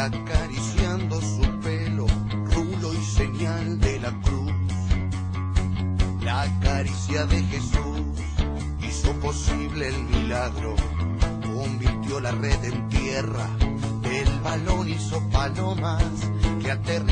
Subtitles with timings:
[0.00, 2.06] acariciando su pelo,
[2.54, 4.52] rulo y señal de la cruz.
[6.22, 8.00] La caricia de Jesús
[8.80, 10.74] hizo posible el milagro,
[11.54, 13.46] convirtió la red en tierra,
[14.04, 16.02] el balón hizo palomas
[16.62, 17.09] que aterrizaron.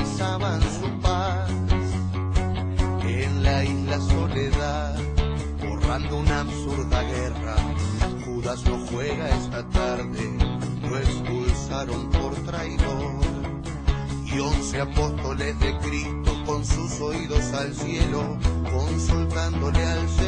[18.70, 20.27] consultándole al cielo.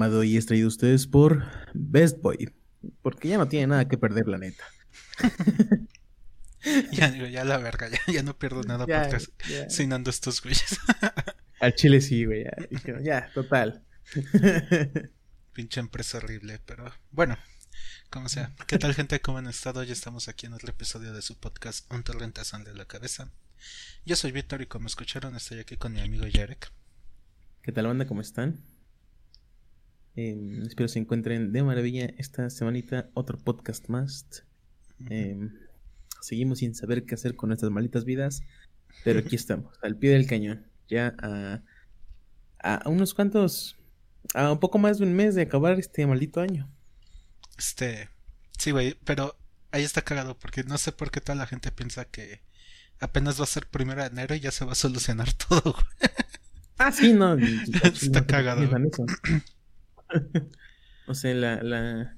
[0.00, 1.44] Programa de hoy es traído a ustedes por
[1.74, 2.50] Best Boy,
[3.02, 4.64] porque ya no tiene nada que perder, la neta.
[6.92, 9.20] ya digo, ya la verga, ya, no pierdo nada por estar
[9.70, 10.78] cenando estos güeyes.
[11.60, 13.84] Al chile sí, güey, ya, ya total.
[15.52, 17.36] Pinche empresa horrible, pero bueno,
[18.08, 18.54] como sea.
[18.66, 19.20] ¿Qué tal gente?
[19.20, 19.82] ¿Cómo han estado?
[19.82, 23.30] Ya estamos aquí en otro episodio de su podcast Un torrente de la cabeza.
[24.06, 26.72] Yo soy Víctor y como escucharon estoy aquí con mi amigo Jarek.
[27.60, 28.06] ¿Qué tal banda?
[28.06, 28.64] ¿Cómo están?
[30.16, 33.10] Em, espero se encuentren de maravilla esta semanita.
[33.14, 34.44] Otro podcast más.
[35.08, 35.52] Em,
[36.20, 38.42] seguimos sin saber qué hacer con nuestras malditas vidas.
[39.04, 40.66] Pero aquí estamos, al pie del cañón.
[40.88, 41.62] Ya a,
[42.62, 43.76] a unos cuantos.
[44.34, 46.68] A un poco más de un mes de acabar este maldito año.
[47.56, 48.08] Este.
[48.58, 49.36] Sí, güey, pero
[49.72, 52.42] ahí está cagado porque no sé por qué toda la gente piensa que
[52.98, 55.74] apenas va a ser primero de enero y ya se va a solucionar todo.
[56.78, 57.34] ah, sí, no.
[57.82, 58.68] está cagado.
[61.06, 62.16] o sea, la, la,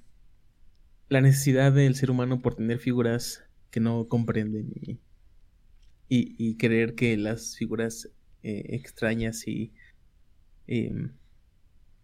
[1.08, 5.00] la, necesidad del ser humano por tener figuras que no comprenden y,
[6.08, 8.10] y, creer que las figuras
[8.42, 9.72] eh, extrañas y
[10.66, 11.16] em,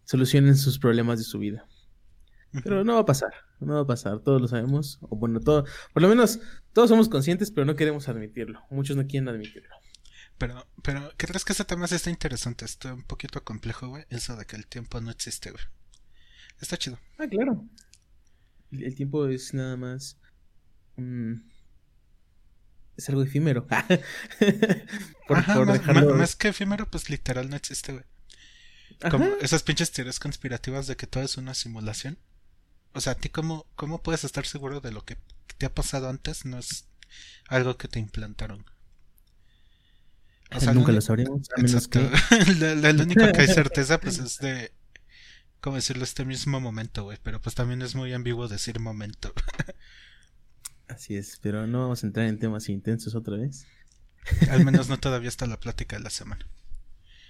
[0.05, 1.67] solucionen sus problemas de su vida.
[2.64, 5.67] Pero no va a pasar, no va a pasar, todos lo sabemos, o bueno, todo,
[5.93, 6.40] por lo menos
[6.73, 9.75] todos somos conscientes, pero no queremos admitirlo, muchos no quieren admitirlo.
[10.38, 12.64] Pero, pero, ¿crees que ese tema está interesante?
[12.64, 15.64] Está un poquito complejo, güey, eso de que el tiempo no existe, güey.
[16.60, 16.99] Está chido.
[17.19, 17.64] Ah, claro.
[18.70, 20.19] El, tiempo es nada más
[22.96, 23.66] Es algo efímero.
[25.26, 28.05] por, Ajá, más, que efímero, pues literal no existe, güey.
[29.10, 32.19] Como esas pinches teorías conspirativas de que todo es una simulación.
[32.93, 35.16] O sea, ¿a ti cómo, cómo puedes estar seguro de lo que
[35.58, 36.44] te ha pasado antes?
[36.44, 36.88] No es
[37.49, 38.64] algo que te implantaron.
[40.50, 41.49] O sea, nunca lo sabremos.
[41.56, 42.00] exacto.
[42.58, 44.72] la, única que hay certeza, pues, es de.
[45.60, 46.05] ¿Cómo decirlo?
[46.05, 47.19] Este mismo momento, güey.
[47.22, 49.32] Pero pues también es muy ambiguo decir momento.
[50.88, 53.66] Así es, pero no vamos a entrar en temas intensos otra vez.
[54.50, 56.46] Al menos no todavía está la plática de la semana.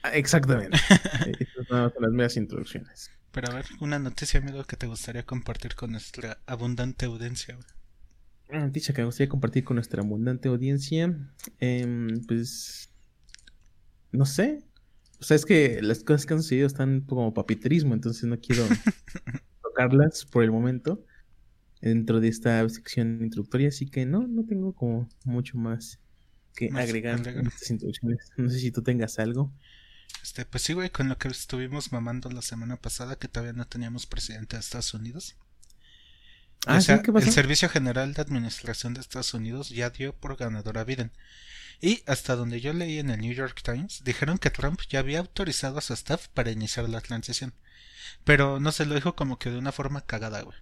[0.02, 0.78] Ah, exactamente.
[1.38, 3.10] Estas son las medias introducciones.
[3.32, 7.58] Pero a ver, una noticia, amigo, que te gustaría compartir con nuestra abundante audiencia.
[8.48, 11.14] Una noticia que me gustaría compartir con nuestra abundante audiencia.
[11.58, 12.90] Em, pues.
[14.12, 14.64] No sé.
[15.20, 18.64] O sea, es que las cosas que han sucedido están como papiterismo, entonces no quiero
[19.62, 21.04] tocarlas por el momento
[21.80, 25.98] dentro de esta sección introductoria, así que no, no tengo como mucho más
[26.54, 28.30] que agregar en estas introducciones.
[28.36, 29.52] No sé si tú tengas algo.
[30.22, 33.66] Este, pues sí, güey, con lo que estuvimos mamando la semana pasada, que todavía no
[33.66, 35.36] teníamos presidente de Estados Unidos.
[36.66, 36.92] Ah, ¿sí?
[37.04, 37.26] ¿Qué pasó?
[37.26, 41.12] El Servicio General de Administración de Estados Unidos ya dio por ganador a Biden.
[41.80, 45.20] Y hasta donde yo leí en el New York Times, dijeron que Trump ya había
[45.20, 47.54] autorizado a su staff para iniciar la transición.
[48.24, 50.58] Pero no se lo dijo como que de una forma cagada, güey.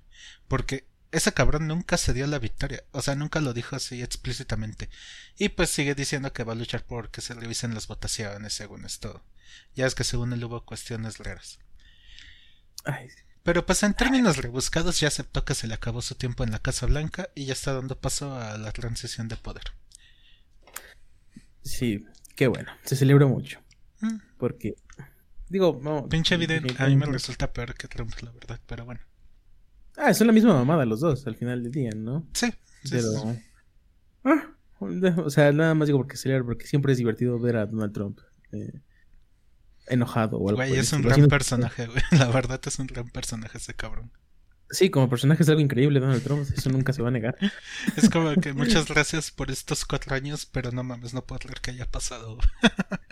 [0.47, 2.85] Porque ese cabrón nunca se dio la victoria.
[2.93, 4.91] O sea, nunca lo dijo así explícitamente.
[5.39, 8.85] Y pues sigue diciendo que va a luchar por que se revisen las votaciones, según
[8.85, 9.25] esto.
[9.75, 11.59] Ya es que según él hubo cuestiones raras.
[13.43, 16.59] Pero pues en términos rebuscados ya aceptó que se le acabó su tiempo en la
[16.59, 19.73] Casa Blanca y ya está dando paso a la transición de poder.
[21.67, 22.05] Sí,
[22.35, 22.71] qué bueno.
[22.85, 23.61] Se celebra mucho.
[24.01, 24.19] Mm.
[24.39, 24.77] Porque,
[25.49, 26.09] digo, no.
[26.09, 29.01] Pinche evidente, a mí me resulta peor que Trump, la verdad, pero bueno.
[29.97, 32.27] Ah, son la misma mamada los dos al final del día, ¿no?
[32.35, 32.53] Sí.
[32.91, 33.09] Pero.
[34.25, 37.93] Ah, o sea, nada más digo porque celebra, porque siempre es divertido ver a Donald
[37.93, 38.21] Trump.
[38.53, 38.81] Eh,
[39.89, 40.61] enojado o algo.
[40.61, 42.03] Güey, es un gran personaje, güey.
[42.19, 44.13] La verdad es un gran personaje ese cabrón.
[44.71, 47.37] Sí, como personaje es algo increíble Donald Trump, eso nunca se va a negar.
[47.97, 51.61] Es como que muchas gracias por estos cuatro años, pero no mames, no puedo creer
[51.61, 52.39] que haya pasado.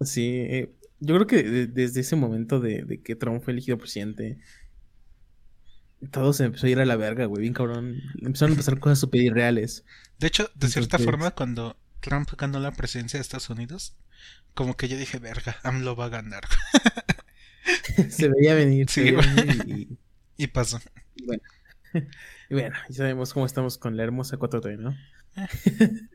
[0.00, 4.38] Sí, eh, yo creo que desde ese momento de, que Trump fue elegido presidente,
[6.10, 8.00] todo se empezó a ir a la verga, güey, bien cabrón.
[8.22, 9.84] Empezaron a pasar cosas súper irreales.
[10.18, 13.96] De hecho, de cierta forma, cuando Trump ganó la presidencia de Estados Unidos,
[14.54, 16.44] como que yo dije, verga, AMLO va a ganar.
[18.08, 18.88] se veía venir.
[18.88, 19.14] Sí,
[19.66, 19.98] y...
[20.48, 20.80] pasó.
[21.14, 21.42] Y bueno.
[22.50, 24.96] y bueno, ya sabemos cómo estamos con la hermosa 4T, ¿no?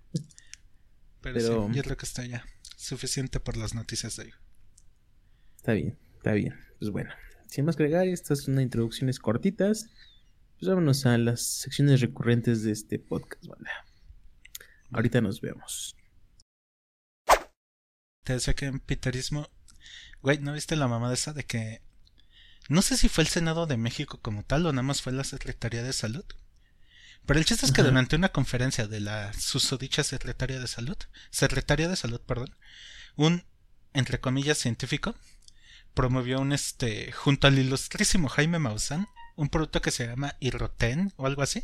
[1.21, 2.45] Pero, sí, yo creo que está ya
[2.77, 4.33] suficiente por las noticias de hoy.
[5.57, 6.55] Está bien, está bien.
[6.79, 7.11] Pues bueno,
[7.47, 9.89] sin más que agregar, estas son introducciones cortitas.
[10.57, 13.71] Pues vámonos a las secciones recurrentes de este podcast, banda.
[14.91, 15.95] Ahorita nos vemos.
[18.23, 19.49] Te decía que en piterismo.
[20.21, 21.81] Güey, ¿no viste la mamá de esa de que.
[22.69, 25.23] No sé si fue el Senado de México como tal o nada más fue la
[25.23, 26.23] Secretaría de Salud.
[27.25, 30.97] Pero el chiste es que durante una conferencia de la susodicha Secretaría de Salud,
[31.31, 32.55] Secretaría de Salud, perdón,
[33.15, 33.43] un,
[33.93, 35.15] entre comillas, científico,
[35.93, 39.07] promovió un este junto al ilustrísimo Jaime Maussan
[39.39, 41.63] un producto que se llama Irroten o algo así.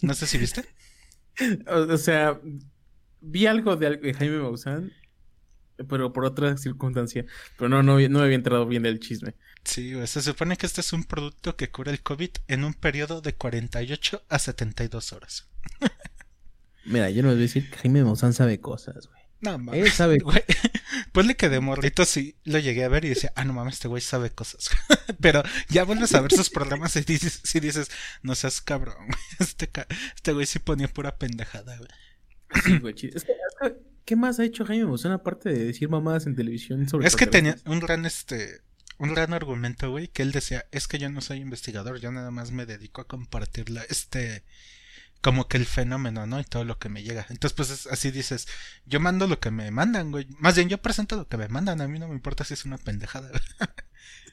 [0.00, 0.64] No sé si viste.
[1.66, 2.40] o, sea,
[3.20, 4.92] vi algo de, Jaime Maussan,
[5.88, 7.26] pero por otra circunstancia.
[7.56, 9.34] Pero no, no, no me había entrado bien del chisme.
[9.64, 13.20] Sí, se supone que este es un producto que cura el COVID en un periodo
[13.20, 15.48] de 48 a 72 horas.
[16.84, 19.22] Mira, yo no les voy a decir que Jaime Maussan sabe cosas, güey.
[19.40, 19.86] No mames.
[19.86, 20.18] Él sabe.
[20.18, 20.42] Güey,
[21.12, 23.88] ponle que de morrito sí lo llegué a ver y decía, ah, no mames, este
[23.88, 24.70] güey sabe cosas.
[25.20, 27.90] Pero ya vuelves a ver sus programas y dices, si dices,
[28.22, 28.96] no seas cabrón,
[29.38, 29.70] Este,
[30.14, 31.90] este güey sí ponía pura pendejada, güey.
[34.04, 37.26] ¿Qué más ha hecho Jaime Maussan aparte de decir mamadas en televisión sobre Es que
[37.26, 38.60] tenía un gran este
[38.98, 42.30] un gran argumento, güey, que él decía, es que yo no soy investigador, yo nada
[42.30, 44.44] más me dedico a compartir este
[45.20, 46.38] como que el fenómeno, ¿no?
[46.38, 47.24] Y todo lo que me llega.
[47.30, 48.46] Entonces, pues así dices,
[48.84, 50.26] yo mando lo que me mandan, güey.
[50.38, 52.66] Más bien, yo presento lo que me mandan, a mí no me importa si es
[52.66, 53.30] una pendejada.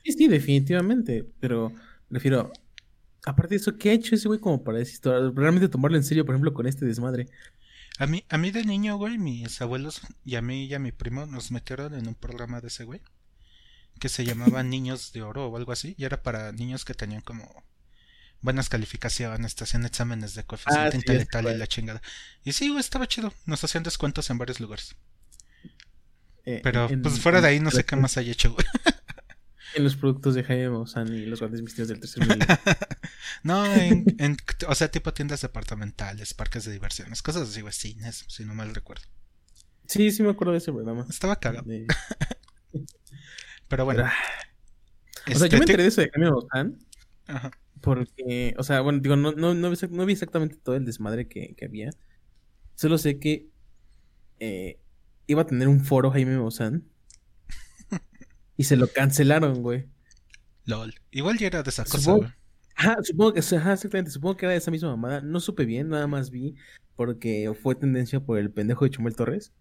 [0.03, 1.73] sí, sí, definitivamente, pero
[2.09, 2.51] refiero,
[3.25, 4.99] aparte de eso, ¿qué ha hecho ese güey como para decir,
[5.33, 7.27] realmente tomarlo en serio, por ejemplo, con este desmadre?
[7.97, 10.91] A mí, a mí de niño, güey, mis abuelos y a mí y a mi
[10.91, 13.01] primo nos metieron en un programa de ese güey
[13.99, 17.21] que se llamaba Niños de Oro o algo así, y era para niños que tenían
[17.21, 17.63] como
[18.41, 22.01] buenas calificaciones, te hacían exámenes de coeficiente ah, intelectual y la chingada.
[22.43, 23.33] Y sí, güey, estaba chido.
[23.45, 24.95] Nos hacían descuentos en varios lugares.
[26.43, 28.65] Eh, Pero pues fuera de ahí no sé qué más hay hecho, güey.
[29.73, 32.45] En los productos de Jaime Maussan y los grandes misterios del tercer mundo.
[33.43, 34.05] no, en,
[34.67, 38.73] o sea, tipo tiendas departamentales, parques de diversiones, cosas así, güey, cines, si no mal
[38.73, 39.03] recuerdo.
[39.87, 41.05] Sí, sí me acuerdo de ese programa.
[41.09, 41.65] Estaba cagado.
[43.67, 44.05] Pero bueno.
[44.05, 46.77] o sea, yo me enteré de eso de Jaime Maussan.
[47.27, 47.51] Ajá.
[47.81, 51.89] Porque, o sea, bueno, digo, no, no, no, vi exactamente todo el desmadre que, había.
[52.75, 53.49] Solo sé que
[54.39, 54.79] eh,
[55.27, 56.85] iba a tener un foro Jaime Maussan.
[58.57, 59.89] y se lo cancelaron, güey.
[60.65, 60.93] LOL.
[61.11, 62.29] Igual ya era de esa cosa, güey.
[62.81, 65.21] Ajá, supongo que, ajá, exactamente, supongo que era de esa misma mamada.
[65.21, 66.55] No supe bien, nada más vi
[66.95, 69.53] porque fue tendencia por el pendejo de Chumel Torres.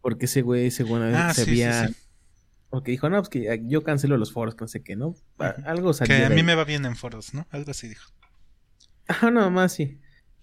[0.00, 1.90] Porque ese güey, según ah, se había
[2.70, 5.16] porque dijo, no, pues que yo cancelo los foros, que no sé qué, ¿no?
[5.64, 6.16] Algo salió.
[6.16, 7.46] Que a mí me va bien en foros, ¿no?
[7.50, 8.10] Algo así dijo.
[9.08, 9.98] Ajá, nada más, sí.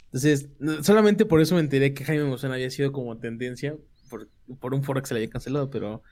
[0.08, 0.50] Entonces,
[0.84, 3.78] solamente por eso me enteré que Jaime Maussan había sido como tendencia
[4.10, 6.04] por, por un foro que se le había cancelado, pero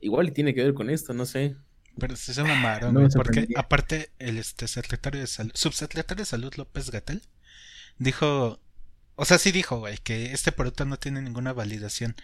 [0.00, 1.56] igual tiene que ver con esto, no sé.
[1.98, 6.90] Pero se mamaron, no porque aparte el este secretario de salud, subsecretario de salud López
[6.90, 7.22] Gatel
[7.98, 8.60] dijo,
[9.16, 12.14] o sea, sí dijo, güey, que este producto no tiene ninguna validación.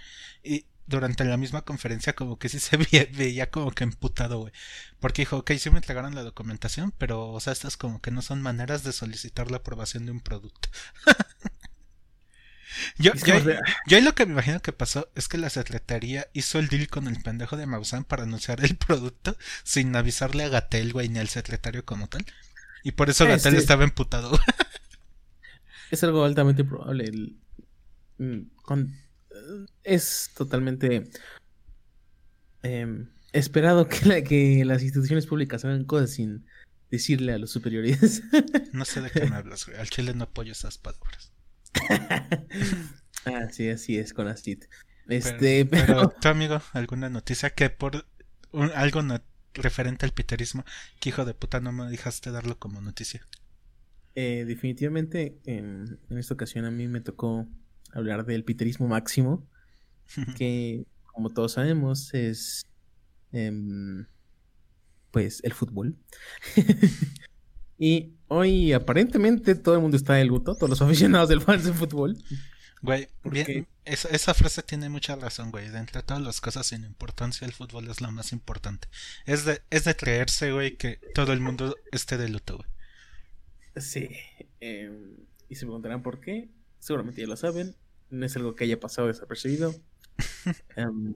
[0.43, 2.77] Y durante la misma conferencia como que sí se
[3.13, 4.53] veía, como que emputado, güey.
[5.01, 8.23] Porque dijo, ok, sí me entregaron la documentación, pero, o sea, estas como que no
[8.23, 10.69] son maneras de solicitar la aprobación de un producto.
[12.99, 13.13] yo,
[13.87, 17.09] yo, lo que me imagino que pasó es que la secretaría hizo el deal con
[17.09, 21.29] el pendejo de Maussan para anunciar el producto sin avisarle a Gatel, güey, ni al
[21.29, 22.25] secretario como tal.
[22.83, 24.31] Y por eso Gatel estaba emputado.
[25.91, 27.05] es algo altamente probable.
[27.05, 27.37] El,
[28.19, 28.97] mm, con
[29.85, 31.11] es totalmente
[32.63, 36.47] em, esperado que, que las instituciones públicas hagan cosas sin
[36.91, 38.23] decirle a los superiores.
[38.73, 39.79] No sé de qué me hablas, güey.
[39.79, 41.32] Al chile no apoyo esas palabras.
[43.27, 44.67] Ah, sí, así es con Astit.
[45.09, 48.07] Este, pero, ¿Tu amigo, alguna noticia que por
[48.75, 49.03] algo
[49.55, 50.65] referente al piterismo,
[51.01, 53.27] que hijo de puta no me dejaste darlo como noticia?
[54.15, 57.49] Eh, definitivamente en, en, esta ocasión a mí me tocó
[57.93, 59.49] hablar del piterismo máximo,
[60.37, 62.67] que como todos sabemos es
[63.33, 64.07] em,
[65.11, 65.97] pues el fútbol.
[67.83, 71.73] y hoy aparentemente todo el mundo está de luto, todos los aficionados del fans de
[71.73, 72.17] fútbol.
[72.81, 75.69] Güey, bien, esa, esa, frase tiene mucha razón, güey.
[75.69, 78.89] De entre todas las cosas sin importancia, el fútbol es la más importante.
[79.25, 82.69] Es de, es de creerse, güey, que todo el mundo esté de luto, güey.
[83.77, 84.09] Sí.
[84.61, 85.17] Em,
[85.49, 86.49] y se preguntarán por qué.
[86.79, 87.77] Seguramente ya lo saben
[88.13, 89.75] no es algo que haya pasado desapercibido.
[90.77, 91.15] Em,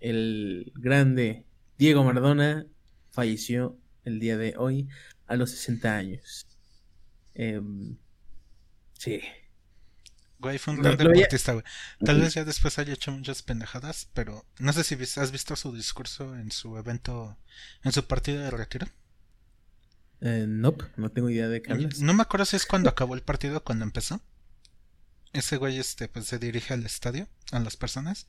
[0.00, 1.44] el grande
[1.76, 2.66] Diego Maradona
[3.10, 4.88] falleció el día de hoy
[5.26, 6.46] a los 60 años.
[7.34, 7.96] Em,
[8.98, 9.20] sí.
[10.38, 11.64] Güey, fue un gran deportista, güey.
[12.04, 15.74] Tal vez ya después haya hecho muchas pendejadas, pero no sé si has visto su
[15.74, 17.38] discurso en su evento,
[17.82, 18.86] en su partido de retiro.
[20.20, 23.22] Eh, nope, no tengo idea de qué No me acuerdo si es cuando acabó el
[23.22, 24.20] partido, cuando empezó
[25.34, 28.26] ese güey este pues se dirige al estadio, a las personas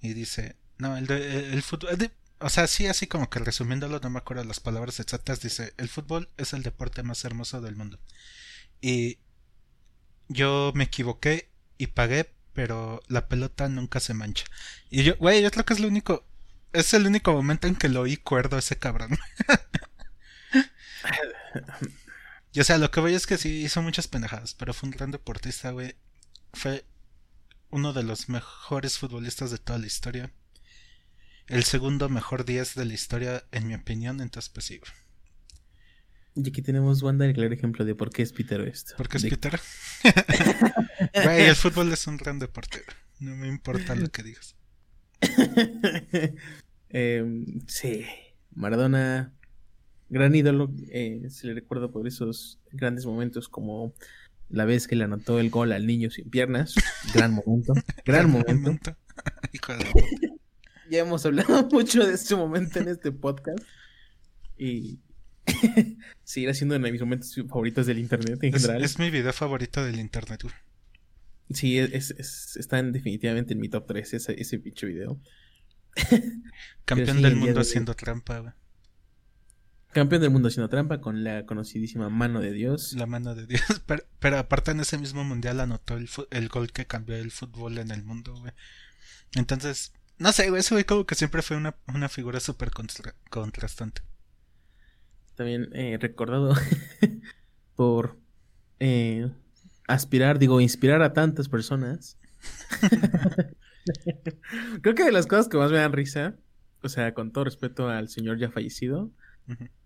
[0.00, 1.96] y dice, no, el, de, el fútbol,
[2.42, 5.88] o sea, sí, así como que resumiéndolo, no me acuerdo las palabras exactas, dice, el
[5.88, 7.98] fútbol es el deporte más hermoso del mundo.
[8.80, 9.18] Y
[10.28, 14.44] yo me equivoqué y pagué, pero la pelota nunca se mancha.
[14.90, 16.26] Y yo, güey, yo creo que es lo único,
[16.72, 19.18] es el único momento en que lo oí cuerdo ese cabrón.
[22.52, 24.94] y o sea, lo que voy es que sí hizo muchas pendejadas, pero fue un
[24.94, 25.96] gran deportista, güey.
[26.52, 26.84] Fue
[27.70, 30.32] uno de los mejores futbolistas de toda la historia.
[31.48, 34.80] El segundo mejor 10 de la historia, en mi opinión, entonces pues sí.
[36.34, 38.94] Y aquí tenemos Wanda el claro ejemplo de por qué es Peter esto.
[38.96, 39.60] ¿Por qué es Peter?
[41.24, 42.82] Güey, el fútbol es un gran deporte.
[43.18, 44.56] No me importa lo que digas.
[46.94, 48.04] Em, sí,
[48.54, 49.32] Maradona,
[50.10, 50.70] gran ídolo.
[50.90, 53.94] Eh, se le recuerda por esos grandes momentos como
[54.50, 56.74] la vez que le anotó el gol al niño sin piernas.
[57.14, 57.72] Gran momento.
[58.04, 58.76] Gran momento.
[60.92, 63.64] Ya hemos hablado mucho de ese momento en este podcast.
[64.58, 65.00] Y
[66.22, 68.84] seguirá siendo uno de mis momentos favoritos del internet en general.
[68.84, 70.42] Es mi video favorito del internet.
[71.50, 72.10] Sí, es,
[72.56, 75.18] está definitivamente en mi top 3 ese, ese pinche video.
[76.84, 78.56] Campeón del mundo haciendo trampa,
[79.92, 82.94] Campeón del mundo haciendo trampa con la conocidísima mano de Dios.
[82.94, 83.82] La mano de Dios.
[84.18, 87.90] Pero, aparte en ese mismo mundial anotó el, el, gol que cambió el fútbol en
[87.90, 88.52] el mundo, güey.
[89.34, 89.92] Entonces,
[90.22, 94.02] no sé, güey, ese güey como que siempre fue una, una figura súper contrastante.
[95.34, 96.54] También eh, recordado
[97.76, 98.16] por
[98.78, 99.28] eh,
[99.88, 102.16] aspirar, digo, inspirar a tantas personas.
[104.82, 106.36] Creo que de las cosas que más me dan risa,
[106.82, 109.10] o sea, con todo respeto al señor ya fallecido,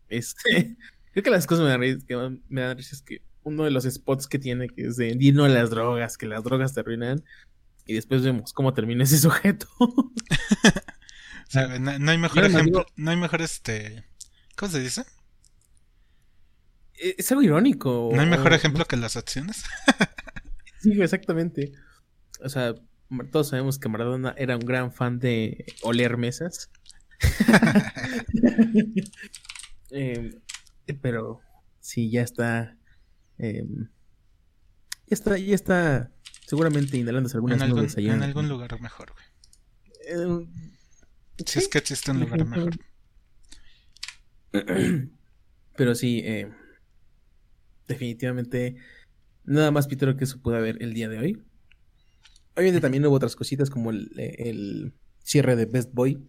[0.08, 0.76] este,
[1.12, 3.70] creo que las cosas me dan risa, que me dan risa es que uno de
[3.70, 6.80] los spots que tiene, que es de dino a las drogas, que las drogas te
[6.80, 7.24] arruinan,
[7.86, 9.68] y después vemos cómo termina ese sujeto.
[11.54, 14.04] no, hay mejor ejemplo, no hay mejor este,
[14.56, 15.04] ¿cómo se dice?
[16.98, 18.10] E, es algo irónico.
[18.12, 19.64] ¿No hay mejor ejemplo que las acciones?
[20.80, 21.72] sí, exactamente.
[22.42, 22.74] O sea,
[23.30, 26.70] todos sabemos que Maradona era un gran fan de oler mesas.
[29.90, 30.32] Em,
[31.00, 31.40] pero
[31.78, 32.76] sí, ya está.
[33.38, 33.88] Em,
[35.06, 36.10] ya está, ya está
[36.46, 38.14] seguramente inhalándose algunas en nubes allá.
[38.14, 39.26] En algún lugar mejor, güey.
[40.08, 40.46] Em,
[41.44, 42.78] si es que existe un lugar mejor.
[45.76, 46.50] Pero sí, eh,
[47.86, 48.76] definitivamente
[49.44, 51.42] nada más Peter que eso pudo haber el día de hoy.
[52.54, 56.26] Obviamente también hubo otras cositas como el, cierre de Best Boy,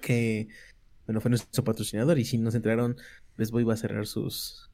[0.00, 0.48] que
[1.04, 2.96] bueno, fue nuestro patrocinador y si no se enteraron,
[3.36, 4.70] Best Boy va a cerrar sus,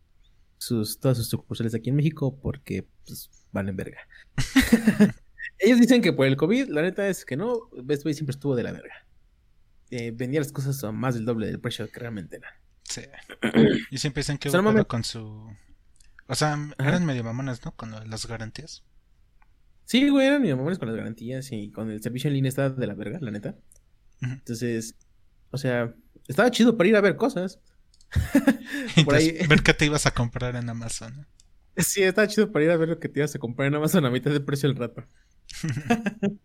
[0.56, 3.98] sus todas sus sucursales aquí en México porque pues, van en verga.
[5.58, 8.56] Ellos dicen que por el COVID, la neta es que no, Best Boy siempre estuvo
[8.56, 9.06] de la verga.
[9.90, 12.58] Eh, vendía las cosas a más del doble del precio que realmente era.
[12.84, 13.02] Sí.
[13.90, 14.50] Y siempre dicen que
[14.86, 15.54] con su
[16.32, 17.76] o sea, eran medio mamonas, ¿no?
[17.76, 18.84] Con las garantías.
[19.84, 22.70] Sí, güey, eran medio mamones con las garantías y con el servicio en línea estaba
[22.70, 23.56] de la verga, la neta.
[24.22, 24.94] Entonces,
[25.50, 25.94] o sea,
[26.28, 27.60] estaba chido para ir a ver cosas.
[29.12, 29.46] Ahí...
[29.46, 31.26] ver qué te ibas a comprar en Amazon.
[31.76, 34.04] Sí, estaba chido para ir a ver lo que te ibas a comprar en Amazon
[34.04, 35.06] a mitad de precio el rato.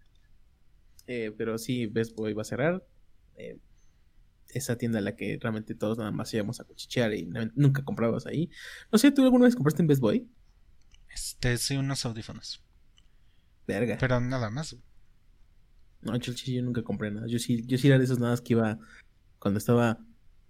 [1.08, 2.86] eh, pero sí, Best Boy va a cerrar.
[3.36, 3.60] Eh,
[4.50, 8.26] esa tienda a la que realmente todos nada más íbamos a cuchichear y nunca comprabas
[8.26, 8.50] ahí.
[8.92, 10.30] No sé, ¿tú alguna vez compraste en Best Boy?
[11.14, 12.64] Este, sí, unos audífonos.
[13.68, 13.98] Verga.
[14.00, 14.78] Pero nada más.
[16.02, 17.28] No, yo, yo nunca compré nada.
[17.28, 18.80] Yo sí, yo sí era de esas nada que iba
[19.40, 20.00] cuando estaba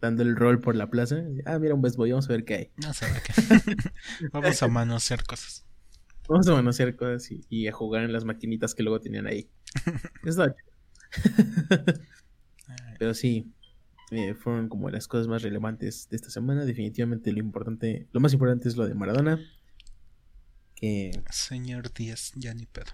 [0.02, 1.24] dando el rol por la plaza.
[1.46, 2.72] Ah, mira un Best Boy, vamos a ver qué hay.
[2.78, 3.76] No sé qué.
[4.32, 5.66] vamos a manosear cosas.
[6.28, 9.50] Vamos a manosear cosas y, a jugar en las maquinitas que luego tenían ahí.
[13.00, 13.54] Pero sí,
[14.12, 16.66] eh, fueron como las cosas más relevantes de esta semana.
[16.66, 19.40] Definitivamente lo importante, lo más importante es lo de Maradona.
[20.76, 21.12] Que...
[21.32, 22.92] Señor Díaz, ya ni pedo.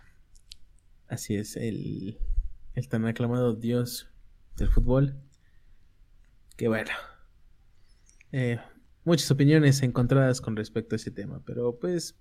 [1.07, 2.19] Así es, el,
[2.75, 4.09] el tan aclamado dios
[4.57, 5.19] del fútbol.
[6.55, 6.91] Que bueno.
[8.31, 8.59] Eh,
[9.03, 12.15] muchas opiniones encontradas con respecto a ese tema, pero pues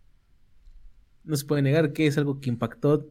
[1.24, 3.10] no se puede negar que es algo que impactó,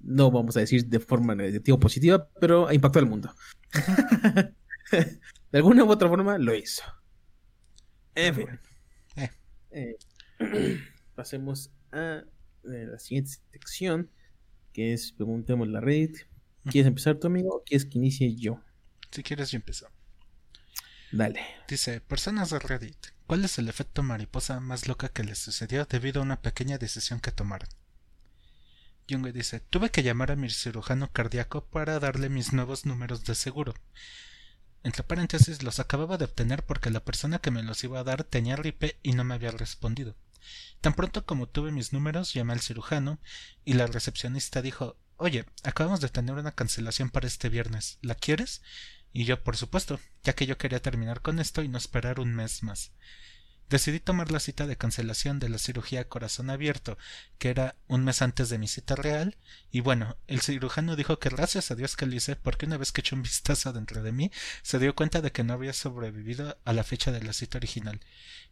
[0.00, 3.34] no vamos a decir de forma negativa o positiva, pero impactó al mundo.
[4.92, 6.82] de alguna u otra forma lo hizo.
[8.14, 8.48] En fin.
[9.16, 9.30] Eh.
[9.70, 9.96] Eh,
[11.14, 12.24] pasemos a
[12.62, 14.10] la siguiente sección,
[14.72, 16.10] que es preguntemos la red.
[16.64, 18.60] ¿Quieres empezar tu amigo o quieres que inicie yo?
[19.10, 19.88] Si quieres yo empiezo.
[21.12, 21.44] Dale.
[21.68, 22.96] Dice, personas de Reddit,
[23.26, 27.20] ¿cuál es el efecto mariposa más loca que les sucedió debido a una pequeña decisión
[27.20, 27.68] que tomaron?
[29.08, 33.34] Junge dice, tuve que llamar a mi cirujano cardíaco para darle mis nuevos números de
[33.34, 33.74] seguro.
[34.84, 38.24] Entre paréntesis, los acababa de obtener porque la persona que me los iba a dar
[38.24, 40.16] tenía gripe y no me había respondido.
[40.80, 43.20] Tan pronto como tuve mis números, llamé al cirujano
[43.66, 47.98] y la recepcionista dijo Oye, acabamos de tener una cancelación para este viernes.
[48.00, 48.62] ¿La quieres?
[49.12, 52.34] Y yo, por supuesto, ya que yo quería terminar con esto y no esperar un
[52.34, 52.92] mes más.
[53.72, 56.98] Decidí tomar la cita de cancelación de la cirugía corazón abierto,
[57.38, 59.38] que era un mes antes de mi cita real,
[59.70, 62.92] y bueno, el cirujano dijo que gracias a Dios que lo hice, porque una vez
[62.92, 64.30] que echó un vistazo dentro de mí,
[64.62, 68.00] se dio cuenta de que no había sobrevivido a la fecha de la cita original.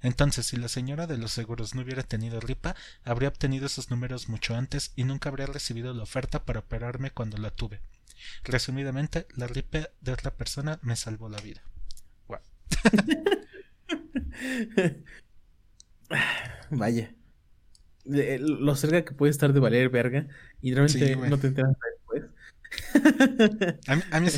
[0.01, 4.31] Entonces, si la señora de los seguros no hubiera tenido ripa, habría obtenido esos números
[4.31, 7.83] mucho antes y nunca habría recibido la oferta para operarme cuando la tuve.
[8.45, 11.63] Resumidamente, la ripa de otra persona me salvó la vida.
[16.71, 17.15] Vaya.
[18.05, 20.27] Lo cerca que puede estar de valer verga
[20.61, 22.25] y realmente no te enteras después.
[23.87, 24.29] a mí, a mí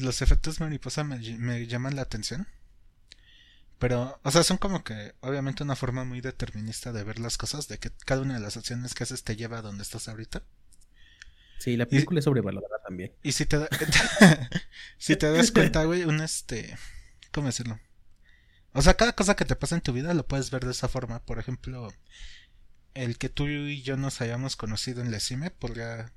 [0.00, 2.46] los efectos mariposa me, me, llaman la atención.
[3.78, 7.68] Pero, o sea, son como que, obviamente, una forma muy determinista de ver las cosas,
[7.68, 10.42] de que cada una de las acciones que haces te lleva a donde estás ahorita.
[11.58, 13.12] Sí, la película es sobrevalorada también.
[13.22, 13.58] Y si te,
[14.98, 16.76] si te das cuenta, güey, un este.
[17.32, 17.78] ¿Cómo decirlo?
[18.72, 20.88] O sea, cada cosa que te pasa en tu vida lo puedes ver de esa
[20.88, 21.24] forma.
[21.24, 21.92] Por ejemplo,
[22.94, 26.12] el que tú y yo nos hayamos conocido en la CIME podría...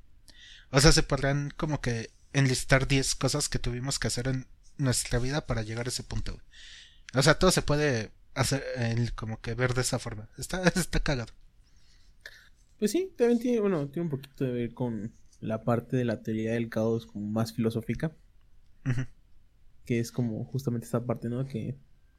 [0.71, 4.45] O sea, se podrían como que enlistar 10 cosas que tuvimos que hacer en
[4.77, 6.39] nuestra vida para llegar a ese punto.
[7.13, 10.29] O sea, todo se puede hacer el, como que ver de esa forma.
[10.37, 11.31] Está, está cagado.
[12.77, 16.21] Pues sí, también tiene, bueno, tiene un poquito de ver con la parte de la
[16.21, 18.15] teoría del caos como más filosófica.
[19.85, 21.45] Que es como justamente esta parte, ¿no?
[21.45, 21.75] Que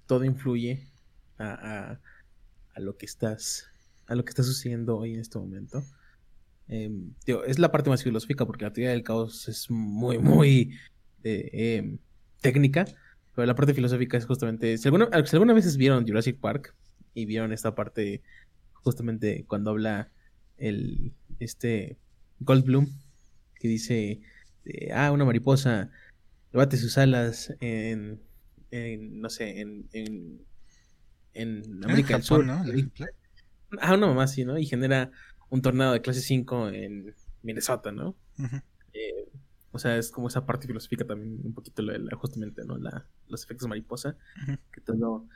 [0.07, 0.87] todo influye
[1.39, 1.99] a,
[2.77, 3.67] lo que estás
[4.07, 5.85] a lo que está sucediendo hoy en este momento.
[6.69, 7.13] Em,
[7.47, 10.77] es la parte más filosófica porque la teoría del caos es muy, muy
[11.23, 11.99] eh, em,
[12.41, 12.87] técnica,
[13.35, 16.75] pero la parte filosófica es justamente, si alguna, si alguna vez vieron Jurassic Park
[17.15, 18.23] y vieron esta parte
[18.73, 20.11] justamente cuando habla
[20.59, 21.99] el, este
[22.41, 22.89] Goldblum,
[23.61, 24.21] que dice,
[24.93, 25.91] ah, una mariposa
[26.53, 28.21] levate sus alas en
[28.71, 30.41] en, no sé, en, en,
[31.35, 32.45] en América del Sur.
[32.45, 32.63] ¿no?
[33.81, 34.59] Ah, una mamá sí, ¿no?
[34.59, 35.11] Y genera
[35.49, 38.17] un tornado de clase 5 en Minnesota, ¿no?
[38.93, 39.29] Eh,
[39.73, 41.83] o sea, es como esa parte filosófica también, un poquito
[42.17, 42.79] justamente, ¿no?
[42.79, 44.17] La, los efectos mariposa,
[44.73, 45.27] que todo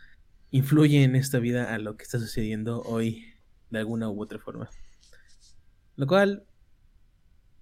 [0.50, 3.34] influye en esta vida a lo que está sucediendo hoy
[3.70, 4.68] de alguna u otra forma.
[5.96, 6.44] Lo cual,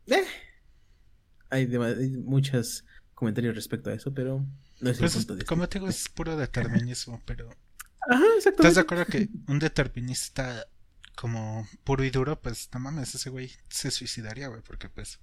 [0.06, 0.24] eh,
[1.52, 2.84] hay, hay muchos
[3.14, 4.44] comentarios respecto a eso, pero
[4.80, 7.48] pues como te digo, es puro determinismo, pero.
[8.10, 8.68] Ajá, exactamente.
[8.68, 10.66] ¿Estás de acuerdo que un determinista
[11.14, 15.20] como puro y duro, pues no mames, ese güey se suicidaría, güey, porque pues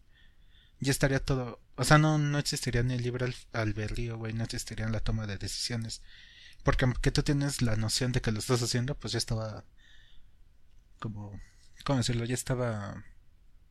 [0.79, 1.59] ya estaría todo.
[1.75, 5.37] O sea, no, no existiría ni el libre albedrío, güey, no existiría la toma de
[5.37, 6.01] decisiones.
[6.63, 9.65] Porque aunque tú tienes la noción de que lo estás haciendo, pues ya estaba.
[10.99, 11.39] Como.
[11.85, 12.25] ¿Cómo decirlo?
[12.25, 13.03] Ya estaba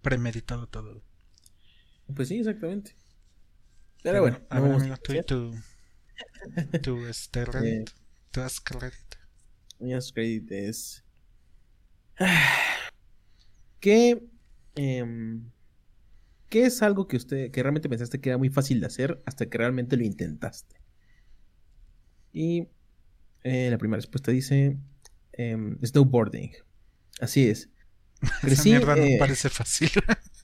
[0.02, 1.02] premeditado todo.
[2.14, 2.94] Pues sí, exactamente.
[4.02, 5.54] Pero, bueno, a ver, amigo, tú y tu
[6.82, 7.90] tu este Reddit,
[8.30, 9.16] tu Ask Reddit.
[9.78, 11.04] Mi Ask Reddit es.
[13.80, 14.26] ¿Qué,
[14.76, 15.40] eh,
[16.48, 19.46] ¿Qué es algo que usted, que realmente pensaste que era muy fácil de hacer hasta
[19.46, 20.76] que realmente lo intentaste?
[22.32, 22.68] Y
[23.44, 24.78] eh, la primera respuesta dice
[25.32, 26.52] eh, snowboarding.
[27.20, 27.68] Así es.
[28.40, 29.90] Crecí, Esa mierda no eh, parece fácil.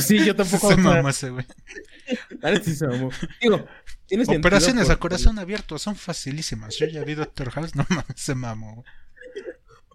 [0.00, 0.68] sí, yo tampoco.
[0.74, 1.46] Se mamó ese güey.
[2.62, 3.10] sí se mamó.
[3.40, 3.66] Digo,
[4.38, 6.76] Operaciones a corazón abierto son facilísimas.
[6.76, 8.84] Yo ya vi Doctor House, no mames, se mamó.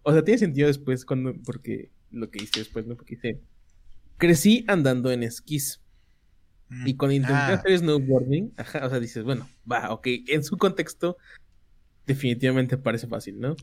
[0.04, 2.96] O sea, tiene sentido después cuando, porque lo que hice después, ¿no?
[2.96, 3.42] Porque hice,
[4.18, 5.82] crecí andando en esquís.
[6.70, 7.54] Mm, y cuando intenté ah.
[7.54, 11.18] hacer snowboarding, ajá, o sea, dices, bueno, va, ok, en su contexto,
[12.06, 13.56] definitivamente parece fácil, ¿no?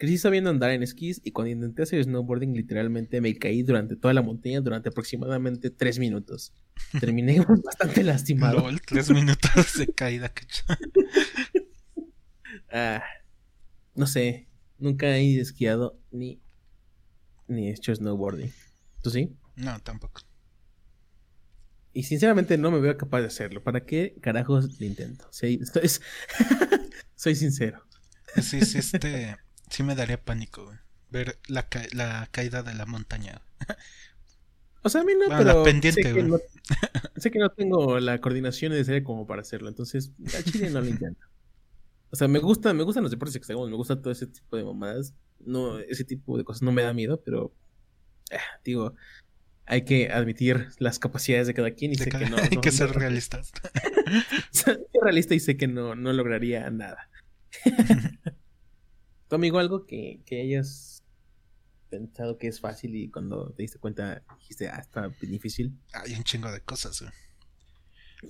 [0.00, 4.14] Crecí sabiendo andar en esquís y cuando intenté hacer snowboarding literalmente me caí durante toda
[4.14, 6.54] la montaña durante aproximadamente tres minutos.
[6.98, 8.60] Terminé bastante lastimado.
[8.60, 10.32] LOL, tres minutos de caída,
[12.72, 13.02] ah,
[13.94, 16.40] no sé, nunca he esquiado ni,
[17.46, 18.50] ni hecho snowboarding.
[19.02, 19.36] ¿Tú sí?
[19.54, 20.22] No, tampoco.
[21.92, 23.62] Y sinceramente no me veo capaz de hacerlo.
[23.62, 25.28] ¿Para qué carajos lo intento?
[25.30, 25.58] soy
[27.34, 27.84] sincero.
[28.40, 29.36] Sí, sí, este
[29.70, 30.72] sí me daría pánico,
[31.10, 33.42] Ver la, la caída de la montaña.
[34.82, 36.38] O sea, a mí no, pero la pendiente, sé, que no,
[37.16, 40.88] sé, que no, tengo la coordinación necesaria como para hacerlo, entonces a Chile no lo
[40.88, 41.26] intento.
[42.10, 44.64] O sea, me gusta, me gustan los deportes extremos, me gusta todo ese tipo de
[44.64, 45.14] mamadas.
[45.38, 47.52] No, ese tipo de cosas no me da miedo, pero
[48.30, 48.94] eh, digo,
[49.66, 52.36] hay que admitir las capacidades de cada quien y sé que no.
[52.50, 53.52] Hay que ser realistas.
[54.50, 57.08] soy realista y sé que no, no lograría nada.
[59.30, 61.04] ¿Tu amigo algo que, hayas
[61.88, 65.78] pensado que es fácil y cuando te diste cuenta dijiste, ah, está difícil?
[65.92, 67.12] Hay un chingo de cosas, güey.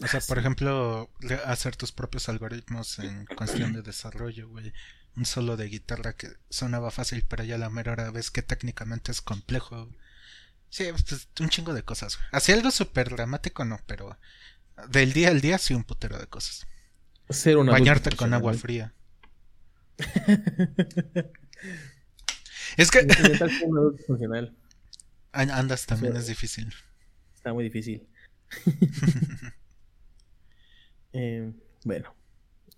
[0.03, 1.11] O sea, por ejemplo,
[1.47, 4.75] hacer tus propios algoritmos en cuestión de desarrollo, güey.
[5.17, 9.11] Un solo de guitarra que sonaba fácil, pero ya la mera hora ves que técnicamente
[9.11, 9.89] es complejo.
[10.69, 12.19] Sí, pues, un chingo de cosas.
[12.19, 12.29] Güey.
[12.33, 14.19] Así algo súper dramático no, pero
[14.91, 16.67] del día al día sí un putero de cosas.
[17.31, 18.93] Ser Bañarte con agua fría.
[22.77, 23.01] Es que...
[25.33, 26.73] Andas también es difícil.
[27.35, 28.07] Está muy difícil.
[31.13, 31.53] Eh,
[31.85, 32.15] bueno.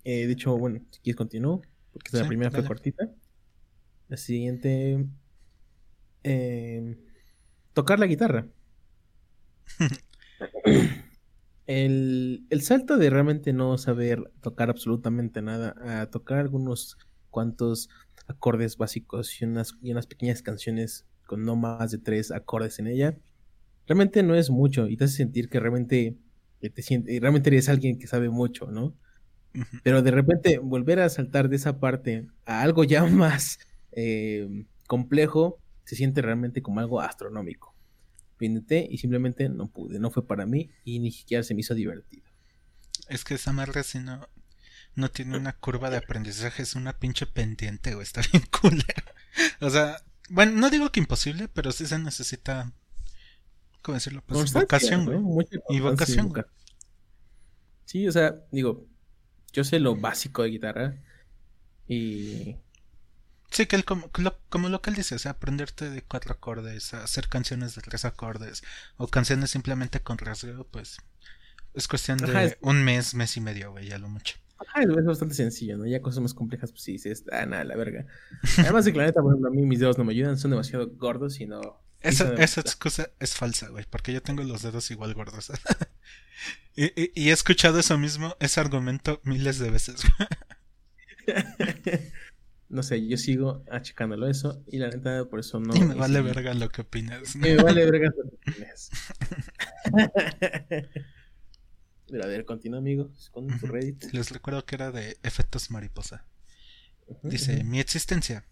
[0.05, 1.61] Eh, de hecho, bueno, si quieres continúo,
[1.93, 3.11] porque la primera fue cortita.
[4.09, 5.07] La siguiente...
[6.25, 6.97] Eh,
[7.75, 8.47] tocar la guitarra.
[11.67, 16.97] el, el, salto de realmente no saber tocar absolutamente nada a tocar algunos
[17.33, 17.89] cuantos
[18.29, 22.87] acordes básicos y unas, y unas pequeñas canciones con no más de tres acordes en
[22.87, 23.19] ella,
[23.89, 26.17] realmente no es mucho y te hace sentir que realmente
[26.61, 28.95] te sientes, realmente eres alguien que sabe mucho, ¿no?
[29.83, 33.59] Pero de repente volver a saltar de esa parte a algo ya más
[33.91, 37.75] eh, complejo se siente realmente como algo astronómico.
[38.41, 41.75] Intenté y simplemente no pude, no fue para mí y ni siquiera se me hizo
[41.75, 42.27] divertido.
[43.09, 44.29] Es que esa madre si no,
[44.95, 49.13] no tiene una curva de aprendizaje, es una pinche pendiente, o está bien culero.
[49.61, 52.73] O sea, bueno, no digo que imposible, pero sí se necesita
[53.83, 54.23] ¿cómo decirlo?
[54.27, 55.49] Pues vocación, güey.
[55.69, 56.33] Y vocación.
[57.85, 58.87] Sí, o sea, digo,
[59.53, 60.97] yo sé lo básico de guitarra
[61.87, 62.57] y...
[63.51, 64.11] Sí, que el, como,
[64.49, 68.07] como lo que él dice, o sea, aprenderte de cuatro acordes, hacer canciones de tres
[68.07, 68.63] acordes,
[68.97, 70.97] o canciones simplemente con rasgueo, pues
[71.75, 74.37] es cuestión de un mes, mes y medio, güey, ya lo mucho.
[74.69, 75.87] Ajá, es bastante sencillo, ¿no?
[75.87, 78.07] Ya cosas más complejas, pues sí, dices, ah, nada, la verga.
[78.59, 80.51] Además de que la neta, por ejemplo, a mí mis dedos no me ayudan, son
[80.51, 84.91] demasiado gordos y no, esa, esa excusa es falsa, güey, porque yo tengo los dedos
[84.91, 85.53] igual gordos.
[86.77, 90.03] y, y, he escuchado eso mismo, ese argumento miles de veces.
[92.69, 95.77] no sé, yo sigo achicándolo eso y la neta por eso no...
[95.77, 97.37] Y me vale verga lo que opinas.
[97.37, 98.91] Me vale verga lo que opinas.
[102.13, 104.13] Pero a ver, continúa amigos con tu Reddit.
[104.13, 106.27] Les recuerdo que era de efectos mariposa.
[107.25, 108.45] Dice, mi existencia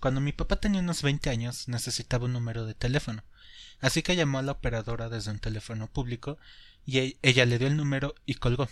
[0.00, 3.24] cuando mi papá tenía unos 20 años necesitaba un número de teléfono,
[3.80, 6.38] así que llamó a la operadora desde un teléfono público
[6.86, 8.68] y e-, ella le dio el número y colgó.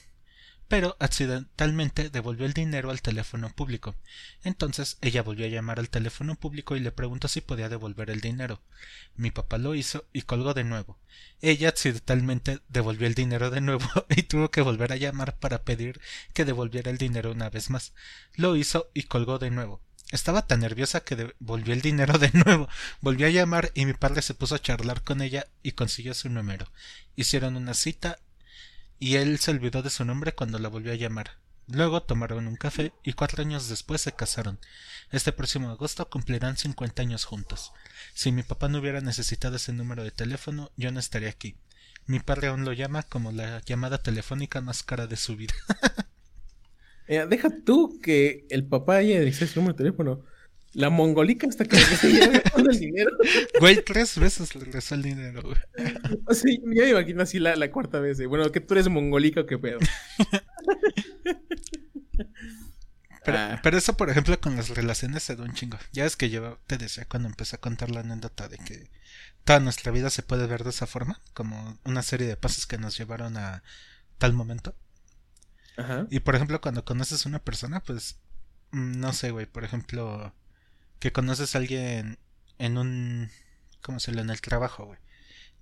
[0.68, 3.94] Pero accidentalmente devolvió el dinero al teléfono público.
[4.42, 8.20] Entonces ella volvió a llamar al teléfono público y le preguntó si podía devolver el
[8.20, 8.60] dinero.
[9.14, 10.98] Mi papá lo hizo y colgó de nuevo.
[11.40, 16.00] Ella accidentalmente devolvió el dinero de nuevo y tuvo que volver a llamar para pedir
[16.32, 17.92] que devolviera el dinero una vez más.
[18.34, 19.80] Lo hizo y colgó de nuevo.
[20.12, 22.68] Estaba tan nerviosa que devolvió el dinero de nuevo.
[23.00, 26.28] Volvió a llamar y mi padre se puso a charlar con ella y consiguió su
[26.28, 26.70] número.
[27.16, 28.18] Hicieron una cita
[28.98, 31.38] y él se olvidó de su nombre cuando la volvió a llamar.
[31.68, 34.58] Luego tomaron un café y cuatro años después se casaron.
[35.10, 37.72] Este próximo agosto cumplirán cincuenta años juntos.
[38.14, 41.56] Si mi papá no hubiera necesitado ese número de teléfono, yo no estaría aquí.
[42.06, 45.54] Mi padre aún lo llama como la llamada telefónica más cara de su vida.
[47.08, 50.22] deja tú que el papá haya su número de teléfono.
[50.76, 53.10] La mongolica hasta que le el dinero.
[53.60, 55.56] Güey, tres veces le regresó el dinero, güey.
[56.26, 58.22] O sea, yo me imagino así la, la cuarta vez.
[58.26, 59.78] Bueno, que tú eres mongolica o qué pedo.
[63.24, 63.58] Pero, ah.
[63.60, 65.76] pero, eso, por ejemplo, con las relaciones se da un chingo.
[65.92, 68.88] Ya es que yo te decía cuando empecé a contar la anécdota de que
[69.44, 72.78] toda nuestra vida se puede ver de esa forma, como una serie de pasos que
[72.78, 73.64] nos llevaron a
[74.18, 74.76] tal momento.
[76.08, 78.20] Y por ejemplo, cuando conoces a una persona, pues,
[78.70, 80.32] mm, no sé, güey, por ejemplo,
[80.98, 82.18] que conoces a alguien
[82.58, 83.30] en un,
[83.82, 84.10] ¿cómo se?
[84.12, 84.98] En el trabajo, güey.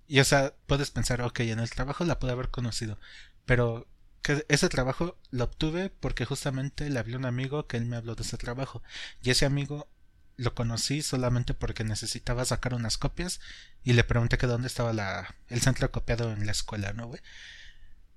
[0.06, 2.98] Y o sea, puedes pensar, ok, en el trabajo la pude haber conocido,
[3.46, 3.88] pero
[4.22, 7.96] que ese trabajo lo obtuve porque justamente le hablé a un amigo que él me
[7.96, 8.82] habló de ese trabajo.
[9.22, 9.88] Y ese amigo
[10.36, 13.40] lo conocí solamente porque necesitaba sacar unas copias
[13.84, 17.20] y le pregunté que dónde estaba la, el centro copiado en la escuela, ¿no, güey?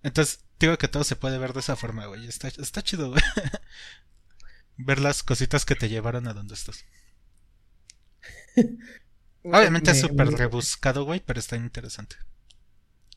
[0.04, 2.28] Entonces, digo que todo se puede ver de esa forma, güey.
[2.28, 3.24] Está, está chido, güey.
[4.78, 6.86] ver las cositas que te llevaron a donde estás.
[9.44, 12.18] Obviamente es súper rebuscado, güey, pero está interesante.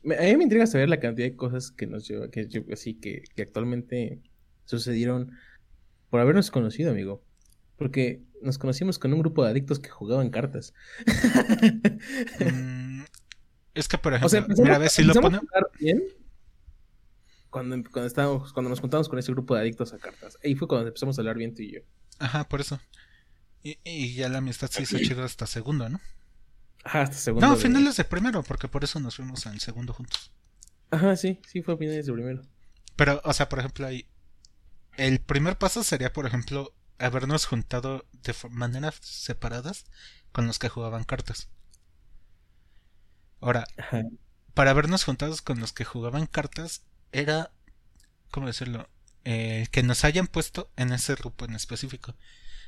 [0.05, 3.22] a mí me intriga saber la cantidad de cosas que nos lleva, que así que,
[3.35, 4.20] que actualmente
[4.64, 5.33] sucedieron
[6.09, 7.24] por habernos conocido, amigo.
[7.76, 10.74] Porque nos conocimos con un grupo de adictos que jugaban cartas.
[12.40, 13.03] Mm,
[13.74, 15.46] es que, por ejemplo, mira, a ver si lo ponemos
[17.50, 20.38] cuando, cuando, estábamos, cuando nos juntamos con ese grupo de adictos a cartas.
[20.44, 21.81] Ahí fue cuando empezamos a hablar bien tú y yo.
[22.18, 22.81] Ajá, por eso.
[23.62, 26.01] Y, y ya la amistad se hizo chido hasta segundo, ¿no?
[26.85, 27.46] Ajá, hasta segundo.
[27.46, 30.33] No, finales de primero, porque por eso nos fuimos al segundo juntos.
[30.90, 32.42] Ajá, sí, sí fue a finales de primero.
[32.96, 34.07] Pero, o sea, por ejemplo, ahí.
[34.96, 39.87] El primer paso sería, por ejemplo, habernos juntado de maneras separadas
[40.33, 41.49] con los que jugaban cartas.
[43.40, 43.66] Ahora,
[44.55, 47.53] para habernos juntado con los que jugaban cartas, era.
[48.31, 48.88] ¿Cómo decirlo?
[49.25, 52.14] Eh, que nos hayan puesto en ese grupo en específico.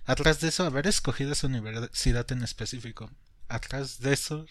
[0.05, 3.11] Atrás de eso, haber escogido esa universidad en específico.
[3.49, 4.47] Atrás de eso,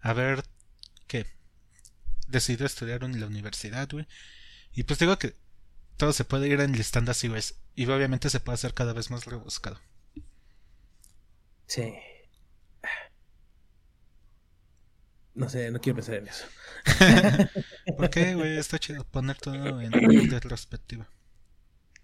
[0.00, 0.44] haber
[1.06, 1.26] que
[2.28, 4.06] decidido estudiar en la universidad, güey.
[4.72, 5.36] Y pues digo que
[5.96, 7.42] todo se puede ir enlistando así, güey.
[7.74, 9.80] Y obviamente se puede hacer cada vez más rebuscado.
[11.66, 11.94] Sí.
[15.34, 16.46] No sé, no quiero pensar en eso.
[17.96, 18.56] ¿Por qué, güey?
[18.56, 21.08] Está chido poner todo en retrospectiva.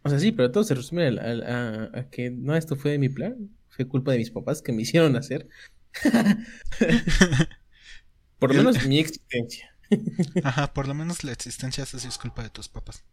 [0.02, 3.50] O sea, sí, pero todo se resume a, que no, esto fue mi plan.
[3.68, 5.48] Fue culpa de mis papás que me hicieron hacer.
[8.38, 9.74] por lo menos mi existencia.
[10.44, 13.04] Ajá, por lo menos la existencia esa sí es culpa de tus papás.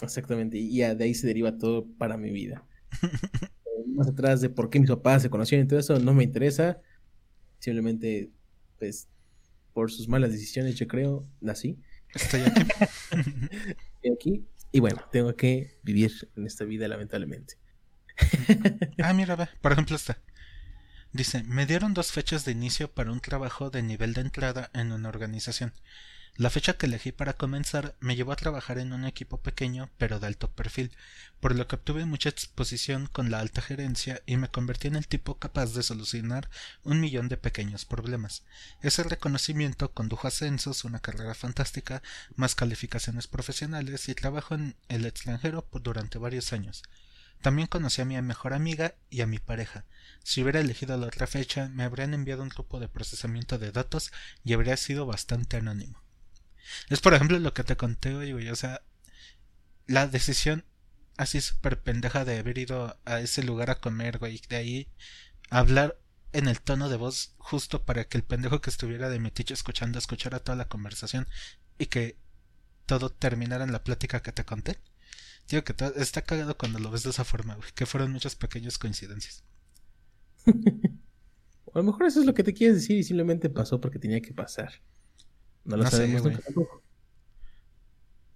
[0.00, 2.64] Exactamente, y de ahí se deriva todo para mi vida.
[3.86, 6.80] Más atrás de por qué mis papás se conocieron y todo eso no me interesa.
[7.58, 8.30] Simplemente,
[8.78, 9.08] pues,
[9.72, 11.78] por sus malas decisiones, yo creo, nací.
[12.14, 12.62] Estoy aquí.
[14.00, 17.54] Estoy aquí y bueno, tengo que vivir en esta vida lamentablemente.
[19.02, 20.18] ah, mira, ve, por ejemplo esta.
[21.12, 24.92] Dice, me dieron dos fechas de inicio para un trabajo de nivel de entrada en
[24.92, 25.72] una organización.
[26.36, 30.20] La fecha que elegí para comenzar me llevó a trabajar en un equipo pequeño pero
[30.20, 30.92] de alto perfil,
[31.40, 35.08] por lo que obtuve mucha exposición con la alta gerencia y me convertí en el
[35.08, 36.48] tipo capaz de solucionar
[36.84, 38.44] un millón de pequeños problemas.
[38.82, 42.02] Ese reconocimiento condujo a ascensos, una carrera fantástica,
[42.36, 46.82] más calificaciones profesionales y trabajo en el extranjero durante varios años.
[47.40, 49.84] También conocí a mi mejor amiga y a mi pareja.
[50.24, 54.12] Si hubiera elegido la otra fecha, me habrían enviado un grupo de procesamiento de datos
[54.44, 56.02] y habría sido bastante anónimo.
[56.88, 58.48] Es por ejemplo lo que te conté hoy, güey.
[58.50, 58.82] O sea,
[59.86, 60.64] la decisión
[61.16, 64.40] así súper pendeja de haber ido a ese lugar a comer, güey.
[64.48, 64.88] De ahí
[65.50, 65.98] hablar
[66.32, 69.54] en el tono de voz justo para que el pendejo que estuviera de mi ticho
[69.54, 71.26] escuchando escuchara toda la conversación
[71.78, 72.16] y que
[72.86, 74.78] todo terminara en la plática que te conté.
[75.48, 77.70] Digo que está cagado cuando lo ves de esa forma, güey.
[77.74, 79.44] Que fueron muchas pequeñas coincidencias.
[80.46, 84.20] a lo mejor eso es lo que te quieres decir y simplemente pasó porque tenía
[84.20, 84.72] que pasar.
[85.68, 86.82] No lo sabemos tampoco.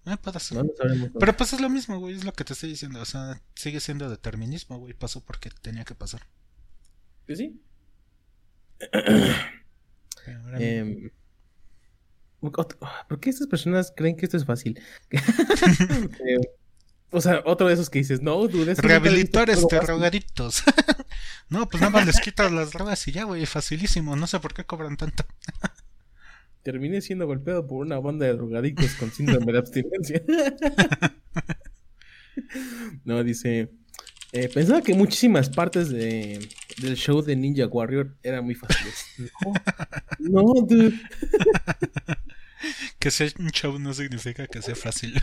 [0.05, 0.63] Eh, puede ser.
[1.19, 3.01] Pero pues es lo mismo, güey, es lo que te estoy diciendo.
[3.01, 4.93] O sea, sigue siendo determinismo, güey.
[4.93, 6.21] Pasó porque tenía que pasar.
[7.25, 7.59] Pues sí.
[10.59, 11.11] eh,
[12.39, 14.79] ¿Por qué estas personas creen que esto es fácil?
[16.25, 16.39] Eh,
[17.09, 18.79] o sea, otro de esos que dices, no, dudes.
[18.79, 20.63] Rehabilitores terrogaditos.
[21.49, 24.15] no, pues nada más les quitas las drogas y ya, güey, facilísimo.
[24.15, 25.23] No sé por qué cobran tanto
[26.63, 30.23] terminé siendo golpeado por una banda de drogadictos con síndrome de abstinencia.
[33.05, 33.69] no, dice.
[34.31, 36.39] Eh, pensaba que muchísimas partes de,
[36.81, 39.05] del show de Ninja Warrior eran muy fáciles.
[40.19, 40.97] No, dude.
[42.99, 45.13] que sea un show no significa que sea fácil.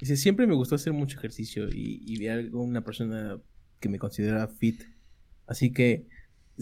[0.00, 3.40] Dice, siempre me gustó hacer mucho ejercicio y, y ver a una persona
[3.80, 4.84] que me considera fit.
[5.48, 6.06] Así que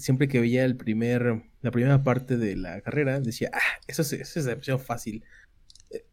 [0.00, 4.12] siempre que veía el primer, la primera parte de la carrera, decía, ah, eso es,
[4.12, 5.22] eso es demasiado fácil.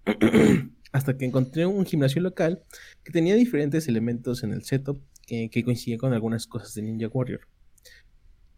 [0.91, 2.63] Hasta que encontré un gimnasio local
[3.03, 7.07] que tenía diferentes elementos en el setup que, que coincidían con algunas cosas de Ninja
[7.07, 7.41] Warrior.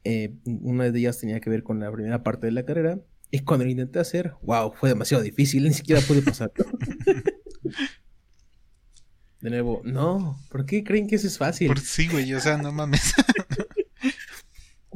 [0.03, 2.99] Eh, una de ellas tenía que ver con la primera parte de la carrera.
[3.31, 6.51] Y cuando lo intenté hacer, wow, fue demasiado difícil, ni siquiera pude pasar.
[9.41, 11.67] de nuevo, no, ¿por qué creen que eso es fácil?
[11.67, 13.13] Por sí, güey, o sea, no mames.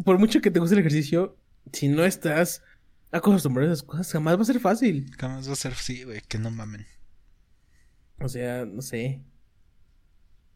[0.03, 1.37] por mucho que te guste el ejercicio,
[1.71, 2.63] si no estás
[3.11, 5.11] acostumbrado a esas cosas, jamás va a ser fácil.
[5.17, 6.85] Jamás va a ser, sí, güey, que no mamen.
[8.19, 9.21] O sea, no sé.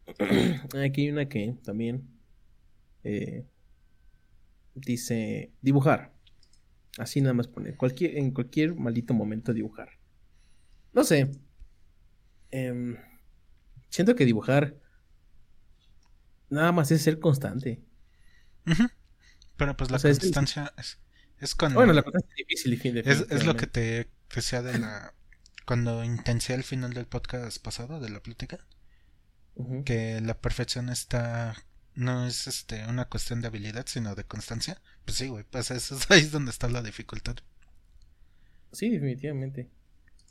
[0.84, 2.08] Aquí hay una que también
[3.04, 3.46] eh,
[4.76, 6.14] dice dibujar.
[6.98, 7.76] Así nada más pone.
[7.76, 9.90] Cualquier, en cualquier maldito momento dibujar.
[10.94, 11.32] No sé.
[12.50, 12.98] Em,
[13.90, 14.76] siento que dibujar
[16.50, 17.82] nada más es ser constante.
[19.58, 21.00] Pero pues la constancia es,
[21.40, 21.80] es, cuando...
[21.80, 22.98] Bueno, la constancia es difícil.
[23.00, 25.14] Es, es lo que te decía de la...
[25.66, 28.60] Cuando intenté al final del podcast pasado, de la plática,
[29.86, 31.56] que la perfección está...
[31.96, 34.80] No es este una cuestión de habilidad, sino de constancia.
[35.04, 37.38] Pues sí, güey, pues eso ahí es donde está la dificultad.
[38.72, 39.72] Sí, definitivamente.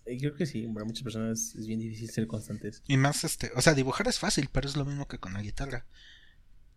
[0.06, 2.82] Y creo que sí, para muchas personas es bien difícil ser constantes.
[2.86, 5.42] Y más, este, o sea, dibujar es fácil, pero es lo mismo que con la
[5.42, 5.84] guitarra.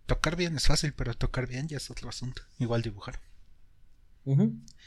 [0.10, 2.42] Tocar bien es fácil, pero tocar bien ya es otro asunto.
[2.58, 3.22] Igual dibujar.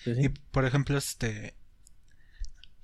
[0.04, 1.54] Y por ejemplo, este.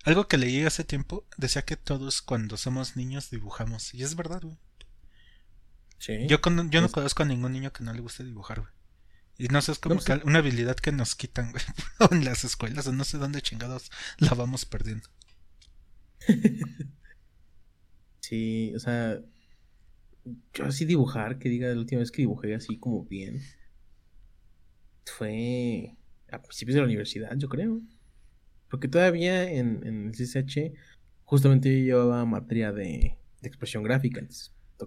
[0.05, 3.93] Algo que leí hace tiempo decía que todos cuando somos niños dibujamos.
[3.93, 4.57] Y es verdad, güey.
[5.99, 6.28] Sí.
[6.28, 6.39] Yo,
[6.70, 8.72] yo no conozco a ningún niño que no le guste dibujar, güey.
[9.36, 11.64] Y no sé, es como pues una habilidad que nos quitan, güey,
[12.12, 12.86] en las escuelas.
[12.86, 15.09] O no sé dónde chingados la vamos perdiendo.
[18.20, 19.18] sí, o sea,
[20.55, 23.41] yo así dibujar, que diga la última vez que dibujé así como bien,
[25.05, 25.97] fue
[26.31, 27.81] a principios de la universidad, yo creo.
[28.68, 30.72] Porque todavía en, el CSH,
[31.24, 34.20] justamente yo llevaba materia de, expresión gráfica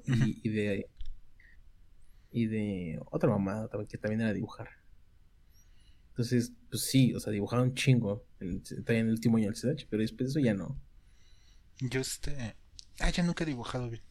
[0.05, 0.89] y, de
[2.31, 4.69] y de otra mamá que también era dibujar.
[6.09, 9.87] Entonces, pues sí, o sea, dibujaron un chingo en, en el último año del CSH,
[9.89, 10.79] pero después de eso ya no.
[11.79, 12.55] Yo este...
[12.99, 14.03] Ah, ya nunca he dibujado bien.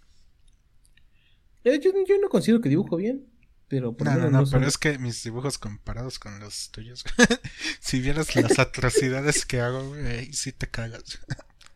[1.64, 3.26] Eh, yo, no considero que dibujo bien.
[3.68, 7.04] Pero no, no, no, pero es que mis dibujos comparados con los tuyos.
[7.80, 11.20] si vieras las atrocidades que hago, güey, sí te cagas.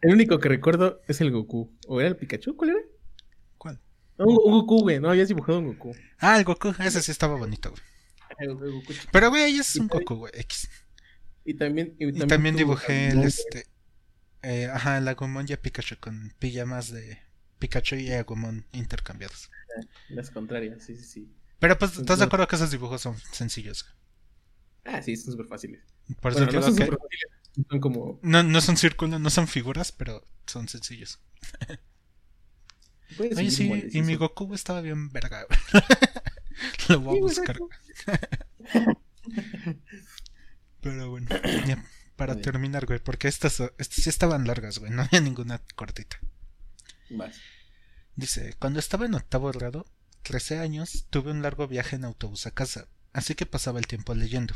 [0.01, 1.73] el único que recuerdo es el Goku.
[1.87, 2.57] ¿O era el Pikachu?
[2.57, 2.81] ¿Cuál era?
[3.59, 3.81] ¿Cuál?
[4.19, 4.99] un, Goku, güey.
[4.99, 5.95] No habías dibujado un Goku.
[6.19, 6.75] Ah, el Goku.
[6.81, 8.83] Ese sí estaba bonito, güey.
[9.13, 10.33] pero, güey, es un Goku, güey.
[10.35, 10.69] X.
[11.45, 13.67] Y también, y también, dibujé el este.
[14.43, 17.19] Eh, ajá, el Agumon y a Pikachu con pijamas de
[17.65, 19.51] Pikachu y Agumon intercambiados.
[20.11, 21.35] Las contrarias, sí, sí, sí.
[21.59, 23.87] Pero pues, ¿estás de acuerdo que esos dibujos son sencillos?
[24.85, 25.83] Ah, sí, son súper fáciles.
[26.21, 26.91] Por eso no son que...
[27.71, 28.21] Son como...
[28.23, 31.21] No, no son círculos, no son figuras, pero son sencillos.
[33.19, 35.47] Oye, sí, y mi Goku estaba bien verga.
[36.91, 37.57] Lo voy a buscar.
[40.83, 41.29] pero bueno,
[42.17, 46.19] para terminar, güey, porque estas, estas sí estaban largas, güey, no había ninguna cortita.
[48.17, 49.87] Dice, cuando estaba en octavo grado,
[50.23, 54.15] 13 años, tuve un largo viaje en autobús a casa, así que pasaba el tiempo
[54.15, 54.55] leyendo.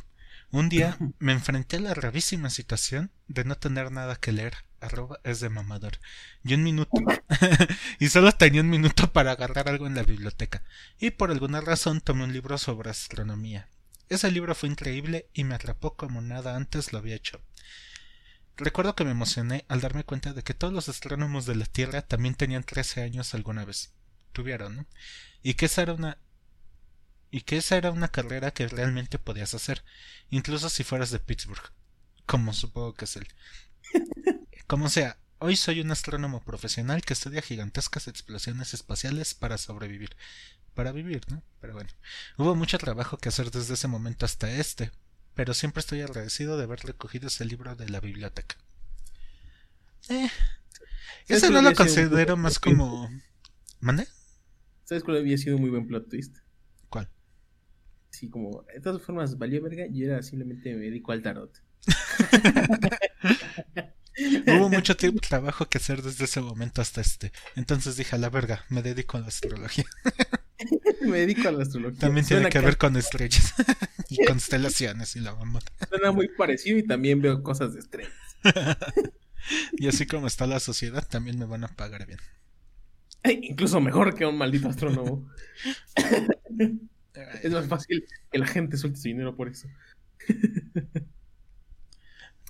[0.51, 4.55] Un día me enfrenté a la gravísima situación de no tener nada que leer.
[4.81, 5.99] Arroba es de mamador.
[6.45, 6.91] Y un minuto.
[7.99, 10.63] y solo tenía un minuto para agarrar algo en la biblioteca.
[11.01, 13.69] Y por alguna razón tomé un libro sobre astronomía.
[14.09, 17.43] Ese libro fue increíble y me atrapó como nada antes lo había hecho.
[18.59, 22.03] Recuerdo que me emocioné al darme cuenta de que todos los astrónomos de la Tierra
[22.03, 23.93] también tenían 13 años alguna vez.
[24.33, 24.87] Tuvieron, ¿no?
[25.43, 26.19] Y que esa era una
[27.31, 29.85] y que esa era una carrera que realmente podías hacer,
[30.31, 31.73] incluso si fueras de Pittsburgh,
[32.27, 33.29] como supongo que es él.
[34.67, 40.17] Como sea, hoy soy un astrónomo profesional que estudia gigantescas explosiones espaciales para sobrevivir.
[40.75, 41.43] Para vivir, ¿no?
[41.61, 41.91] Pero bueno,
[42.37, 44.91] hubo mucho trabajo que hacer desde ese momento hasta este,
[45.39, 48.57] pero siempre estoy agradecido de haber recogido ese libro de la biblioteca.
[50.09, 50.29] Eh,
[51.29, 53.09] ese no lo considero más como...
[53.79, 54.09] ¿Mande?
[54.83, 56.39] ¿Sabes cuál había sido un muy buen plot twist?
[56.89, 57.09] ¿Cuál?
[58.11, 61.63] Sí, como, de todas formas, valía verga y era simplemente me dedico al tarot.
[64.49, 67.31] Hubo mucho tiempo trabajo que hacer desde ese momento hasta este.
[67.55, 69.85] Entonces dije, a la verga, me dedico a la astrología.
[71.03, 72.01] me dedico a la astrología.
[72.01, 73.55] También tiene que ver con estrellas
[74.09, 75.61] y constelaciones y la mamá.
[75.89, 78.13] Suena muy parecido y también veo cosas de estrellas.
[79.73, 82.19] y así como está la sociedad, también me van a pagar bien.
[83.25, 85.29] Incluso mejor que un maldito astrónomo.
[87.43, 89.69] es más fácil que la gente suelte su dinero por eso.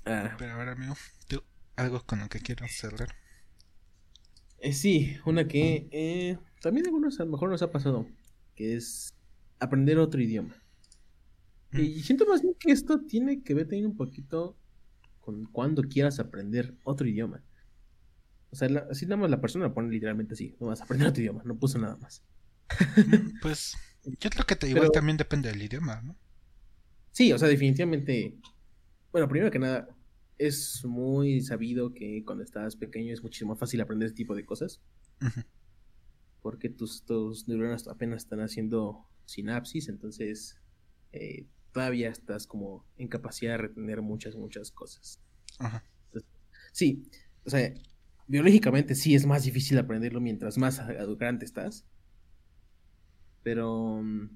[0.04, 0.34] Ah.
[0.38, 0.96] Pero ahora, amigo,
[1.26, 1.42] ¿tú
[1.76, 3.14] algo con lo que quiero cerrar?
[4.58, 8.06] Eh, sí, una que eh, también algunos a lo mejor nos ha pasado,
[8.54, 9.14] que es
[9.60, 10.54] aprender otro idioma.
[11.72, 11.80] Mm.
[11.80, 14.56] Y siento más bien que esto tiene que ver también un poquito
[15.20, 17.42] con cuando quieras aprender otro idioma.
[18.50, 21.22] O sea, así nada más la persona pone literalmente así, no vas a aprender otro
[21.22, 22.22] idioma, no puso nada más.
[22.96, 23.76] Mm, pues
[24.18, 26.16] yo creo que te, igual también depende del idioma, ¿no?
[27.12, 28.38] Sí, o sea, definitivamente.
[29.12, 29.88] Bueno, primero que nada,
[30.38, 34.46] es muy sabido que cuando estás pequeño es muchísimo más fácil aprender ese tipo de
[34.46, 34.80] cosas.
[36.42, 40.56] Porque tus, tus neuronas apenas están haciendo sinapsis, entonces
[41.12, 45.20] eh, todavía estás como en capacidad de retener muchas, muchas cosas.
[45.58, 45.84] Ajá.
[46.72, 47.02] sí,
[47.44, 47.74] o sea,
[48.26, 50.80] biológicamente sí es más difícil aprenderlo mientras más
[51.18, 51.84] grande estás.
[53.42, 54.28] Pero mm,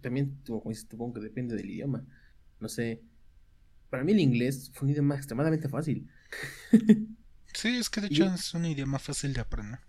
[0.00, 2.04] también, supongo que depende del idioma.
[2.58, 3.02] No sé.
[3.88, 6.08] Para mí el inglés fue un idioma extremadamente fácil.
[7.54, 9.80] sí, es que de hecho es un idioma fácil de aprender.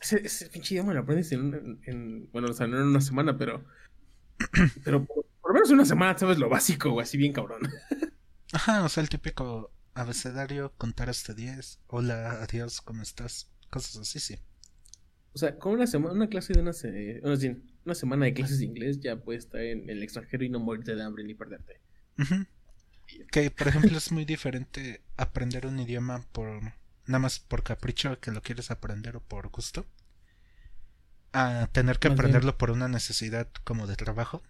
[0.00, 3.64] Ese, pinche idioma lo aprendes en, bueno, o sea, no en una semana, pero
[4.84, 7.62] pero por, lo menos en una semana sabes lo básico, o así bien cabrón.
[8.52, 13.50] Ajá, o sea, el típico abecedario, contar hasta 10, hola, adiós, ¿cómo estás?
[13.70, 14.38] Cosas así, sí.
[15.34, 16.72] O sea, con una semana, una clase de una,
[17.84, 20.94] una semana de clases de inglés ya puedes estar en el extranjero y no morirte
[20.94, 21.80] de hambre ni perderte.
[23.30, 26.72] que por ejemplo es muy diferente aprender un idioma por
[27.08, 29.86] nada más por capricho que lo quieres aprender o por gusto
[31.32, 34.42] a tener que aprenderlo por una necesidad como de trabajo.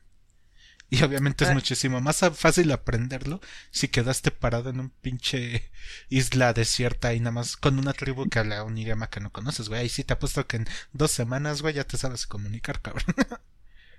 [0.91, 1.55] Y obviamente es ah.
[1.55, 3.41] muchísimo más fácil aprenderlo
[3.71, 5.71] si quedaste parado en un pinche
[6.09, 9.69] isla desierta y nada más con una tribu que habla un idioma que no conoces,
[9.69, 9.83] güey.
[9.83, 13.05] Ahí sí te apuesto que en dos semanas, güey, ya te sabes comunicar, cabrón.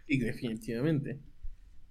[0.07, 1.19] Y definitivamente.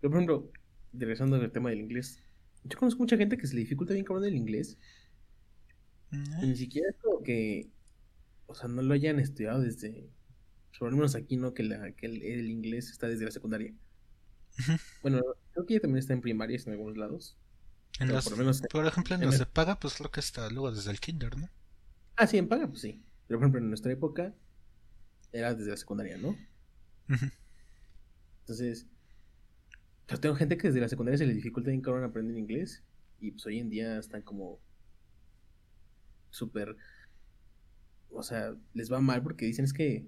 [0.01, 0.53] Pero, por ejemplo,
[0.93, 2.21] regresando al tema del inglés,
[2.65, 4.79] yo conozco mucha gente que se le dificulta bien cabrón el inglés.
[6.11, 6.49] Mm.
[6.49, 7.69] ni siquiera es como que,
[8.47, 10.09] o sea, no lo hayan estudiado desde,
[10.79, 11.55] por lo menos aquí, ¿no?
[11.55, 13.75] Que, la, que el, inglés está desde la secundaria.
[15.03, 17.37] Bueno, creo que ya también está en primarias en algunos lados.
[18.01, 20.73] En por, lo menos, por ejemplo, en, los de paga, pues creo que está luego
[20.73, 21.49] desde el kinder, ¿no?
[22.17, 23.03] Ah, sí, en paga, pues sí.
[23.27, 24.35] Pero por ejemplo, en nuestra época
[25.33, 26.37] era desde la secundaria, ¿no?
[28.41, 28.87] Entonces,
[30.09, 32.83] yo tengo gente que desde la secundaria se les dificulta bien cabrón aprender inglés.
[33.21, 34.61] Y pues hoy en día están como
[36.39, 36.77] súper.
[38.11, 40.07] O sea, les va mal porque dicen es que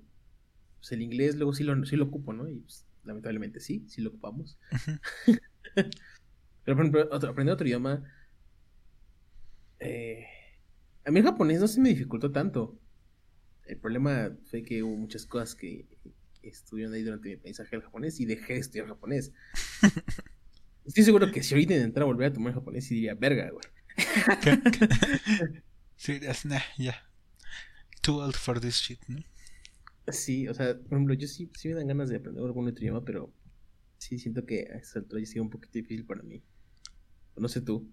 [0.78, 2.48] pues, el inglés luego sí lo, sí lo ocupo, ¿no?
[2.48, 4.58] Y pues, lamentablemente sí, sí lo ocupamos.
[5.74, 8.02] Pero por ejemplo, aprender otro idioma.
[9.78, 10.26] Eh,
[11.04, 12.78] a mí el japonés no se me dificultó tanto.
[13.66, 15.86] El problema fue que hubo muchas cosas que
[16.42, 19.32] estuvieron ahí durante mi aprendizaje del japonés y dejé de estudiar japonés.
[20.84, 23.64] Estoy seguro que si ahorita intentara volver a tomar japonés, diría, verga, güey.
[26.00, 26.20] sí,
[26.78, 26.94] ya.
[28.00, 29.22] Too old for this shit, ¿no?
[30.10, 32.82] Sí, o sea, por ejemplo, yo sí, sí me dan ganas de aprender algún otro
[32.82, 33.32] idioma, pero
[33.98, 36.42] sí siento que a esta altura ya sido un poquito difícil para mí.
[37.36, 37.88] No sé tú.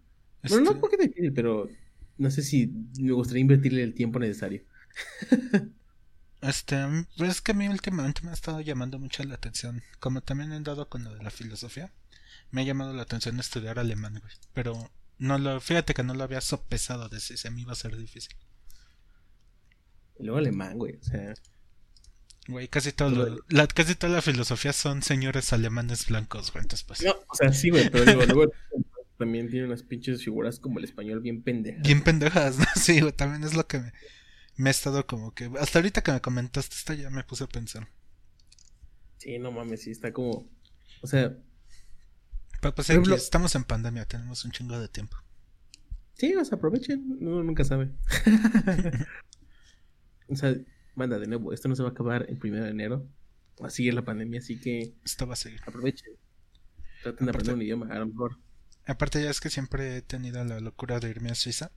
[0.48, 1.70] Bueno, no un este poquito difícil, pero
[2.18, 4.64] no sé si me gustaría invertirle el tiempo necesario.
[6.40, 6.78] Este,
[7.18, 9.82] pues es que a mí últimamente me ha estado llamando mucho la atención.
[10.00, 11.92] Como también he dado con lo de la filosofía,
[12.52, 14.34] me ha llamado la atención estudiar alemán, güey.
[14.54, 17.76] Pero no lo, fíjate que no lo había sopesado de si se me iba a
[17.76, 18.36] ser difícil.
[20.20, 21.34] Y luego alemán, güey, o sea.
[22.48, 26.64] Güey, casi todo la, casi toda la filosofía son señores alemanes blancos, güey.
[26.64, 27.02] Entonces, pues.
[27.04, 28.52] No, o sea, sí, güey, pero luego,
[29.18, 31.84] también tiene unas pinches figuras como el español bien pendejas.
[31.84, 32.66] Bien pendejas, ¿no?
[32.76, 33.94] Sí, güey, también es lo que me,
[34.56, 35.52] me he estado como que.
[35.60, 37.88] Hasta ahorita que me comentaste esto ya me puse a pensar.
[39.18, 40.50] Sí, no mames, sí, está como.
[41.02, 41.38] O sea.
[42.62, 45.18] Pero pues ejemplo, estamos en pandemia, tenemos un chingo de tiempo.
[46.14, 47.92] Sí, o sea, aprovechen, uno nunca sabe.
[50.28, 50.56] o sea,
[50.96, 53.08] manda de nuevo, esto no se va a acabar el primero de enero.
[53.62, 54.96] Así es la pandemia, así que.
[55.04, 55.62] Esto va a seguir.
[55.66, 56.14] Aprovechen.
[57.04, 58.38] Traten de aprender un idioma, a lo mejor.
[58.86, 61.72] Aparte, ya es que siempre he tenido la locura de irme a Suiza.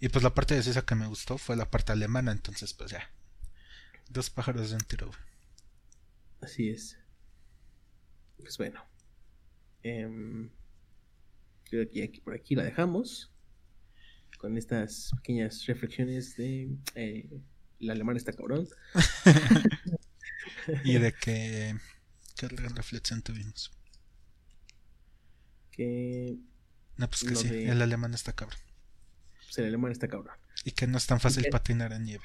[0.00, 2.90] Y pues la parte de Suiza que me gustó fue la parte alemana, entonces pues
[2.90, 3.10] ya.
[4.08, 5.10] Dos pájaros de un tiro.
[6.40, 6.98] Así es.
[8.38, 8.82] Pues bueno.
[9.88, 10.48] Eh,
[11.64, 13.32] creo que aquí, por aquí la dejamos.
[14.38, 17.28] Con estas pequeñas reflexiones de eh,
[17.80, 18.68] el alemán está cabrón.
[20.84, 21.74] y de que...
[22.36, 23.70] ¿Qué reflexión tuvimos?
[25.70, 26.36] Que...
[26.96, 28.58] No, pues que sí, el alemán está cabrón
[29.46, 30.34] pues el alemán está cabrón.
[30.64, 32.24] Y que no es tan fácil patinar en nieve.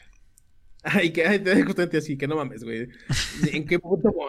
[0.84, 2.90] Ay, que ay, te justamente así, que no mames, güey.
[3.52, 4.12] ¿En qué puto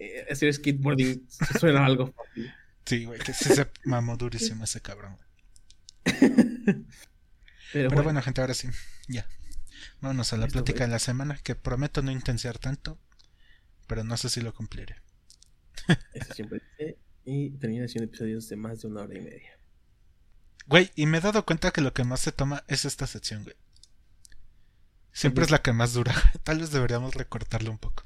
[0.00, 1.26] eh, hacer skateboarding
[1.60, 2.52] suena algo fácil?
[2.86, 5.18] Sí, güey, que se mamó durísimo ese cabrón.
[7.72, 8.20] Pero, bueno.
[8.22, 8.68] gente, ahora sí,
[9.06, 9.28] ya.
[10.00, 12.98] Vámonos a la plática de la semana, que prometo no intensiar tanto,
[13.86, 14.96] pero no sé si lo cumpliré.
[16.14, 16.98] Eso siempre dice.
[17.24, 19.58] Y termina siendo episodios de más de una hora y media.
[20.66, 23.44] Güey, y me he dado cuenta que lo que más se toma es esta sección,
[23.44, 23.56] güey.
[25.12, 26.14] Siempre es la que más dura.
[26.44, 28.04] Tal vez deberíamos recortarlo un poco.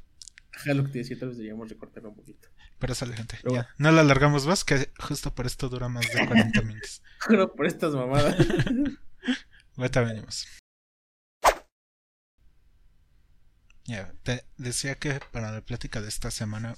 [0.57, 2.49] Ajá, lo que te decía, tal vez deberíamos recortarlo un poquito.
[2.79, 3.39] Pero sale, gente.
[3.51, 3.69] ya.
[3.79, 7.03] No la alargamos más, que justo por esto dura más de 40 minutos.
[7.29, 8.37] Pero por estas mamadas.
[9.77, 10.47] Ahorita venimos.
[13.87, 16.75] Ya, te decía que para la plática de esta semana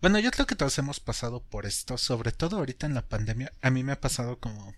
[0.00, 3.52] bueno, yo creo que todos hemos pasado por esto, sobre todo ahorita en la pandemia.
[3.60, 4.74] A mí me ha pasado como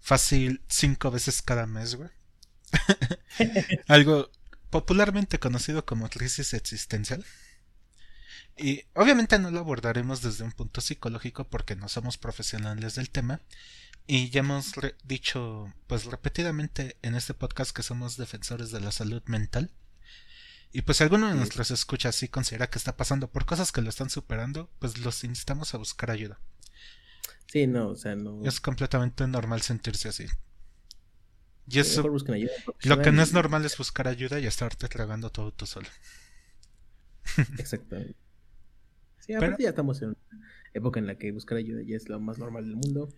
[0.00, 2.08] fácil cinco veces cada mes, güey.
[3.86, 4.30] Algo
[4.76, 7.24] popularmente conocido como crisis existencial.
[8.58, 13.40] Y obviamente no lo abordaremos desde un punto psicológico porque no somos profesionales del tema.
[14.06, 19.22] Y ya hemos dicho, pues repetidamente en este podcast que somos defensores de la salud
[19.24, 19.72] mental.
[20.72, 23.80] Y pues si alguno de nuestros escucha así considera que está pasando por cosas que
[23.80, 26.38] lo están superando, pues los instamos a buscar ayuda.
[27.46, 28.46] Sí, no, o sea, no.
[28.46, 30.26] Es completamente normal sentirse así.
[31.68, 35.66] Y eso, lo que no es normal es buscar ayuda y estarte tragando todo tú
[35.66, 35.88] solo.
[37.58, 38.14] Exactamente.
[39.18, 40.18] Sí, aparte ya estamos en una
[40.72, 43.08] época en la que buscar ayuda ya es lo más normal del mundo.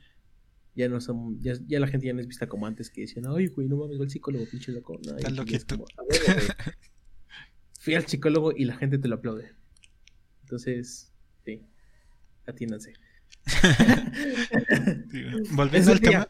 [0.75, 3.27] Ya no son, ya, ya la gente ya no es vista como antes que decían,
[3.29, 4.99] ay, güey, no mames, va el psicólogo, pinche loco.
[5.05, 5.85] No, Está loquito.
[7.81, 9.53] Fui al psicólogo y la gente te lo aplaude.
[10.43, 11.13] Entonces,
[11.45, 11.63] sí,
[12.47, 12.95] atiéndanse.
[15.53, 16.29] Volviendo al tema.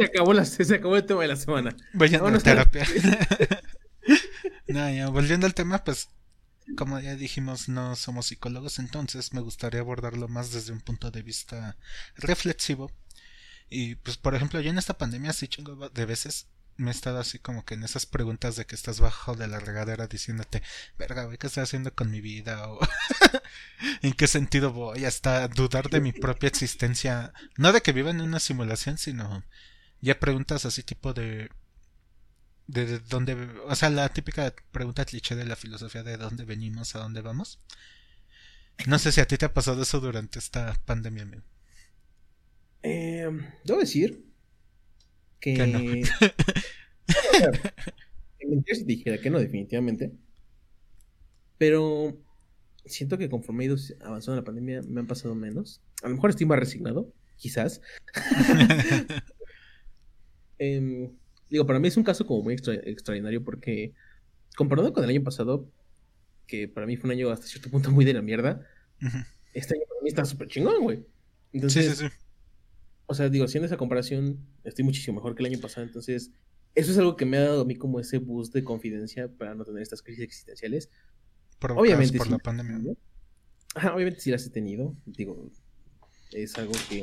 [0.00, 1.76] Se, acabó la, se acabó el tema de la semana.
[1.92, 2.86] Vayan a terapia.
[4.68, 6.08] no, ya, volviendo al tema, pues
[6.76, 11.22] como ya dijimos, no somos psicólogos, entonces me gustaría abordarlo más desde un punto de
[11.22, 11.76] vista
[12.16, 12.90] reflexivo.
[13.68, 16.46] Y pues, por ejemplo, yo en esta pandemia sí chingo de veces
[16.76, 19.60] me he estado así como que en esas preguntas de que estás bajo de la
[19.60, 20.62] regadera diciéndote,
[20.98, 22.66] verga, güey, ¿qué estoy haciendo con mi vida?
[22.68, 22.80] O
[24.02, 27.32] en qué sentido voy hasta dudar de mi propia existencia.
[27.56, 29.44] No de que viva en una simulación, sino
[30.00, 31.50] ya preguntas así tipo de
[32.70, 33.36] de dónde,
[33.66, 37.58] o sea, la típica pregunta cliché de la filosofía de dónde venimos, a dónde vamos.
[38.86, 41.42] No sé si a ti te ha pasado eso durante esta pandemia, amigo.
[42.82, 43.28] Eh,
[43.64, 44.24] debo decir
[45.40, 45.54] que...
[45.54, 45.80] que no.
[48.74, 50.12] si dijera que no, definitivamente.
[51.58, 52.16] Pero
[52.86, 55.82] siento que conforme he ido avanzando la pandemia me han pasado menos.
[56.02, 57.82] A lo mejor estoy más resignado, quizás.
[60.60, 61.10] eh,
[61.50, 63.92] Digo, para mí es un caso como muy extraordinario porque,
[64.56, 65.68] comparado con el año pasado,
[66.46, 68.64] que para mí fue un año hasta cierto punto muy de la mierda,
[69.52, 71.04] este año para mí está súper chingón, güey.
[71.52, 72.14] Entonces, sí, sí, sí.
[73.06, 75.84] O sea, digo, haciendo esa comparación, estoy muchísimo mejor que el año pasado.
[75.84, 76.30] Entonces,
[76.76, 79.56] eso es algo que me ha dado a mí como ese boost de confidencia para
[79.56, 80.88] no tener estas crisis existenciales.
[81.60, 82.94] obviamente por la pandemia.
[83.92, 84.94] obviamente sí las he tenido.
[85.04, 85.50] Digo,
[86.30, 87.02] es algo que.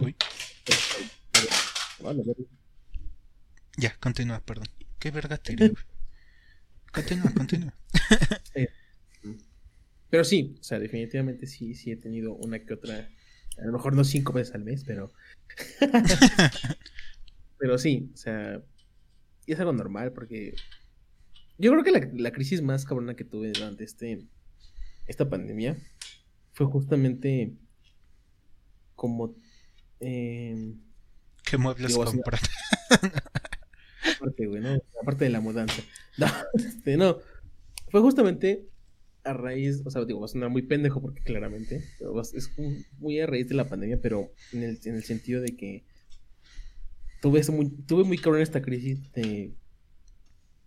[0.00, 0.16] Uy.
[3.78, 4.66] Ya, continúa, perdón.
[4.98, 5.72] Qué verga tiré,
[6.92, 7.72] Continúa, continúa.
[10.10, 13.08] Pero sí, o sea, definitivamente sí, sí he tenido una que otra.
[13.58, 15.12] A lo mejor no cinco veces al mes, pero.
[17.58, 18.62] pero sí, o sea.
[19.46, 20.54] Y es algo normal porque.
[21.58, 24.26] Yo creo que la, la crisis más cabrona que tuve durante este.
[25.06, 25.76] Esta pandemia
[26.52, 27.52] fue justamente
[28.94, 29.36] como.
[30.00, 30.74] Eh,
[31.44, 32.40] ¿Qué muebles comprar?
[34.16, 34.78] Aparte, güey, ¿no?
[35.00, 35.82] Aparte de la mudanza.
[36.18, 37.18] No, este, no.
[37.90, 38.66] Fue justamente
[39.22, 41.84] a raíz, o sea, digo, va a sonar muy pendejo porque claramente,
[42.34, 42.50] es
[42.98, 45.84] muy a raíz de la pandemia, pero en el, en el sentido de que
[47.20, 49.54] tuve, muy, tuve muy cabrón esta crisis de,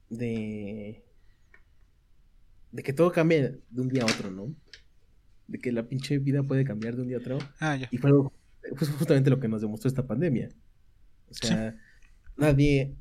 [0.10, 1.04] de,
[2.72, 4.56] de que todo cambia de un día a otro, ¿no?
[5.48, 7.40] De que la pinche vida puede cambiar de un día a otro.
[7.60, 7.90] Ah, ya.
[7.92, 8.12] Y fue,
[8.78, 10.50] justamente lo que nos demostró esta pandemia.
[11.30, 11.78] O sea,
[12.38, 12.96] nadie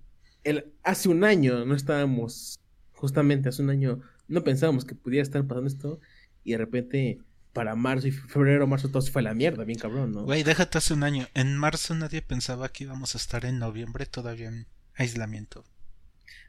[0.45, 2.61] el, hace un año no estábamos,
[2.93, 6.01] justamente hace un año, no pensábamos que pudiera estar pasando esto
[6.45, 7.21] y de repente
[7.53, 10.25] para marzo y febrero, marzo todo se fue a la mierda, bien cabrón, ¿no?
[10.25, 11.27] Güey, déjate hace un año.
[11.35, 15.65] En marzo nadie pensaba que íbamos a estar en noviembre todavía en aislamiento.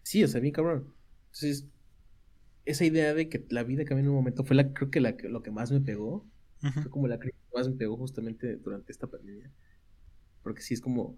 [0.03, 0.93] Sí, o sea, bien cabrón.
[1.33, 1.65] Entonces,
[2.65, 5.15] esa idea de que la vida cambia en un momento fue la, creo que la,
[5.23, 6.25] lo que más me pegó.
[6.59, 9.49] Fue como la que más me pegó justamente durante esta pandemia.
[10.43, 11.17] Porque sí es como,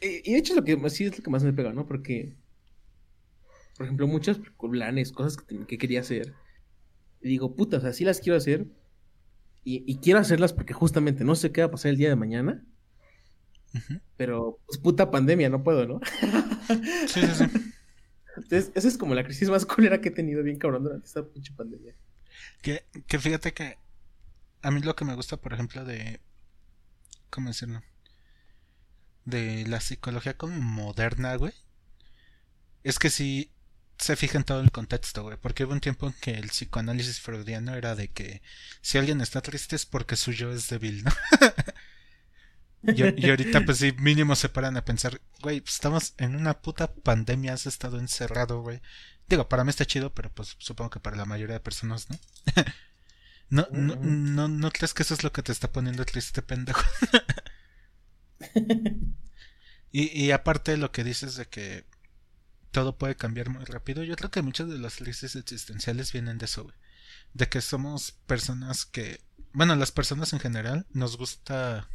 [0.00, 1.86] y de hecho lo que sí es lo que más me pega, ¿no?
[1.86, 2.34] Porque,
[3.76, 6.34] por ejemplo, muchos planes, cosas que, quería hacer,
[7.20, 8.66] y digo, puta, o sea, sí las quiero hacer,
[9.66, 12.64] y, quiero hacerlas porque justamente no sé qué va a pasar el día de mañana,
[14.16, 16.00] pero, pues puta pandemia, no puedo, ¿no?
[17.08, 17.44] sí, sí, sí.
[18.36, 21.24] Entonces, esa es como la crisis más culera que he tenido bien cabrón durante esta
[21.24, 21.94] pinche pandemia.
[22.62, 23.78] Que, que fíjate que
[24.62, 26.20] a mí lo que me gusta, por ejemplo, de...
[27.30, 27.82] ¿Cómo decirlo?
[29.24, 31.52] De la psicología como moderna, güey,
[32.82, 33.50] es que sí
[33.98, 35.36] se fija en todo el contexto, güey.
[35.38, 38.42] Porque hubo un tiempo en que el psicoanálisis freudiano era de que
[38.80, 41.12] si alguien está triste es porque su yo es débil, ¿no?
[42.92, 46.92] y, ahorita, pues sí, mínimo se paran a pensar, güey, pues estamos en una puta
[46.92, 48.80] pandemia, has estado encerrado, güey.
[49.28, 52.18] Digo, para mí está chido, pero pues supongo que para la mayoría de personas, ¿no?
[53.48, 56.82] no, no, no, no crees que eso es lo que te está poniendo triste, pendejo.
[59.92, 61.84] y, y aparte lo que dices de que
[62.74, 66.46] todo puede cambiar muy rápido, yo creo que muchas de las crisis existenciales vienen de
[66.46, 66.66] eso,
[67.32, 69.20] De que somos personas que,
[69.52, 71.88] bueno, las personas en general nos gusta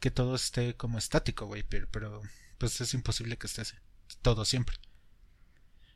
[0.00, 2.20] que todo esté como estático, güey, pero,
[2.58, 3.76] pues es imposible que esté así,
[4.20, 4.76] todo siempre.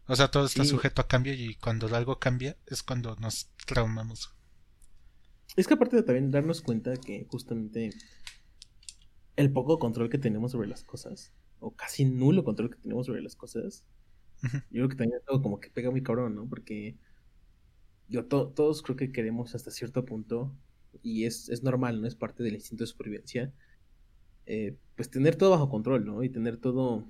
[0.06, 4.34] O sea, todo está sujeto a cambio y cuando algo cambia es cuando nos traumamos.
[5.56, 7.92] Es que aparte de también darnos cuenta que justamente
[9.37, 13.22] el poco control que tenemos sobre las cosas, o casi nulo control que tenemos sobre
[13.22, 13.85] las cosas,
[14.43, 16.49] yo creo que también es algo como que pega muy cabrón, ¿no?
[16.49, 16.97] Porque
[18.09, 20.53] yo todos creo que queremos hasta cierto punto,
[21.03, 22.07] y es, es normal, ¿no?
[22.07, 23.53] Es parte del instinto de supervivencia,
[24.47, 26.22] eh, pues tener todo bajo control, ¿no?
[26.22, 27.09] Y tener todo...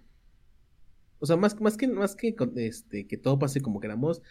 [1.18, 4.22] O sea, más, más que, más que, este, que todo pase como queramos,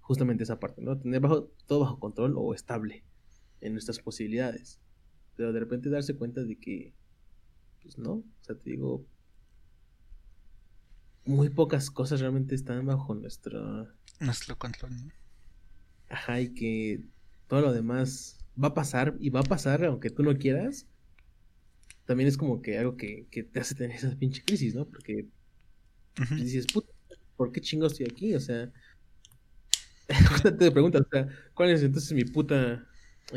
[0.00, 0.98] justamente esa parte, ¿no?
[0.98, 3.04] Tener bajo, todo bajo control o estable
[3.60, 4.80] en nuestras posibilidades.
[5.36, 6.94] Pero de repente darse cuenta de que,
[7.82, 9.04] pues no, o sea, te digo,
[11.24, 13.88] muy pocas cosas realmente están bajo nuestro...
[14.20, 15.12] Nuestro control, ¿no?
[16.08, 17.04] Ajá, y que
[17.48, 20.86] todo lo demás va a pasar y va a pasar aunque tú no quieras.
[22.04, 24.86] También es como que algo que, te hace tener esa pinche crisis, ¿no?
[24.86, 25.26] Porque
[26.36, 26.92] dices, puta,
[27.36, 28.34] ¿por qué chingo estoy aquí?
[28.34, 28.70] O sea,
[30.58, 32.86] te preguntas, o sea, ¿cuál es entonces mi puta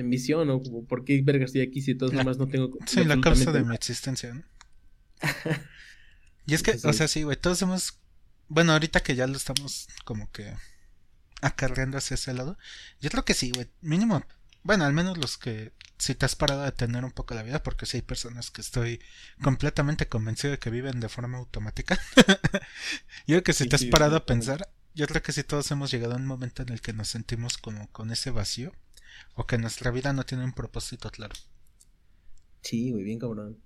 [0.04, 2.70] misión o por qué verga estoy aquí si de todas formas no tengo...
[2.88, 4.44] Sí, la causa de mi existencia, ¿no?
[6.46, 8.00] y es que, o sea, sí, güey, todos hemos...
[8.48, 10.54] Bueno, ahorita que ya lo estamos como que
[11.42, 12.58] acarreando hacia ese lado,
[13.02, 14.24] yo creo que sí, güey, mínimo,
[14.64, 17.64] bueno, al menos los que si te has parado a detener un poco la vida,
[17.64, 19.00] porque si hay personas que estoy
[19.42, 22.00] completamente convencido de que viven de forma automática.
[23.28, 25.92] yo creo que si te has parado a pensar, yo creo que si todos hemos
[25.92, 28.74] llegado a un momento en el que nos sentimos como con ese vacío
[29.36, 31.36] o que nuestra vida no tiene un propósito claro.
[32.62, 33.60] Sí, güey, bien cabrón.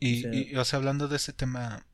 [0.00, 0.78] Y o, sea...
[0.78, 1.86] hablando de ese tema,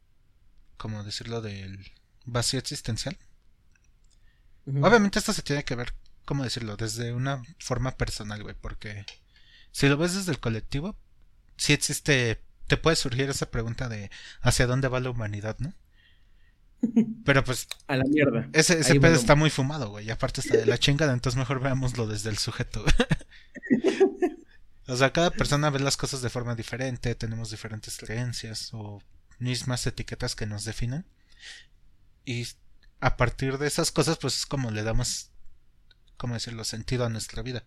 [0.76, 1.92] como decirlo, del
[2.24, 3.16] vacío existencial.
[4.66, 5.94] Obviamente esto se tiene que ver,
[6.24, 6.76] ¿cómo decirlo?
[6.76, 9.04] Desde una forma personal, güey, porque
[9.72, 10.96] si lo ves desde el colectivo,
[11.56, 15.74] sí existe, te puede surgir esa pregunta de hacia dónde va la humanidad, ¿no?
[17.24, 17.68] Pero pues.
[17.86, 18.48] A la mierda.
[18.52, 20.06] Ese, ese pedo está muy fumado, güey.
[20.06, 22.84] Y aparte está de la chingada, entonces mejor veámoslo desde el sujeto.
[24.88, 29.02] o sea, cada persona ve las cosas de forma diferente, tenemos diferentes creencias o
[29.38, 31.06] mismas etiquetas que nos definen.
[32.24, 32.46] Y
[33.00, 35.30] a partir de esas cosas, pues es como le damos,
[36.16, 37.64] ¿cómo decirlo?, sentido a nuestra vida.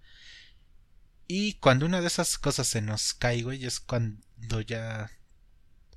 [1.28, 5.10] Y cuando una de esas cosas se nos cae, güey, es cuando ya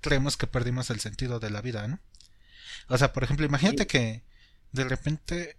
[0.01, 2.01] creemos que perdimos el sentido de la vida, ¿no?
[2.89, 4.23] O sea, por ejemplo, imagínate que
[4.73, 5.57] de repente,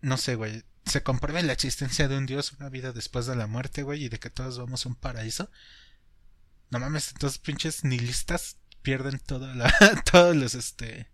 [0.00, 3.46] no sé, güey, se compruebe la existencia de un dios, una vida después de la
[3.46, 5.50] muerte, güey, y de que todos vamos a un paraíso.
[6.70, 9.72] No mames, entonces pinches nihilistas pierden toda la,
[10.10, 11.08] todos los, este,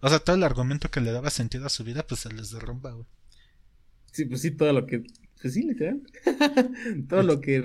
[0.00, 2.50] o sea, todo el argumento que le daba sentido a su vida, pues se les
[2.50, 3.06] derrumba, güey.
[4.12, 5.04] Sí, pues sí, todo lo que,
[5.40, 6.02] pues sí, literal.
[7.08, 7.62] todo lo que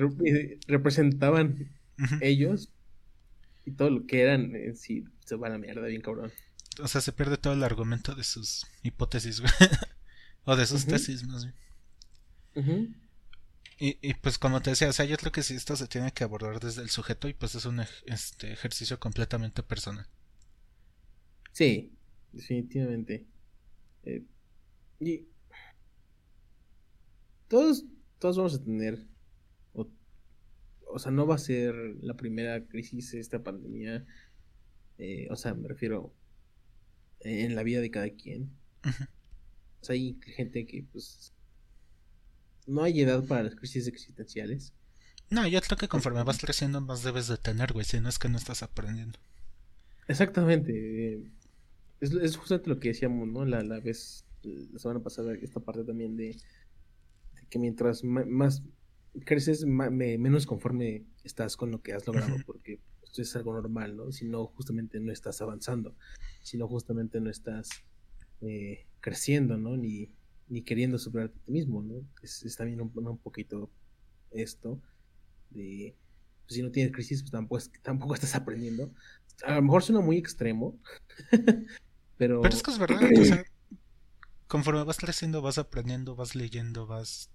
[0.67, 1.69] representaban
[2.21, 2.69] ellos
[3.65, 6.31] y todo lo que eran, en sí, se va a la mierda, bien cabrón.
[6.81, 9.51] O sea, se pierde todo el argumento de sus hipótesis, güey.
[10.45, 11.45] o de sus tesis, más
[12.53, 12.95] bien.
[13.79, 16.11] y, y, pues como te decía, o sea, yo creo que sí esto se tiene
[16.11, 20.07] que abordar desde el sujeto y pues es un este, ejercicio completamente personal.
[21.51, 21.93] Sí,
[22.31, 23.25] definitivamente.
[24.03, 24.23] Eh,
[24.99, 25.25] y
[27.47, 27.83] todos,
[28.19, 29.07] todos vamos a tener
[30.95, 34.05] o sea, no va a ser la primera crisis esta pandemia.
[34.97, 36.13] Eh, o sea, me refiero
[37.21, 38.51] en la vida de cada quien.
[39.81, 41.33] O sea, hay gente que, pues,
[42.67, 44.73] no hay edad para las crisis existenciales.
[45.29, 48.19] No, yo creo que conforme vas creciendo más debes de tener, güey, si no es
[48.19, 49.19] que no estás aprendiendo.
[50.07, 51.31] Exactamente.
[51.99, 53.45] Es, es justamente lo que decíamos, ¿no?
[53.45, 58.61] La, la vez, la semana pasada, esta parte también de, de que mientras más,
[59.25, 62.79] creces menos conforme estás con lo que has logrado, porque
[63.21, 64.11] es algo normal, ¿no?
[64.11, 65.95] Si no, justamente no estás avanzando,
[66.41, 67.69] si no, justamente no estás
[68.41, 69.77] eh, creciendo, ¿no?
[69.77, 70.11] Ni,
[70.47, 72.07] ni queriendo superarte a ti mismo, ¿no?
[72.21, 73.69] Es, también un, un, poquito
[74.31, 74.81] esto
[75.49, 75.95] de,
[76.45, 78.91] pues, si no tienes crisis, pues tampoco, tampoco estás aprendiendo.
[79.45, 80.79] A lo mejor suena muy extremo,
[82.17, 82.41] pero...
[82.41, 83.45] Pero es que es verdad, o sea,
[84.47, 87.29] conforme vas creciendo, vas aprendiendo, vas leyendo, vas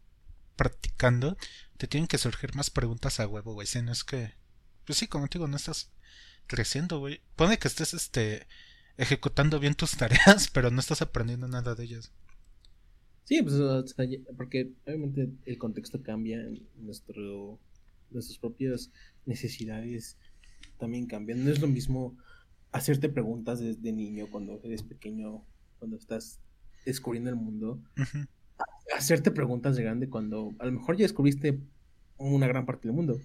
[0.57, 1.39] practicando,
[1.79, 3.67] te tienen que surgir más preguntas a huevo, güey.
[3.67, 4.35] Si no es que.
[4.91, 5.89] Pues sí, como te digo, no estás
[6.49, 7.21] creciendo, güey.
[7.37, 8.49] Pone que estés este
[8.97, 12.11] ejecutando bien tus tareas, pero no estás aprendiendo nada de ellas.
[13.23, 13.55] Sí, pues
[14.37, 17.61] porque obviamente el contexto cambia, nuestro,
[18.11, 18.91] nuestras propias
[19.27, 20.17] necesidades
[20.77, 21.45] también cambian.
[21.45, 22.17] No es lo mismo
[22.73, 25.45] hacerte preguntas desde niño cuando eres pequeño,
[25.79, 26.41] cuando estás
[26.85, 27.81] descubriendo el mundo,
[28.97, 31.61] hacerte preguntas de grande cuando a lo mejor ya descubriste
[32.17, 33.21] una gran parte del mundo.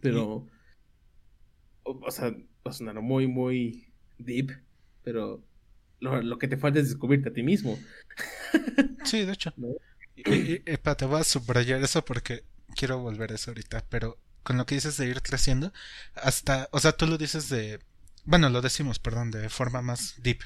[0.00, 0.46] Pero,
[1.84, 4.50] o, sea, va a sonar muy, muy deep,
[5.02, 5.42] pero
[6.00, 7.78] lo, que te falta es descubrirte a ti mismo.
[9.04, 9.52] Sí, de hecho.
[10.16, 12.42] Y, te voy a subrayar eso porque
[12.74, 15.72] quiero volver a eso ahorita, pero con lo que dices de ir creciendo,
[16.14, 17.80] hasta, o sea, tú lo dices de,
[18.24, 20.40] bueno, lo decimos, perdón, de forma más deep,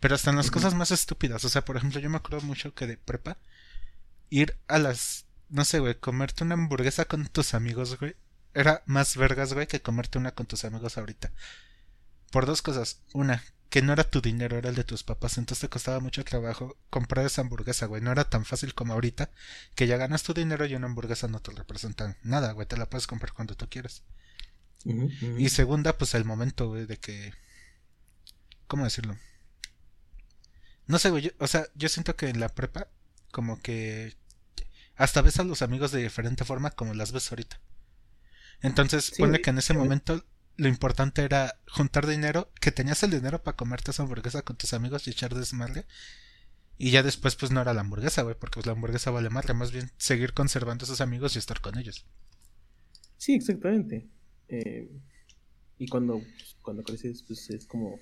[0.00, 1.44] Pero hasta en las cosas más estúpidas.
[1.44, 3.38] O sea, por ejemplo, yo me acuerdo mucho que de prepa,
[4.30, 8.16] ir a las, no sé, güey, comerte una hamburguesa con tus amigos, güey,
[8.54, 11.32] era más vergas, güey, que comerte una con tus amigos ahorita.
[12.30, 13.02] Por dos cosas.
[13.12, 16.24] Una, que no era tu dinero, era el de tus papás, entonces te costaba mucho
[16.24, 18.02] trabajo comprar esa hamburguesa, güey.
[18.02, 19.30] No era tan fácil como ahorita,
[19.76, 22.66] que ya ganas tu dinero y una hamburguesa no te representa nada, güey.
[22.66, 24.02] Te la puedes comprar cuando tú quieras.
[24.84, 27.32] Y segunda, pues el momento, güey, de que...
[28.66, 29.16] ¿Cómo decirlo?
[30.86, 32.88] No sé, güey, o sea, yo siento que en la prepa,
[33.30, 34.16] como que...
[34.96, 37.60] Hasta ves a los amigos de diferente forma como las ves ahorita.
[38.62, 40.24] Entonces, pone que en ese momento
[40.56, 44.74] lo importante era juntar dinero, que tenías el dinero para comerte esa hamburguesa con tus
[44.74, 45.86] amigos y echar desmadre.
[46.76, 49.54] Y ya después, pues no era la hamburguesa, güey, porque pues, la hamburguesa vale madre,
[49.54, 52.06] más bien seguir conservando a esos amigos y estar con ellos.
[53.16, 54.08] Sí, exactamente.
[54.48, 54.90] Eh,
[55.78, 56.22] y cuando,
[56.62, 57.98] cuando creces, pues es como,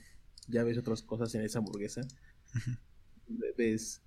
[0.48, 2.02] ya ves otras cosas en esa hamburguesa.
[3.56, 4.02] Ves,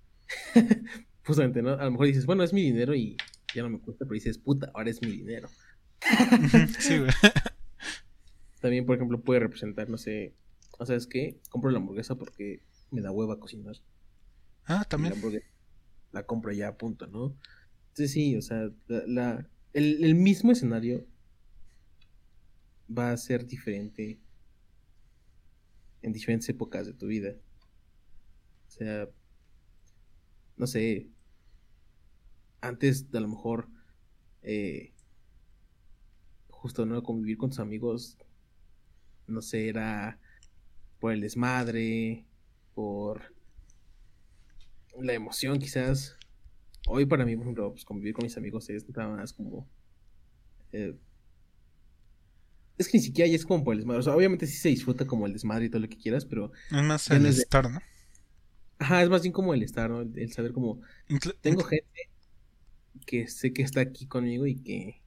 [1.26, 1.72] justamente, ¿no?
[1.72, 3.18] A lo mejor dices, bueno, es mi dinero y
[3.54, 5.50] ya no me cuesta, pero dices, puta, ahora es mi dinero.
[6.80, 7.12] sí, güey.
[8.60, 10.36] También, por ejemplo, puede representar, no sé,
[10.78, 11.40] ¿o sabes qué?
[11.50, 13.76] Compro la hamburguesa porque me da hueva cocinar.
[14.66, 15.14] Ah, también.
[16.12, 17.36] La, compro ya a punto, ¿no?
[17.90, 21.06] Entonces sí, o sea, la, el, mismo escenario
[22.96, 24.20] va a ser diferente
[26.02, 27.36] en diferentes épocas de tu vida.
[28.68, 29.10] O sea,
[30.58, 31.10] no sé,
[32.60, 33.70] antes de a lo mejor,
[34.44, 34.91] eh,
[36.62, 37.02] justo, ¿no?
[37.02, 38.18] Convivir con tus amigos
[39.32, 40.20] no sé, era
[41.00, 42.26] por el desmadre,
[42.76, 43.34] por
[45.00, 46.16] la emoción quizás.
[46.88, 49.68] Hoy para mí, por ejemplo, pues, convivir con mis amigos es nada más como...
[50.72, 50.96] Eh,
[52.78, 54.00] es que ni siquiera ya es como por el desmadre.
[54.00, 56.52] O sea, obviamente sí se disfruta como el desmadre y todo lo que quieras, pero...
[56.72, 57.80] Es más el estar, ¿no?
[58.80, 60.02] Ajá, es más bien como el estar, ¿no?
[60.02, 60.82] El saber como...
[61.42, 62.10] Tengo gente
[63.06, 65.02] que sé que está aquí conmigo y que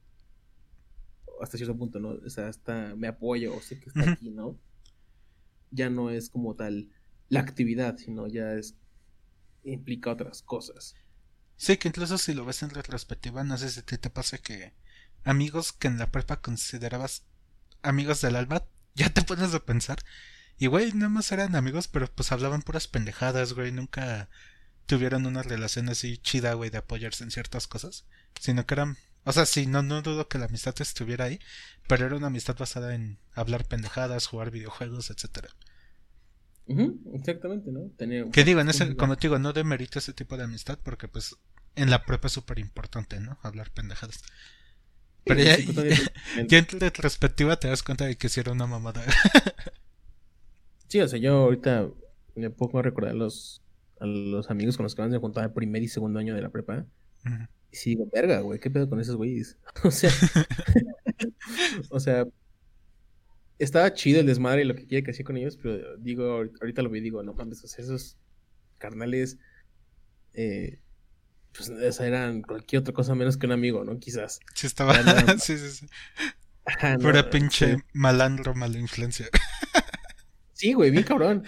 [1.41, 2.09] hasta cierto punto, ¿no?
[2.09, 4.57] O sea, hasta me apoyo o sé que está aquí, ¿no?
[5.71, 6.89] Ya no es como tal
[7.29, 8.75] la actividad, sino ya es
[9.63, 10.95] implica otras cosas.
[11.57, 14.73] Sí, que incluso si lo ves en retrospectiva, no sé si te, te pasa que
[15.23, 17.23] amigos que en la prepa considerabas
[17.81, 18.63] amigos del alma,
[18.95, 19.99] ya te pones a pensar.
[20.57, 24.29] Y güey, nada más eran amigos, pero pues hablaban puras pendejadas, güey, nunca
[24.85, 28.05] tuvieron una relación así chida, güey, de apoyarse en ciertas cosas,
[28.39, 31.39] sino que eran o sea, sí, no, no dudo que la amistad estuviera ahí,
[31.87, 35.49] pero era una amistad basada en hablar pendejadas, jugar videojuegos, etcétera.
[37.13, 37.89] exactamente, ¿no?
[37.97, 41.07] Tener que digo, en ese, como te digo, no demerito ese tipo de amistad porque
[41.07, 41.35] pues
[41.75, 43.37] en la prueba es súper importante, ¿no?
[43.41, 44.21] Hablar pendejadas.
[45.25, 45.57] Pero ya,
[46.47, 49.03] ya, en retrospectiva te das cuenta de que sí era una mamada.
[50.87, 51.89] sí, o sea, yo ahorita
[52.35, 53.63] me puedo recordar a los,
[53.99, 56.41] a los amigos con los que van a juntar el primer y segundo año de
[56.43, 56.85] la prepa.
[57.75, 59.57] Y sí digo, verga, güey, ¿qué pedo con esos güeyes?
[59.83, 60.09] o sea,
[61.89, 62.25] o sea,
[63.59, 66.81] estaba chido el desmadre y lo que quiere que hacía con ellos, pero digo, ahorita
[66.81, 68.15] lo vi y digo, no mames, o sea, esos
[68.77, 69.39] carnales,
[70.31, 70.79] eh,
[71.51, 73.99] pues o sea, eran cualquier otra cosa menos que un amigo, ¿no?
[73.99, 74.39] Quizás.
[74.53, 74.93] Sí, estaba.
[75.37, 75.87] sí, sí, sí.
[77.01, 79.27] Fuera pinche malandro, mala influencia.
[80.53, 81.43] sí, güey, bien cabrón.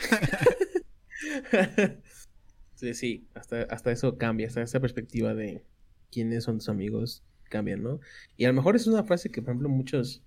[2.75, 5.63] sí, sí, hasta, hasta eso cambia, hasta esa perspectiva de,
[6.11, 7.99] quiénes son tus amigos cambian, ¿no?
[8.35, 10.23] Y a lo mejor es una frase que, por ejemplo, muchos,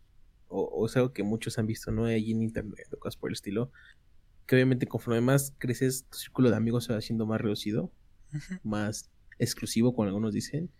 [0.49, 2.07] o, es algo que muchos han visto, ¿no?
[2.07, 3.71] Allí en internet o cosas por el estilo,
[4.47, 7.93] que obviamente conforme más creces, tu círculo de amigos se va haciendo más reducido,
[8.63, 10.71] más exclusivo, como algunos dicen.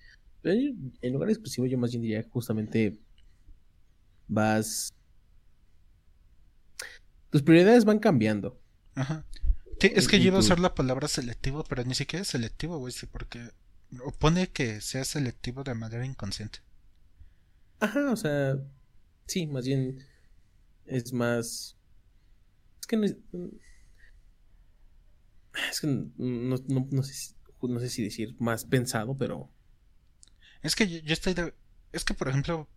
[0.43, 2.99] Pero en lugar de exclusivo, yo más bien diría justamente
[4.27, 4.95] vas...
[7.31, 8.61] Tus prioridades van cambiando.
[8.95, 9.25] Ajá.
[9.81, 12.93] es que yo iba a usar la palabra selectivo, pero ni siquiera es selectivo, güey,
[13.13, 13.51] porque
[14.05, 16.61] opone que sea selectivo de manera inconsciente.
[17.81, 18.57] Ajá, o sea,
[19.27, 20.07] sí, más bien
[20.87, 21.77] es más...
[22.81, 23.17] Es que no es...
[25.71, 25.87] Es que
[26.17, 26.57] no,
[27.03, 29.51] sé, si, no sé si decir más pensado, pero...
[30.63, 31.55] Es que yo, estoy de...
[31.93, 32.69] Es que, por ejemplo,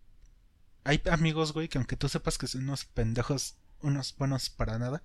[0.84, 5.02] hay amigos, güey, que aunque tú sepas que son unos pendejos, unos buenos para nada,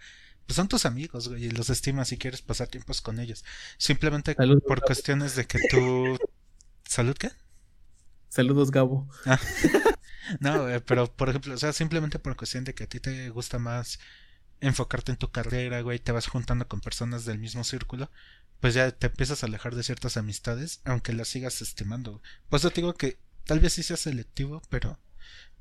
[0.50, 3.46] pues son tus amigos, güey, y los estimas y quieres pasar tiempos con ellos.
[3.78, 6.18] Simplemente por cuestiones de que tú...
[6.88, 7.30] ¿Salud qué?
[8.30, 9.08] Saludos, Gabo.
[9.28, 9.40] Ah.
[10.40, 13.60] No, pero por ejemplo, o sea, simplemente por cuestión de que a ti te gusta
[13.60, 14.00] más
[14.60, 18.10] enfocarte en tu carrera, güey, te vas juntando con personas del mismo círculo,
[18.60, 22.24] pues ya te empiezas a alejar de ciertas amistades, aunque las sigas estimando.
[22.50, 25.00] Pues yo te digo que tal vez sí sea selectivo, pero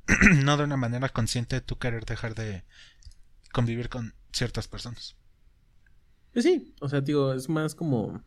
[0.44, 2.64] no de una manera consciente de tú querer dejar de
[3.52, 5.16] convivir con ciertas personas.
[6.32, 8.22] Pues sí, o sea, digo, es más como.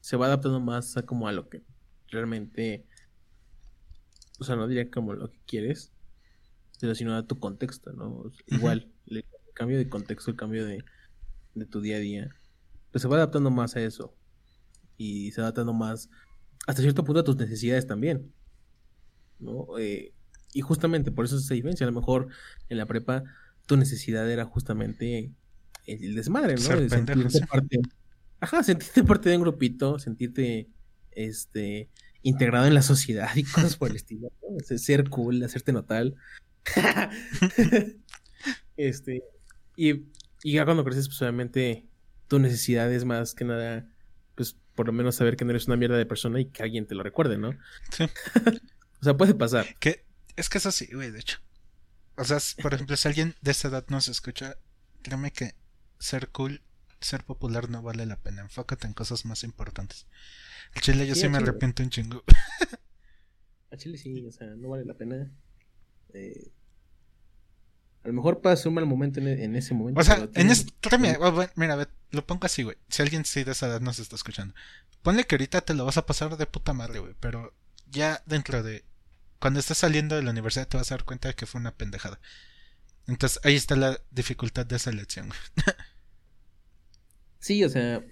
[0.00, 1.62] Se va adaptando más a como a lo que
[2.08, 2.86] realmente.
[4.38, 5.92] O sea, no diría como lo que quieres,
[6.80, 8.30] pero sino a tu contexto, ¿no?
[8.46, 10.84] Igual, el cambio de contexto, el cambio de,
[11.54, 12.30] de tu día a día,
[12.92, 14.14] pues se va adaptando más a eso.
[14.98, 16.10] Y se va adaptando más,
[16.66, 18.32] hasta cierto punto, a tus necesidades también.
[19.38, 19.78] ¿No?
[19.78, 20.12] Eh,
[20.52, 21.86] y justamente por eso se diferencia.
[21.86, 22.28] A lo mejor
[22.68, 23.24] en la prepa
[23.66, 25.32] tu necesidad era justamente
[25.86, 26.60] el desmadre, ¿no?
[26.60, 27.80] sentirte parte,
[28.40, 30.68] ajá, sentirte parte de un grupito, sentirte
[31.12, 31.90] este
[32.22, 34.32] integrado en la sociedad y cosas por el estilo,
[34.64, 36.12] ser cool, hacerte notar.
[38.76, 39.22] este,
[39.76, 39.90] y,
[40.42, 41.86] y, ya cuando creces, pues obviamente
[42.26, 43.88] tu necesidad es más que nada,
[44.34, 46.86] pues por lo menos saber que no eres una mierda de persona y que alguien
[46.86, 47.52] te lo recuerde, ¿no?
[47.90, 48.04] Sí.
[49.00, 49.66] o sea, puede pasar.
[49.78, 50.04] Que
[50.34, 51.38] es que es así, güey, de hecho.
[52.16, 54.56] O sea, por ejemplo, si alguien de esta edad no se escucha,
[55.02, 55.54] créeme que
[55.98, 56.62] ser cool,
[57.00, 58.42] ser popular no vale la pena.
[58.42, 60.06] Enfócate en cosas más importantes.
[60.74, 62.24] El chile yo sí, me arrepiento un chingo.
[63.72, 65.30] A Chile sí, o sea, no vale la pena.
[66.12, 66.52] Eh,
[68.04, 70.00] a lo mejor pasa un mal momento en, ese momento.
[70.00, 70.72] O sea, en este.
[71.56, 72.76] Mira, lo pongo así, güey.
[72.88, 74.54] Si alguien sí de esa edad nos está escuchando,
[75.02, 77.14] ponle que ahorita te lo vas a pasar de puta madre, güey.
[77.18, 77.52] Pero
[77.90, 78.84] ya dentro de.
[79.46, 81.72] Cuando estés saliendo de la universidad te vas a dar cuenta de que fue una
[81.72, 82.18] pendejada.
[83.06, 85.30] Entonces ahí está la dificultad de esa elección.
[87.38, 88.04] sí, o sea.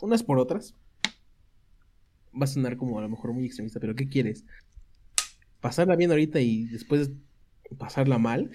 [0.00, 0.74] Unas por otras.
[2.34, 4.46] Va a sonar como a lo mejor muy extremista, pero ¿qué quieres?
[5.60, 7.10] ¿Pasarla bien ahorita y después
[7.76, 8.50] pasarla mal,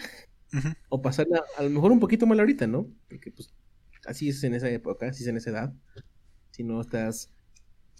[0.89, 2.89] o pasarla a lo mejor un poquito mal ahorita, ¿no?
[3.09, 3.53] Porque pues
[4.07, 5.73] así es en esa época, así es en esa edad.
[6.49, 7.31] Si no estás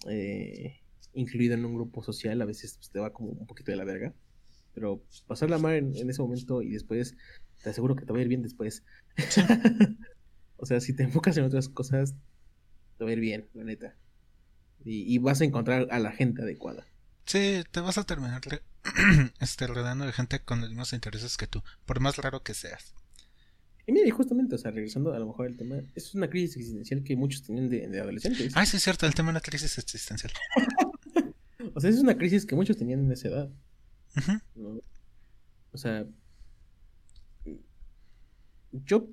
[0.10, 0.80] eh,
[1.16, 3.86] incluido en un grupo social, a veces pues, te va como un poquito de la
[3.86, 4.14] verga.
[4.74, 7.16] Pero pasarla mal en, ese momento y después,
[7.64, 8.84] te aseguro que te va a ir bien después.
[10.58, 12.16] o sea, si te enfocas en otras cosas,
[12.98, 13.96] te va a ir bien, la neta.
[14.84, 16.86] y vas a encontrar a la gente adecuada.
[17.26, 18.42] Sí, te vas a terminar
[19.40, 22.94] este, rodeando de gente con los mismos intereses que tú, por más raro que seas.
[23.88, 27.04] Y mire, justamente, o sea, regresando a lo mejor al tema, es una crisis existencial
[27.04, 28.54] que muchos tienen de, adolescentes.
[28.56, 30.34] Ah, sí, es cierto, el tema de la crisis existencial.
[31.76, 33.52] o sea, es una crisis que muchos tenían en esa edad.
[35.74, 36.08] O sea,
[38.72, 39.10] yo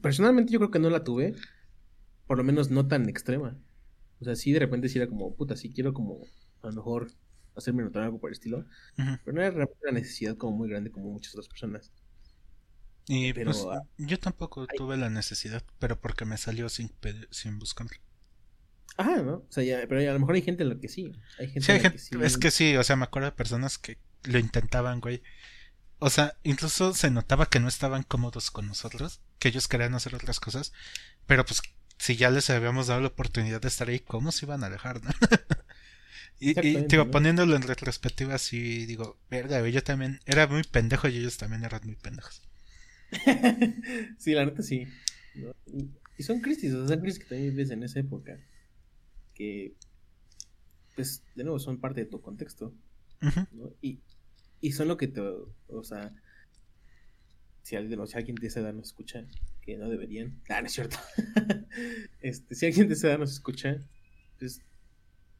[0.00, 1.34] personalmente yo creo que no la tuve,
[2.28, 3.58] por lo menos no tan extrema.
[4.20, 6.20] O sea, sí de repente sí era como, puta, sí quiero como
[6.62, 7.10] a lo mejor
[7.56, 8.64] hacerme notar algo por el estilo.
[8.96, 11.92] Pero no era una necesidad como muy grande como muchas otras personas.
[13.08, 16.92] Y pues, ah, yo tampoco tuve la necesidad, pero porque me salió sin,
[17.30, 17.98] sin buscarlo.
[18.96, 19.34] Ajá, ¿no?
[19.36, 21.12] O sea, pero a lo mejor hay gente en la que sí.
[21.38, 22.16] Hay gente, en la que sí.
[22.22, 25.22] Es que sí, o sea, me acuerdo de personas que lo intentaban, güey.
[25.98, 30.14] O sea, incluso se notaba que no estaban cómodos con nosotros, que ellos querían hacer
[30.14, 30.72] otras cosas,
[31.26, 31.62] pero pues
[31.98, 35.02] si ya les habíamos dado la oportunidad de estar ahí, ¿cómo se iban a alejar,
[35.02, 35.10] no?
[36.40, 41.38] Y, digo, poniéndolo en retrospectiva, sí digo, verga, yo también era muy pendejo y ellos
[41.38, 42.42] también eran muy pendejos.
[44.18, 44.86] sí, la neta sí.
[46.18, 48.36] Y, son crisis, o sea, son crisis que también ves en esa época.
[49.34, 49.74] Que,
[50.94, 52.74] pues, de nuevo, son parte de tu contexto.
[53.82, 54.00] y,
[54.60, 56.14] y son lo que te, o sea,
[57.64, 59.26] si alguien, si alguien de esa edad nos escucha,
[59.62, 60.40] que no deberían.
[60.48, 60.96] Ah, no es cierto.
[62.20, 63.82] este, si alguien de esa edad nos escucha,
[64.38, 64.60] pues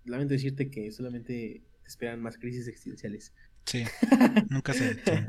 [0.04, 3.32] lamento decirte que solamente esperan más crisis existenciales.
[3.66, 3.84] Sí,
[4.50, 5.26] nunca se detienen.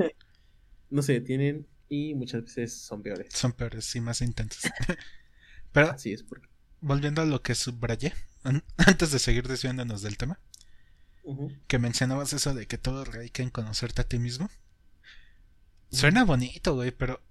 [0.90, 3.28] no se detienen y muchas veces son peores.
[3.34, 4.72] Son peores y más intensos.
[5.72, 6.48] Pero, Así es, porque...
[6.80, 8.14] volviendo a lo que subrayé,
[8.78, 10.40] antes de seguir desviándonos del tema,
[11.68, 14.50] que mencionabas eso de que todo radica en conocerte a ti mismo.
[15.92, 17.22] Suena bonito, güey, pero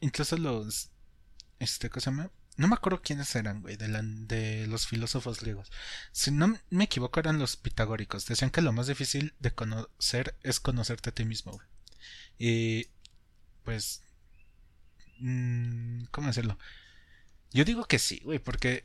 [0.00, 0.90] incluso los.
[1.58, 2.30] Este, ¿Cómo se llama?
[2.56, 3.88] No me acuerdo quiénes eran, güey, de,
[4.26, 5.70] de los filósofos griegos.
[6.12, 8.26] Si no me equivoco, eran los pitagóricos.
[8.26, 11.66] Decían que lo más difícil de conocer es conocerte a ti mismo, güey.
[12.38, 12.88] Y.
[13.64, 14.02] Pues.
[15.20, 16.58] Mmm, ¿Cómo decirlo?
[17.52, 18.82] Yo digo que sí, güey, porque.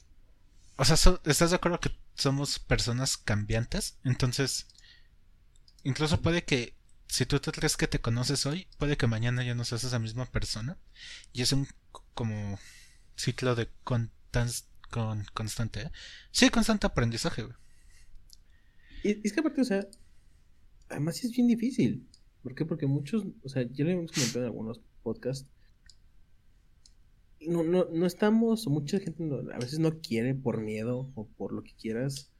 [0.77, 3.97] O sea, ¿estás de acuerdo que somos personas cambiantes?
[4.03, 4.67] Entonces.
[5.83, 6.75] Incluso puede que.
[7.07, 9.99] Si tú te crees que te conoces hoy, puede que mañana ya no seas esa
[9.99, 10.77] misma persona.
[11.33, 11.67] Y es un.
[12.13, 12.59] como
[13.15, 14.11] ciclo de con,
[15.33, 15.81] constante.
[15.81, 15.91] ¿eh?
[16.31, 17.45] Sí, constante aprendizaje.
[19.03, 19.87] Y es que aparte, o sea,
[20.89, 22.07] además es bien difícil.
[22.43, 22.65] ¿Por qué?
[22.65, 25.47] Porque muchos, o sea, ya lo hemos comentado en algunos podcasts.
[27.47, 29.23] No, no, no estamos, mucha gente
[29.53, 32.31] a veces no quiere por miedo o por lo que quieras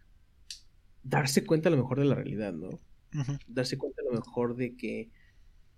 [1.03, 2.80] darse cuenta a lo mejor de la realidad, ¿no?
[3.47, 5.10] Darse cuenta a lo mejor de que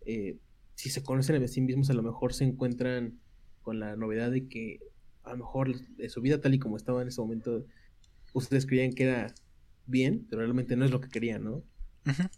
[0.05, 0.37] eh,
[0.75, 3.19] si se conocen a sí mismos, a lo mejor se encuentran
[3.61, 4.79] con la novedad de que
[5.23, 5.71] a lo mejor
[6.07, 7.65] su vida tal y como estaba en ese momento,
[8.33, 9.35] ustedes creían que era
[9.85, 11.63] bien, pero realmente no es lo que querían, ¿no?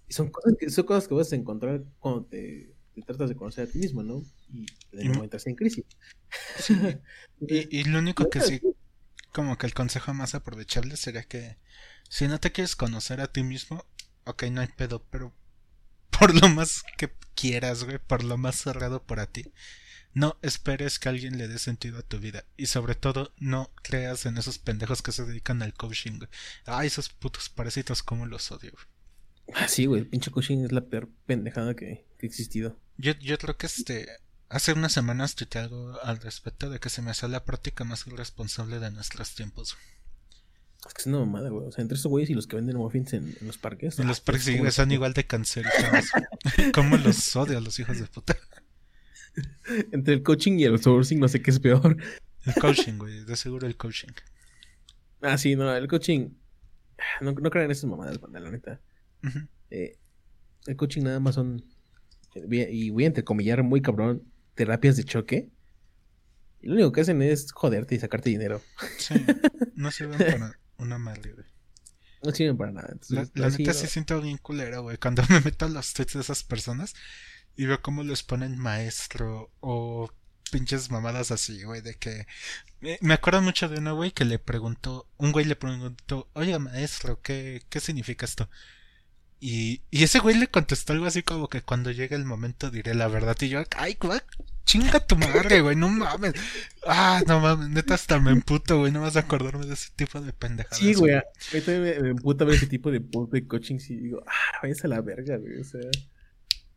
[0.08, 2.74] Y son cosas, que, son cosas que vas a encontrar cuando te,
[3.06, 4.24] tratas de conocer a ti mismo, ¿no?
[4.52, 5.86] Y de no entras en crisis.
[7.40, 8.62] y, lo único que sí,
[9.32, 11.58] como que el consejo más aprovechable sería que
[12.10, 13.86] si no te quieres conocer a ti mismo,
[14.26, 15.34] ok, no hay pedo, pero
[16.20, 19.52] por lo más que quieras, güey, por lo más cerrado para ti,
[20.14, 22.46] no esperes que alguien le dé sentido a tu vida.
[22.58, 26.30] Y sobre todo, no creas en esos pendejos que se dedican al coaching, güey.
[26.66, 28.86] Ay, esos putos parásitos, como los odio, güey.
[29.54, 32.80] Ah, sí, güey, el pinche coaching es la peor pendejada que, que ha existido.
[32.98, 34.08] Yo, yo creo que este.
[34.50, 38.08] Hace unas semanas tuiteé algo al respecto de que se me hace la práctica más
[38.08, 39.78] irresponsable de nuestros tiempos.
[40.88, 41.68] Es que es una mamada, güey.
[41.68, 44.00] O sea, entre esos güeyes y los que venden muffins en, en los parques.
[44.00, 46.06] En los ah, parques, sí, son igual de cancerígenos.
[46.74, 48.36] ¿Cómo los odio a los hijos de puta?
[49.92, 51.98] Entre el coaching y el outsourcing, no sé qué es peor.
[52.46, 53.24] El coaching, güey.
[53.26, 54.14] De seguro el coaching.
[55.22, 56.30] Ah, sí, no, el coaching.
[57.22, 58.82] No, no crean esas mamadas, banda, la neta.
[59.70, 59.98] Eh,
[60.66, 61.64] el coaching nada más son,
[62.34, 64.24] y voy a entrecomillar muy cabrón,
[64.60, 65.50] terapias de choque.
[66.62, 68.62] Y lo único que hacen es joderte y sacarte dinero.
[68.98, 69.14] Sí,
[69.76, 71.46] no sirven para una madre, güey.
[72.22, 72.94] No sirven para nada.
[73.08, 74.98] la, neta sí siento bien culero, güey.
[74.98, 76.94] Cuando me meto a los tweets de esas personas
[77.56, 80.12] y veo cómo les ponen maestro o
[80.52, 82.28] pinches mamadas así, güey, de que...
[83.00, 87.22] Me acuerdo mucho de una, güey, que le preguntó, un güey le preguntó, oye, maestro,
[87.22, 88.50] ¿qué, qué significa esto?
[89.40, 92.94] Y, y ese güey le contestó algo así como que cuando llegue el momento diré
[92.94, 93.38] la verdad.
[93.40, 94.20] Y yo, ay, güey,
[94.66, 96.34] chinga tu madre, güey, no mames.
[96.86, 100.20] Ah, no mames, neta hasta me emputo, güey, no vas a acordarme de ese tipo
[100.22, 100.78] de pendejadas.
[100.78, 101.24] Sí, güey, a
[101.54, 104.90] mí también me, emputa ver ese tipo de de coaching y digo, ah, váyanse a
[104.90, 105.82] la verga, güey, o sea,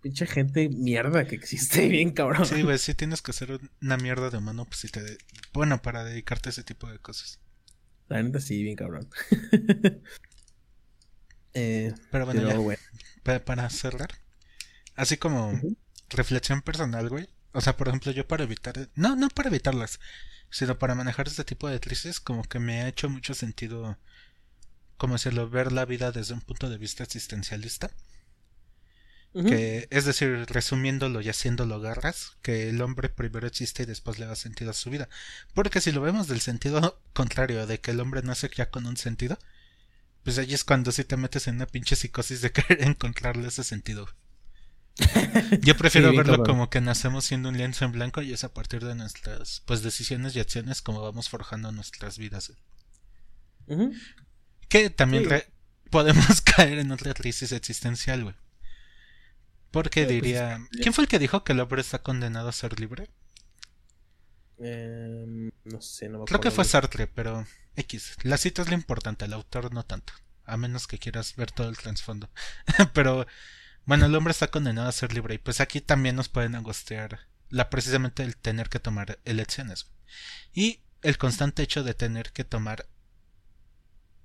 [0.00, 2.46] pinche gente mierda que existe, bien cabrón.
[2.46, 5.00] Sí, güey, sí tienes que ser una mierda de humano, pues si te...
[5.52, 7.40] Bueno, para dedicarte a ese tipo de cosas.
[8.08, 9.08] La neta sí, bien cabrón.
[11.54, 12.76] Eh, pero bueno,
[13.44, 14.18] Para, cerrar,
[14.96, 15.60] así como
[16.10, 17.28] reflexión personal, güey.
[17.52, 20.00] O sea, por ejemplo, yo para evitar, no, no para evitarlas,
[20.50, 23.96] sino para manejar este tipo de crisis, como que me ha hecho mucho sentido,
[24.96, 27.90] como decirlo, ver la vida desde un punto de vista existencialista.
[29.34, 34.26] Que es decir, resumiéndolo y haciéndolo garras, que el hombre primero existe y después le
[34.26, 35.08] da sentido a su vida.
[35.54, 38.98] Porque si lo vemos del sentido contrario, de que el hombre nace ya con un
[38.98, 39.38] sentido,
[40.24, 43.64] pues ahí es cuando sí te metes en una pinche psicosis de querer encontrarle ese
[43.64, 44.08] sentido.
[45.62, 48.84] Yo prefiero verlo como que nacemos siendo un lienzo en blanco y es a partir
[48.84, 52.52] de nuestras pues decisiones y acciones como vamos forjando nuestras vidas.
[54.68, 55.28] Que también
[55.90, 58.34] podemos caer en otra crisis existencial, güey.
[59.70, 60.60] Porque pues, diría...
[60.70, 63.08] ¿Quién fue el que dijo que el hombre está condenado a ser libre?
[64.62, 68.16] Em, no sé, no me Creo que fue Sartre, pero X.
[68.22, 70.12] La cita es lo importante, el autor no tanto.
[70.44, 72.30] A menos que quieras ver todo el trasfondo.
[72.94, 73.26] pero
[73.84, 75.34] bueno, el hombre está condenado a ser libre.
[75.34, 79.86] Y pues aquí también nos pueden angustiar la precisamente el tener que tomar elecciones.
[80.52, 82.86] Y el constante hecho de tener que tomar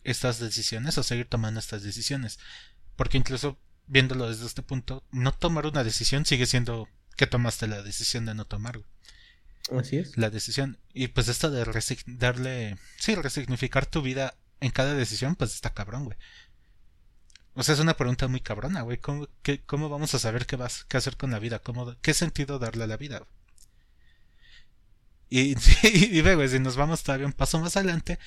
[0.03, 2.39] estas decisiones o seguir tomando estas decisiones.
[2.95, 7.81] Porque incluso viéndolo desde este punto, no tomar una decisión sigue siendo que tomaste la
[7.81, 8.85] decisión de no tomarlo.
[9.77, 10.17] Así es.
[10.17, 10.77] La decisión.
[10.93, 11.65] Y pues esto de
[12.05, 12.77] darle.
[12.97, 16.17] Sí, resignificar tu vida en cada decisión, pues está cabrón, güey.
[17.53, 18.99] O sea, es una pregunta muy cabrona, güey.
[18.99, 19.27] ¿Cómo,
[19.65, 21.59] ¿Cómo, vamos a saber qué vas qué hacer con la vida?
[21.59, 23.23] ¿Cómo, ¿Qué sentido darle a la vida?
[25.29, 28.19] Y, y, güey, si nos vamos todavía un paso más adelante,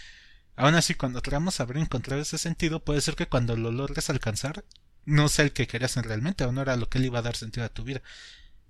[0.57, 4.65] aún así, cuando tratamos haber encontrado ese sentido, puede ser que cuando lo logres alcanzar,
[5.05, 7.37] no sea el que querías realmente, o no era lo que le iba a dar
[7.37, 8.03] sentido a tu vida.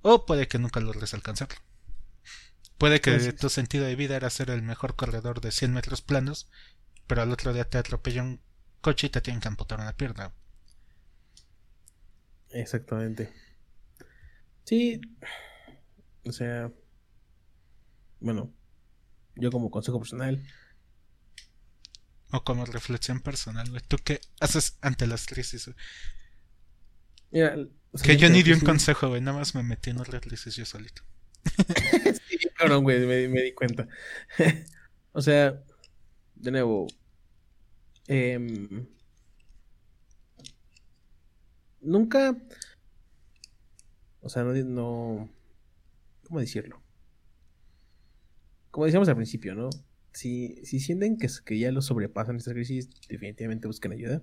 [0.03, 1.57] O puede que nunca logres alcanzarlo.
[2.81, 6.49] Puede que tu sentido de vida era ser el mejor corredor de 100 metros planos,
[7.07, 8.41] pero al otro día te atropella un
[8.81, 10.33] coche y te tienen que amputar una pierna.
[12.49, 13.35] Exactamente.
[14.65, 14.99] Sí,
[16.25, 16.73] o sea,
[18.19, 18.51] bueno,
[19.37, 20.43] yo como consejo personal.
[22.31, 23.83] O como reflexión personal, güey.
[23.89, 25.71] ¿Tú qué haces ante las crisis?
[27.31, 29.21] que yo ni di un consejo, güey.
[29.21, 31.03] Nada más me metí en otra crisis yo solito.
[32.29, 33.89] sí, cabrón, güey, me, di cuenta.
[35.13, 35.63] o sea,
[36.35, 36.87] de nuevo.
[38.09, 38.87] Em,
[41.81, 42.37] nunca.
[44.21, 45.31] O sea, no, no.
[46.25, 46.83] ¿Cómo decirlo?
[48.71, 49.71] Como decíamos al principio, ¿no?
[50.13, 54.23] Si, si sienten que, que ya lo sobrepasan esta crisis, definitivamente busquen ayuda.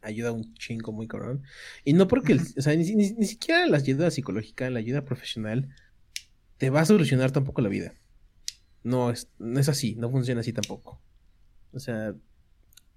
[0.00, 1.42] Ayuda un chingo muy cabrón.
[1.84, 5.68] Y no porque, o sea, ni, ni, siquiera la ayuda psicológica, la ayuda profesional
[6.58, 7.94] te va a solucionar tampoco la vida.
[8.82, 11.00] no es, no es así, no funciona así tampoco.
[11.72, 12.14] O sea,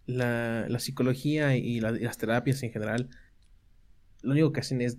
[0.05, 3.09] la, la psicología y, las terapias en general,
[4.21, 4.97] lo único que hacen es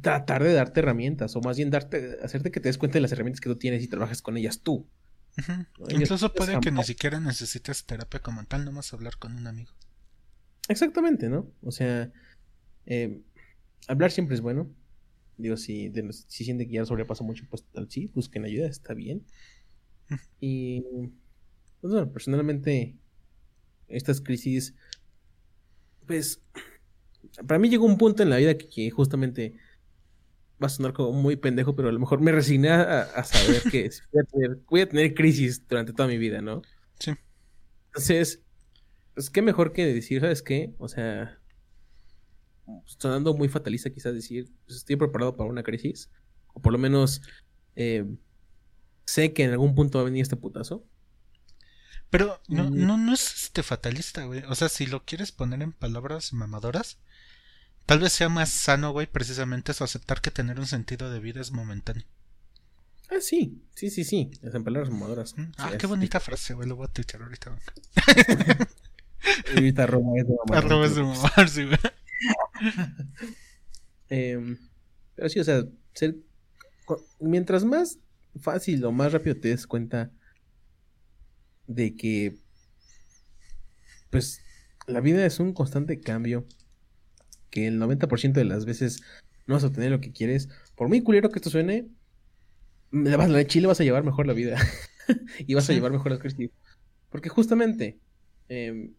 [0.00, 3.12] tratar de darte herramientas, o más bien darte, hacerte que te des cuenta de las
[3.12, 4.86] herramientas que tú tienes y trabajes con ellas tú.
[5.88, 9.72] Incluso puede que ni siquiera necesites terapia como tal, nomás hablar con un amigo.
[10.68, 11.50] Exactamente, ¿no?
[11.62, 12.10] O sea,
[12.86, 13.22] eh,
[13.88, 14.70] hablar siempre es bueno.
[15.36, 15.92] Digo, si,
[16.28, 19.24] si sienten que ya sobrepasa mucho, pues sí, busquen ayuda, está bien.
[20.40, 20.82] Y,
[21.80, 22.96] pues, bueno, personalmente,
[23.88, 24.74] estas crisis,
[26.06, 26.40] pues,
[27.46, 29.56] para mí llegó un punto en la vida que, justamente
[30.62, 33.90] va a sonar como muy pendejo, pero a lo mejor me resigné a, saber que
[34.70, 36.62] voy a, tener, crisis durante toda mi vida, ¿no?
[36.98, 37.12] Sí.
[37.88, 38.42] Entonces,
[39.14, 40.74] pues qué mejor que decir, ¿sabes qué?
[40.78, 41.38] O sea,
[42.84, 46.10] sonando muy fatalista quizás decir, pues, estoy preparado para una crisis,
[46.52, 47.22] o por lo menos
[47.74, 48.04] eh,
[49.04, 50.84] sé que en algún punto va a venir este putazo.
[52.10, 54.42] Pero no, no, no es este fatalista, güey.
[54.48, 56.98] O sea, si lo quieres poner en palabras mamadoras,
[57.84, 61.40] tal vez sea más sano, güey, precisamente eso, aceptar que tener un sentido de vida
[61.40, 62.04] es momentáneo.
[63.10, 65.36] Ah, sí, sí, sí, sí, es en palabras mamadoras.
[65.36, 67.56] Mm, ah, qué bonita frase, güey, lo voy a tuitear ahorita.
[69.54, 71.48] ahorita arroba es de mamar.
[71.48, 71.78] sí, güey.
[74.08, 74.56] Em,
[75.16, 76.16] pero sí, o sea, ser,
[77.18, 77.98] mientras más
[78.40, 80.12] fácil o más rápido te des cuenta
[81.66, 82.36] de que,
[84.10, 84.40] pues,
[84.86, 86.46] la vida es un constante cambio,
[87.50, 89.02] que el 90% de las veces
[89.46, 91.88] no vas a obtener lo que quieres, por muy culero que esto suene,
[92.92, 94.58] la, de Chile vas a llevar mejor la vida
[95.46, 96.50] y vas a llevar mejor las crisis.
[97.10, 97.98] Porque justamente,
[98.48, 98.90] eh,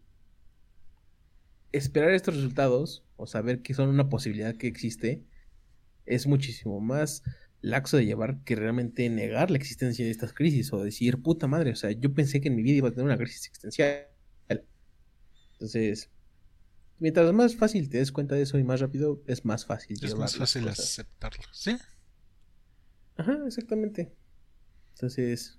[1.72, 5.24] esperar estos resultados o saber que son una posibilidad que existe
[6.06, 7.22] es muchísimo más
[7.60, 11.72] laxo de llevar que realmente negar la existencia de estas crisis o decir, puta madre,
[11.72, 14.06] o sea, yo pensé que en mi vida iba a tener una crisis existencial.
[15.52, 16.08] Entonces,
[17.00, 19.98] mientras más fácil te des cuenta de eso y más rápido, es más fácil.
[20.02, 21.76] Es más fácil aceptarlo, ¿sí?
[23.16, 24.12] Ajá, exactamente.
[24.94, 25.58] Entonces,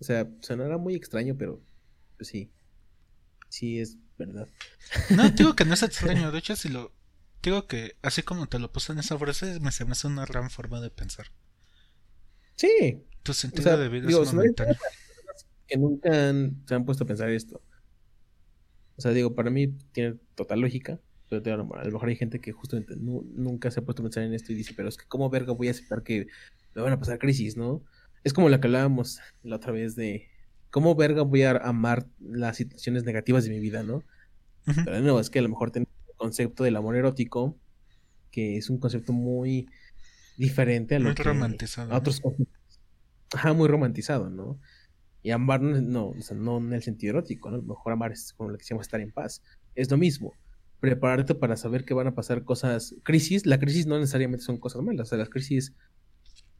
[0.00, 1.62] o sea, sonará muy extraño, pero
[2.16, 2.50] pues sí,
[3.50, 4.48] sí es verdad.
[5.10, 6.92] No, digo que no es extraño, de hecho si lo
[7.42, 10.24] digo que así como te lo puse en esa frase, me se me hace una
[10.24, 11.26] gran forma de pensar.
[12.56, 13.04] Sí.
[13.22, 14.76] Tu sentido de vida es momentáneo.
[15.66, 17.62] Que nunca se han puesto a pensar esto.
[18.96, 21.00] O sea, digo, para mí tiene total lógica.
[21.28, 24.34] Pero a lo mejor hay gente que justamente nunca se ha puesto a pensar en
[24.34, 26.26] esto y dice, pero es que cómo verga voy a aceptar que
[26.74, 27.82] me van a pasar crisis, ¿no?
[28.24, 30.28] Es como la que hablábamos la otra vez de
[30.74, 34.02] ¿cómo verga voy a amar las situaciones negativas de mi vida, no?
[34.84, 37.56] Pero no, es que a lo mejor tenemos el concepto del amor erótico,
[38.32, 39.68] que es un concepto muy
[40.36, 41.92] diferente a lo muy romantizado.
[41.92, 42.20] A otros
[43.32, 44.58] Ajá, muy romantizado, ¿no?
[45.22, 47.58] Y amar no, o sea, no en el sentido erótico, ¿no?
[47.58, 49.44] A lo mejor amar es como lo que decíamos estar en paz.
[49.76, 50.32] Es lo mismo.
[50.80, 52.96] Prepararte para saber que van a pasar cosas.
[53.04, 55.06] Crisis, la crisis no necesariamente son cosas malas.
[55.06, 55.72] O sea, las crisis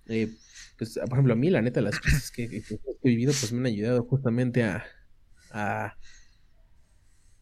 [0.07, 0.33] eh,
[0.77, 3.67] pues, por ejemplo, a mí, la neta, las crisis que, he vivido, pues me han
[3.67, 4.85] ayudado justamente a,
[5.51, 5.97] a,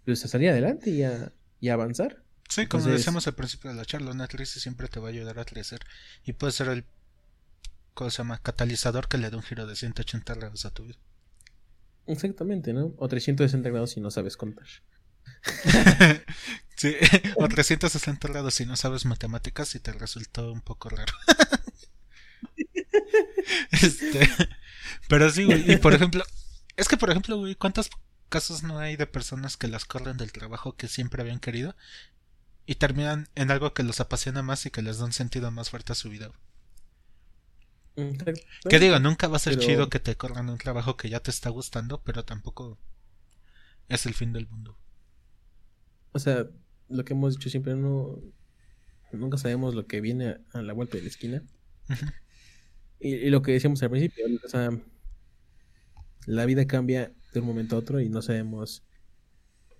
[0.04, 2.22] pues, a salir adelante y a, y avanzar.
[2.48, 5.38] Sí, como decíamos al principio de la charla, una crisis siempre te va a ayudar
[5.38, 5.80] a crecer
[6.22, 6.84] y puede ser el
[7.94, 8.38] ¿cómo se llama?
[8.42, 10.98] catalizador que le da un giro de 180 grados a tu vida.
[12.06, 12.94] Exactamente, ¿no?
[12.98, 14.66] O 360 grados si no sabes contar.
[16.76, 16.94] sí,
[17.36, 21.12] o 360 grados si no sabes matemáticas y te resultó un poco raro.
[23.70, 24.28] Este,
[25.09, 25.70] pero sí, güey.
[25.70, 26.24] Y por ejemplo,
[26.77, 27.90] es que por ejemplo, güey, ¿cuántos
[28.28, 31.77] casos no hay de personas que las corren del trabajo que siempre habían querido
[32.66, 35.70] y terminan en algo que los apasiona más y que les da un sentido más
[35.70, 36.31] fuerte a su vida?
[38.69, 38.98] ¿Qué digo?
[38.98, 42.02] Nunca va a ser chido que te corran un trabajo que ya te está gustando,
[42.02, 42.78] pero tampoco
[43.89, 44.78] es el fin del mundo.
[46.12, 46.47] O sea,
[46.89, 48.19] lo que hemos dicho siempre, no
[49.12, 51.43] nunca sabemos lo que viene a la vuelta de la esquina.
[53.05, 54.70] Y, lo que decíamos al principio, o sea,
[56.27, 58.85] la vida cambia de un momento a otro y no sabemos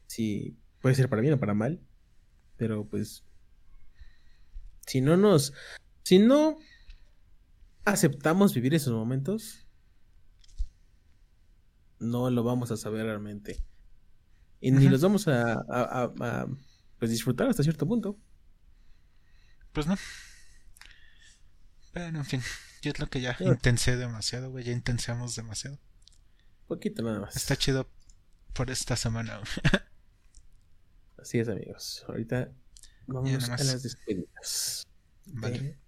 [0.09, 1.81] si puede ser para bien o para mal,
[2.57, 3.25] pero pues
[4.87, 5.55] si no nos,
[6.03, 6.59] si no
[7.85, 9.69] aceptamos vivir esos momentos,
[12.01, 13.63] no lo vamos a saber realmente.
[14.61, 16.47] Y ni los vamos a, a,
[16.99, 18.19] pues disfrutar hasta cierto punto.
[19.73, 19.97] Pues no.
[21.93, 22.41] Pero en fin.
[22.83, 24.65] Yo es lo que ya intensé demasiado, güey.
[24.65, 25.79] Ya intenseamos demasiado.
[26.67, 27.37] Poquito nada más.
[27.37, 27.89] Está chido
[28.53, 29.41] por esta semana.
[31.17, 32.05] Así es, amigos.
[32.09, 32.53] Ahorita
[33.07, 34.85] vamos a las despedidas.
[35.27, 35.79] Vale.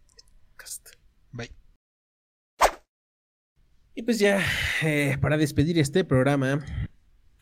[1.33, 1.51] Bye.
[3.97, 4.41] Y pues ya,
[4.83, 6.65] eh, para despedir este programa,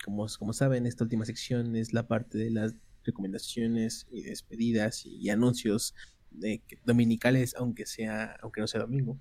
[0.03, 2.75] como, como saben, esta última sección es la parte de las
[3.05, 5.95] recomendaciones y despedidas y, anuncios
[6.35, 9.19] de, dominicales, aunque sea, aunque no sea domingo.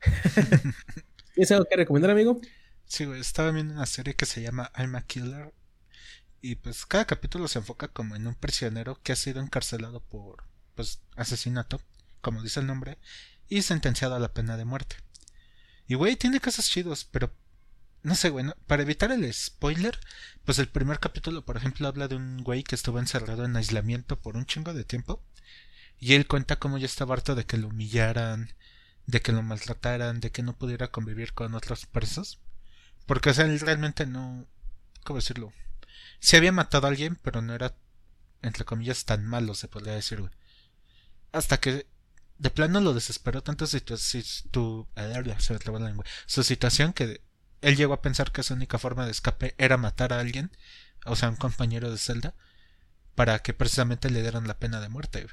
[1.34, 2.40] ¿Tienes algo que recomendar, amigo?
[2.84, 5.52] Sí, güey, estaba viendo una serie que se llama I'm a Killer.
[6.40, 10.44] Y pues cada capítulo se enfoca como en un prisionero que ha sido encarcelado por
[10.74, 11.80] pues asesinato,
[12.20, 12.98] como dice el nombre,
[13.48, 14.96] y sentenciado a la pena de muerte.
[15.86, 17.32] Y güey, tiene casos chidos, pero
[18.02, 19.98] no sé, güey, para evitar el spoiler,
[20.44, 24.20] pues el primer capítulo, por ejemplo, habla de un güey que estuvo encerrado en aislamiento
[24.20, 25.22] por un chingo de tiempo.
[26.02, 28.52] Y él cuenta cómo ya estaba harto de que lo humillaran,
[29.06, 32.40] de que lo maltrataran, de que no pudiera convivir con otros presos.
[33.06, 34.44] Porque, o sea, él realmente no.
[35.04, 35.52] ¿Cómo decirlo?
[36.18, 37.76] Se había matado a alguien, pero no era,
[38.42, 40.28] entre comillas, tan malo, se podría decir.
[41.30, 41.86] Hasta que
[42.36, 47.22] de plano lo desesperó tanto su, se me la lengua, su situación que
[47.60, 50.50] él llegó a pensar que su única forma de escape era matar a alguien,
[51.06, 52.34] o sea, un compañero de celda,
[53.14, 55.28] para que precisamente le dieran la pena de muerte.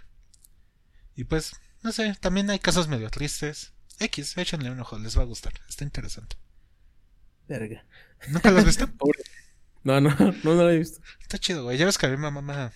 [1.20, 1.52] Y pues,
[1.84, 3.74] no sé, también hay casos medio tristes.
[4.00, 6.38] X, échenle un ojo, les va a gustar, está interesante.
[7.46, 7.84] Verga.
[8.30, 8.88] ¿Nunca lo has visto?
[9.84, 11.02] no, no, no, no lo he visto.
[11.20, 11.78] Está chido, güey.
[11.78, 12.72] Ya ves que a mi mamá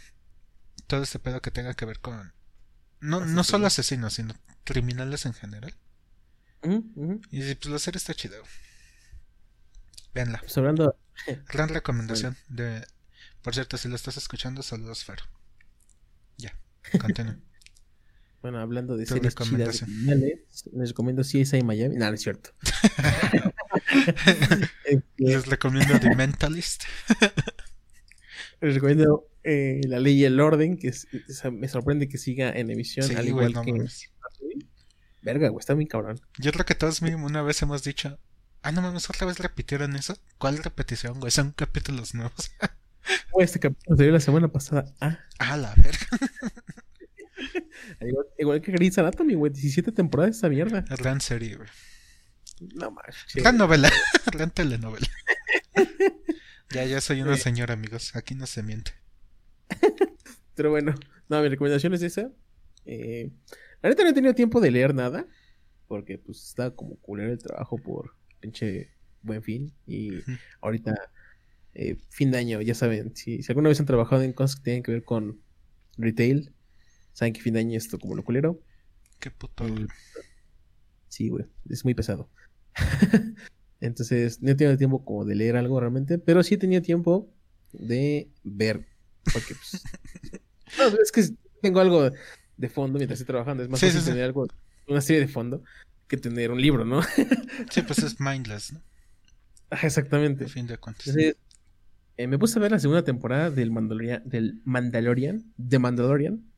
[0.88, 2.34] todo este pedo que tenga que ver con.
[3.00, 5.74] No, no solo asesinos, sino criminales en general.
[7.32, 8.36] Y pues la serie está chida.
[10.14, 10.40] Veanla.
[10.40, 11.00] Pues hablando...
[11.48, 12.36] Gran recomendación.
[12.50, 12.86] de
[13.42, 15.20] Por cierto, si lo estás escuchando, saludos, Fer.
[16.38, 16.54] Ya,
[17.00, 17.38] continúa.
[18.44, 19.84] Bueno, hablando de series chidas
[20.74, 21.96] les recomiendo CSI Miami.
[21.96, 22.52] No, no es cierto.
[24.86, 26.84] Este, les recomiendo The Mentalist.
[28.62, 30.94] les recomiendo eh, La Ley y el Orden, que
[31.52, 33.74] me sorprende que siga en emisión, al igual que...
[35.22, 36.20] Verga, güey, está muy cabrón.
[36.38, 38.20] Yo creo que todos mismos una vez hemos dicho,
[38.62, 40.18] Ah, no mames, otra vez repitieron eso.
[40.38, 41.32] ¿Cuál repetición, güey?
[41.32, 42.52] Son capítulos nuevos.
[43.40, 44.86] este capítulo salió la semana pasada.
[45.02, 46.08] Ah, ah la verga.
[48.38, 49.52] igual, que Grey's Anatomy, güey.
[49.52, 50.84] 17 temporadas esa mierda.
[50.98, 51.70] Gran serie, güey.
[52.76, 53.16] No más.
[53.36, 53.92] Gran novela.
[54.32, 55.08] Gran telenovela.
[56.72, 58.16] ya, ya soy una señora, amigos.
[58.16, 58.92] Aquí no se miente.
[60.56, 60.94] Pero bueno,
[61.30, 62.32] no, mi recomendación es esa.
[62.86, 63.32] Eh,
[63.82, 65.26] neta no he tenido tiempo de leer nada.
[65.88, 68.92] Porque pues está como culero el trabajo por pinche
[69.22, 69.74] buen fin.
[69.86, 70.12] Y
[70.62, 70.94] ahorita,
[71.74, 74.64] eh, fin de año, ya saben, si, si, alguna vez han trabajado en cosas que
[74.64, 75.42] tienen que ver con
[75.98, 76.54] retail,
[77.14, 78.62] saben que fin de año es esto como lo culero.
[79.20, 79.66] Qué puto.
[81.08, 82.30] sí, güey, es muy pesado.
[83.80, 87.30] Entonces, no he tenido tiempo como de leer algo realmente, pero sí he tenido tiempo
[87.74, 88.88] de ver.
[89.32, 89.84] Porque, pues,
[91.02, 92.10] es que tengo algo
[92.58, 93.64] de fondo mientras estoy trabajando.
[93.64, 94.48] Es más fácil tener algo,
[94.88, 95.64] una serie de fondo
[96.08, 97.02] que tener un libro, ¿no?
[97.72, 98.82] sí, pues es mindless, ¿no?
[99.82, 100.46] Exactamente.
[100.46, 101.16] A fin de cuentas.
[102.16, 106.53] Eh, me puse a ver la segunda temporada del Mandalorian, del Mandalorian, de Mandalorian,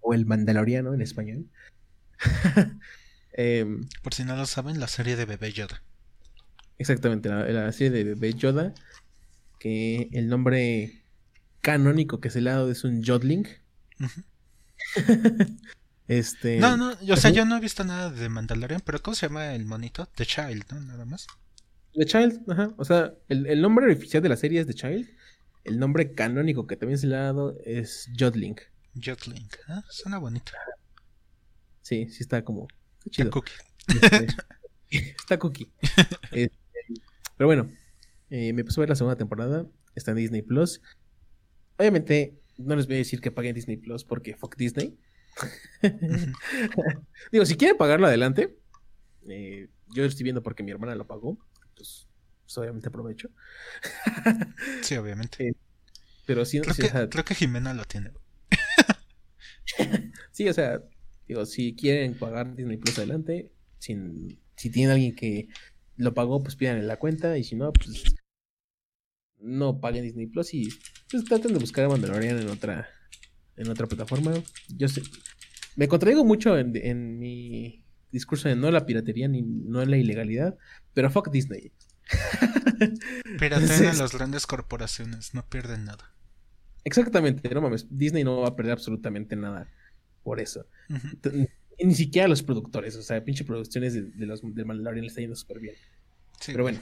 [0.00, 1.46] o el Mandaloriano en español.
[3.38, 5.82] Em, Por si no lo saben, la serie de Bebé Yoda.
[6.78, 8.72] Exactamente, la, serie de Bebé Yoda,
[9.58, 11.02] que el nombre
[11.60, 13.46] canónico que es el lado es un Jodling.
[16.08, 16.60] Este.
[16.60, 19.54] No, no, o sea, yo no he visto nada de Mandalorian, pero ¿cómo se llama
[19.54, 20.06] el monito?
[20.14, 20.80] The Child, ¿no?
[20.80, 21.26] Nada más.
[21.94, 22.72] The Child, ajá.
[22.76, 25.08] O sea, el, nombre oficial de la serie es The Child.
[25.64, 28.54] El nombre canónico que también se le ha dado es Jodling.
[29.02, 29.82] Jodling, ¿ah?
[29.88, 30.52] Suena bonito.
[31.82, 32.68] Sí, sí está como.
[33.10, 33.28] Chido.
[33.28, 33.52] Está cookie.
[33.88, 34.26] Este,
[35.20, 35.72] está cookie.
[36.32, 36.52] Este,
[37.36, 37.70] pero bueno,
[38.30, 39.66] eh, me puse a ver la segunda temporada.
[39.94, 40.80] Está en Disney Plus.
[41.78, 44.98] Obviamente, no les voy a decir que paguen Disney Plus porque fuck Disney.
[47.32, 48.56] Digo, si quieren pagarlo adelante,
[49.28, 51.38] eh, yo estoy viendo porque mi hermana lo pagó,
[51.76, 52.08] pues,
[52.42, 53.30] pues obviamente aprovecho.
[54.82, 55.54] sí, obviamente.
[56.28, 58.10] Eh, pero sí, creo, que, creo que Jimena lo tiene.
[60.32, 60.82] sí, o sea,
[61.28, 65.48] digo, si quieren pagar Disney Plus adelante, sin, si tienen alguien que
[65.96, 68.04] lo pagó, pues pidan en la cuenta, y si no, pues
[69.38, 70.68] no paguen Disney Plus y
[71.10, 72.88] pues traten de buscar a Mandalorian en otra
[73.56, 74.32] en otra plataforma.
[74.68, 75.02] Yo sé,
[75.76, 80.56] me contradigo mucho en, mi discurso de no la piratería ni no la ilegalidad,
[80.94, 81.72] pero fuck Disney.
[83.38, 86.15] Piratean a las grandes corporaciones, no pierden nada.
[86.86, 89.68] Exactamente, no mames, Disney no va a perder absolutamente nada
[90.22, 90.66] por eso.
[91.80, 95.34] Ni siquiera los productores, o sea, pinche producciones de, los de Mandalorian le está yendo
[95.34, 95.74] súper bien.
[96.46, 96.78] Pero bueno,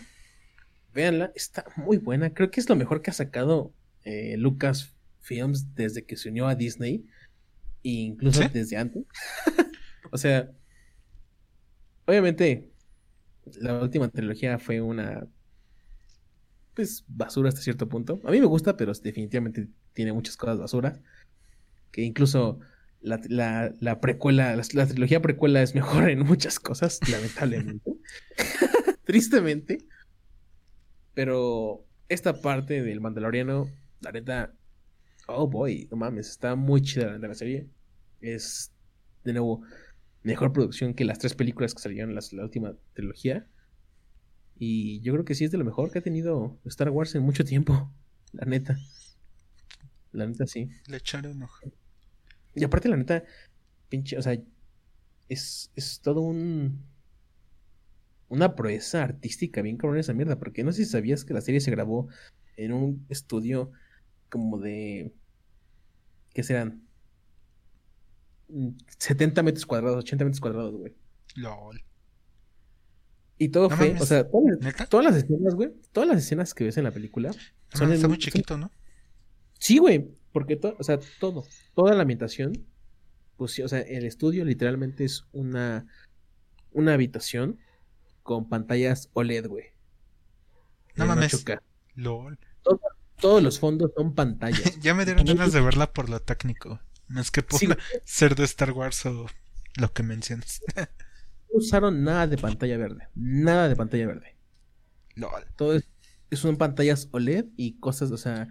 [0.93, 2.35] véanla, está muy buena.
[2.35, 3.73] Creo que es lo mejor que ha sacado
[4.05, 7.07] eh, Lucas Films desde que se unió a Disney,
[7.83, 9.07] e incluso desde antes.
[10.13, 10.51] o sea,
[12.05, 12.69] obviamente,
[13.59, 15.27] la última trilogía fue una
[16.75, 18.21] pues basura hasta cierto punto.
[18.25, 21.01] A mí me gusta, pero definitivamente tiene muchas cosas basura.
[21.91, 22.59] Que incluso
[23.01, 27.93] la, la, precuela, la, trilogía precuela es mejor en muchas cosas, lamentablemente.
[29.05, 29.79] Tristemente.
[31.15, 33.71] Pero esta parte del Mandaloriano,
[34.01, 34.53] la neta,
[35.29, 37.69] oh boy, no mames, está muy chida la, la serie.
[38.21, 38.73] Es,
[39.23, 39.63] de nuevo,
[40.23, 43.47] mejor producción que las tres películas que salieron en la última trilogía.
[44.57, 47.23] Y yo creo que sí es de lo mejor que ha tenido Star Wars en
[47.23, 47.93] mucho tiempo.
[48.33, 48.79] La neta.
[50.13, 50.71] La neta sí.
[50.87, 51.73] Le echaron ojo.
[52.55, 53.25] Y aparte, la neta,
[53.89, 54.41] pinche, o sea,
[55.29, 56.85] es, es todo un.
[58.29, 60.39] Una proeza artística bien cabrón esa mierda.
[60.39, 62.09] Porque no sé si sabías que la serie se grabó
[62.57, 63.73] en un estudio
[64.29, 65.13] como de.
[66.33, 66.87] ¿Qué serán?
[68.99, 70.95] 70 mm, metros cuadrados, 80 metros cuadrados, güey.
[71.37, 71.85] LOL.
[73.37, 76.85] Y todo fue, o sea, todas, las escenas, güey, todas las escenas que ves en
[76.85, 77.33] la película
[77.73, 78.71] son está muy chiquito, ¿no?
[79.59, 81.45] Sí, güey, porque todo, o sea, todo,
[81.75, 82.65] toda la ambientación,
[83.37, 85.87] pues sí, o sea, el estudio literalmente es una
[86.75, 87.59] una habitación
[88.23, 89.67] con pantallas OLED, güey.
[90.97, 91.45] No mames.
[91.95, 92.39] LOL.
[93.21, 94.79] todos los fondos son pantallas.
[94.81, 96.81] ya me dieron ganas de verla por lo técnico.
[97.09, 97.61] No es que por
[98.05, 99.27] ser de Star Wars o
[99.77, 100.61] lo que mencionas.
[101.55, 103.09] usaron nada de pantalla verde.
[103.15, 104.37] Nada de pantalla verde.
[105.57, 105.85] Todo es,
[106.33, 108.49] son pantallas OLED y cosas, o sea,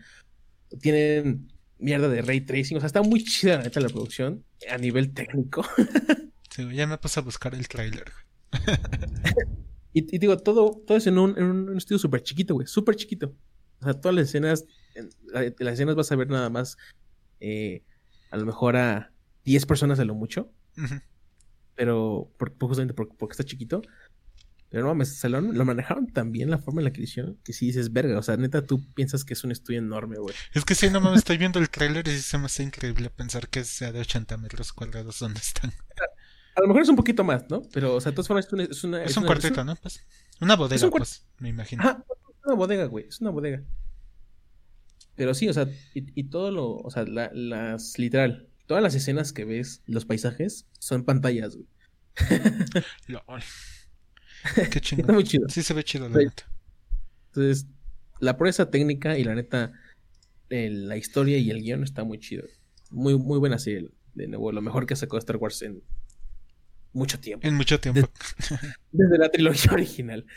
[0.79, 2.77] tienen mierda de ray tracing.
[2.77, 5.65] O sea, está muy chida la neta la producción a nivel técnico.
[6.49, 8.11] sí, ya me pasa a buscar el trailer.
[9.93, 12.67] y, digo, todo, todo es en un, en un estudio súper chiquito, güey.
[12.67, 13.35] Súper chiquito.
[13.81, 14.65] O sea, todas las escenas,
[14.95, 16.77] en, las escenas vas a ver nada más,
[17.41, 17.83] eh,
[18.31, 19.11] a lo mejor a
[19.43, 20.49] 10 personas a lo mucho
[21.75, 23.81] pero por, justamente porque, está chiquito.
[24.69, 27.53] Pero no mames, lo, lo, manejaron tan bien la forma en la que hicieron que
[27.53, 28.17] si dices verga.
[28.17, 30.33] O sea, neta, tú piensas que es un estudio enorme, güey.
[30.53, 33.49] Es que sí, no mames, estoy viendo el trailer y se me hace increíble pensar
[33.49, 35.71] que sea de 80 metros cuadrados donde están.
[36.55, 37.61] A, lo mejor es un poquito más, ¿no?
[37.71, 39.03] Pero, o sea, de todas formas, es una.
[39.03, 39.75] Es, un cuartito, ¿no?
[39.75, 40.03] Pues,
[40.41, 41.83] una bodega, pues, me imagino.
[41.85, 43.05] Ah, es una bodega, güey.
[43.07, 43.61] Es una bodega.
[45.15, 46.77] Pero sí, o sea, y, todo lo.
[46.77, 47.99] O sea, las.
[47.99, 51.67] Literal, todas las escenas que ves, los paisajes, son pantallas, güey.
[54.71, 55.01] Qué chido.
[55.01, 55.47] Está muy chido.
[55.49, 56.49] Sí se ve chido, la neta.
[57.27, 57.67] Entonces,
[58.19, 59.73] la prueba técnica y la neta,
[60.49, 62.43] la historia y el guion está muy chido.
[62.91, 63.89] Muy, muy buena serie.
[64.13, 65.81] De nuevo, lo mejor que sacó Star Wars en
[66.91, 67.47] mucho tiempo.
[67.47, 68.01] En mucho tiempo.
[68.91, 70.27] Desde, la trilogía original.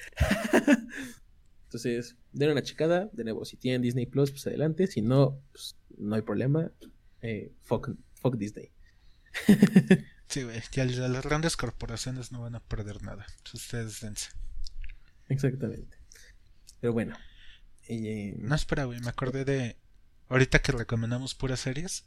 [1.65, 3.11] Entonces, den una checada.
[3.13, 4.87] De nuevo, si tienen Disney Plus, pues adelante.
[4.87, 6.73] Si no, pues no hay problema.
[7.21, 7.91] Eh, fuck,
[8.27, 8.71] fuck Disney.
[10.29, 13.25] Sí, güey, ya las grandes corporaciones no van a perder nada.
[13.55, 14.31] Ustedes dense.
[15.29, 15.97] Exactamente.
[16.81, 17.17] Pero bueno.
[17.87, 19.77] Eh, no, espera, güey, me acordé de...
[20.29, 22.07] Ahorita que recomendamos puras series,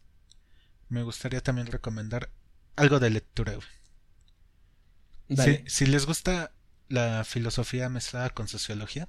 [0.89, 2.29] me gustaría también recomendar
[2.75, 5.37] algo de lectura, güey.
[5.37, 6.51] Si, si les gusta
[6.89, 9.07] la filosofía mezclada con sociología,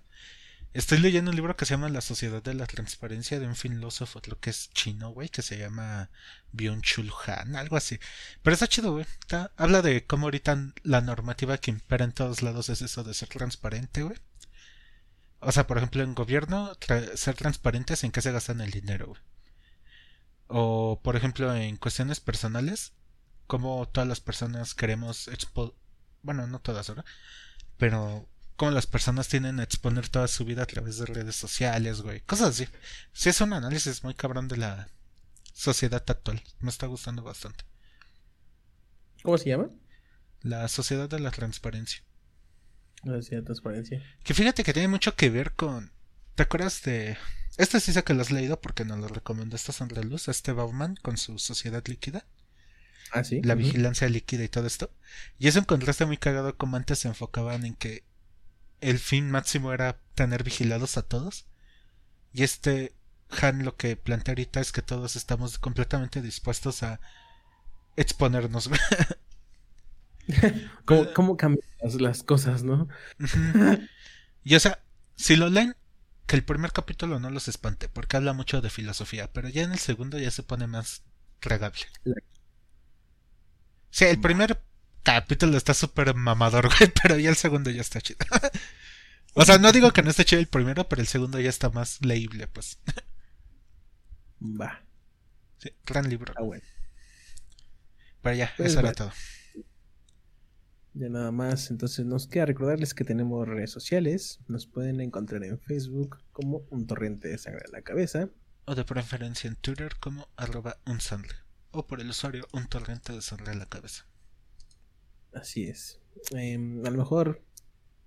[0.72, 4.20] Estoy leyendo un libro que se llama La Sociedad de la Transparencia de un filósofo,
[4.26, 6.10] lo que es chino, güey, que se llama
[6.52, 7.98] Byung-Chul Han, algo así.
[8.42, 9.04] Pero está chido, güey.
[9.56, 13.28] habla de cómo ahorita la normativa que impera en todos lados es eso de ser
[13.28, 14.16] transparente, güey.
[15.40, 16.72] O sea, por ejemplo, en gobierno,
[17.14, 19.20] ser transparentes en qué se gastan el dinero, güey.
[20.46, 22.92] O, por ejemplo, en cuestiones personales,
[23.48, 25.74] como todas las personas queremos expo
[26.22, 27.04] bueno, no todas, ¿verdad?
[27.76, 28.28] Pero
[28.60, 32.20] cómo las personas tienen a exponer toda su vida a través de redes sociales, güey.
[32.20, 32.68] Cosas así.
[33.10, 34.90] Sí, es un análisis muy cabrón de la
[35.54, 36.42] sociedad actual.
[36.58, 37.64] Me está gustando bastante.
[39.22, 39.70] ¿Cómo se llama?
[40.42, 42.02] La sociedad de la transparencia.
[43.02, 44.02] La sociedad de la transparencia.
[44.22, 45.90] Que fíjate que tiene mucho que ver con.
[46.34, 47.16] ¿Te acuerdas de.?
[47.56, 50.52] Este sí sé que lo has leído porque nos lo recomendó esta Sandra Luz, este
[50.52, 52.26] Bauman con su sociedad líquida.
[53.10, 53.40] Ah, sí.
[53.40, 54.92] La vigilancia líquida y todo esto.
[55.38, 58.09] Y es un contraste muy cagado como antes se enfocaban en que
[58.80, 61.46] el fin máximo era tener vigilados a todos.
[62.32, 62.94] Y este
[63.42, 67.00] Han lo que plantea ahorita es que todos estamos completamente dispuestos a
[67.96, 68.70] exponernos.
[70.84, 71.64] ¿Cómo, ¿Cómo, cambian
[71.98, 72.88] las cosas, no?
[74.44, 74.82] y o sea,
[75.16, 75.76] si lo leen,
[76.26, 79.72] que el primer capítulo no los espante, porque habla mucho de filosofía, pero ya en
[79.72, 81.02] el segundo ya se pone más
[81.40, 81.80] regable.
[83.90, 84.62] Sí, el primer
[85.14, 88.18] capítulo está súper mamador, güey, pero ya el segundo ya está chido.
[89.34, 91.70] o sea, no digo que no esté chido el primero, pero el segundo ya está
[91.70, 92.78] más leíble, pues.
[94.42, 94.84] Va.
[95.58, 96.32] Sí, gran libro.
[96.36, 96.64] Ah, bueno.
[98.22, 99.12] Pero ya, pues eso era todo.
[100.94, 104.40] Ya nada más, entonces nos queda recordarles que tenemos redes sociales.
[104.48, 108.28] Nos pueden encontrar en Facebook como un torrente de sangre a la cabeza.
[108.64, 110.98] O de preferencia en Twitter como arroba un
[111.70, 114.09] O por el usuario un torrente de sangre a la cabeza.
[115.32, 116.00] Así es.
[116.32, 117.42] Em, a lo mejor,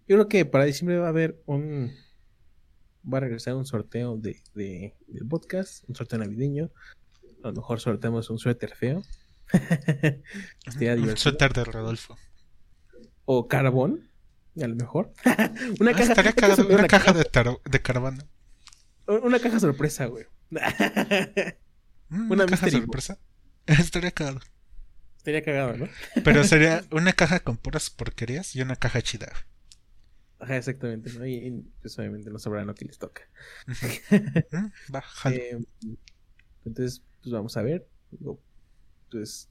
[0.08, 1.91] yo creo que para diciembre va a haber un...
[3.12, 6.72] Va a regresar un sorteo de, de del podcast, un sorteo navideño.
[7.44, 9.02] A lo mejor sorteamos un suéter feo.
[10.82, 12.18] un suéter de Rodolfo
[13.26, 14.10] o carbón,
[14.62, 15.14] a lo mejor.
[15.80, 16.14] una ah, caja,
[16.70, 17.30] una, caja, de,
[17.70, 18.24] de carbón.
[19.08, 20.26] Una caja sorpresa, güey.
[22.10, 23.18] Mm, una, caja sorpresa.
[23.66, 24.40] Estaría cagado.
[25.24, 25.88] Estaría cagado, ¿no?
[26.26, 29.32] Pero sería una caja con puras porquerías y una caja chida.
[30.38, 31.26] Ajá, exactamente, ¿no?
[31.26, 33.22] Y, pues obviamente no sabrán lo que les toca.
[34.52, 35.02] Mm, va,
[35.32, 35.58] eh,
[36.66, 37.88] entonces, pues vamos a ver.
[39.10, 39.50] Pues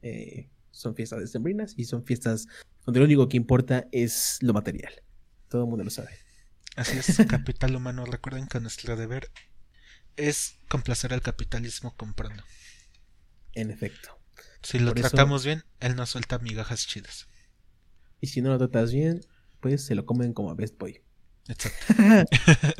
[0.00, 2.48] eh, son fiestas decembrinas y son fiestas
[2.86, 4.94] donde lo único que importa es lo material.
[5.50, 6.12] Todo el mundo lo sabe.
[6.74, 8.06] Así es, capital humano.
[8.06, 9.30] Recuerden que nuestro deber
[10.16, 12.42] es complacer al capitalismo comprando.
[13.52, 14.21] En efecto.
[14.62, 17.28] Si lo tratamos bien, él nos suelta migajas chidas.
[18.20, 19.20] Y si no lo tratas bien,
[19.60, 21.02] pues se lo comen como a Best Boy.
[21.48, 21.94] Exacto.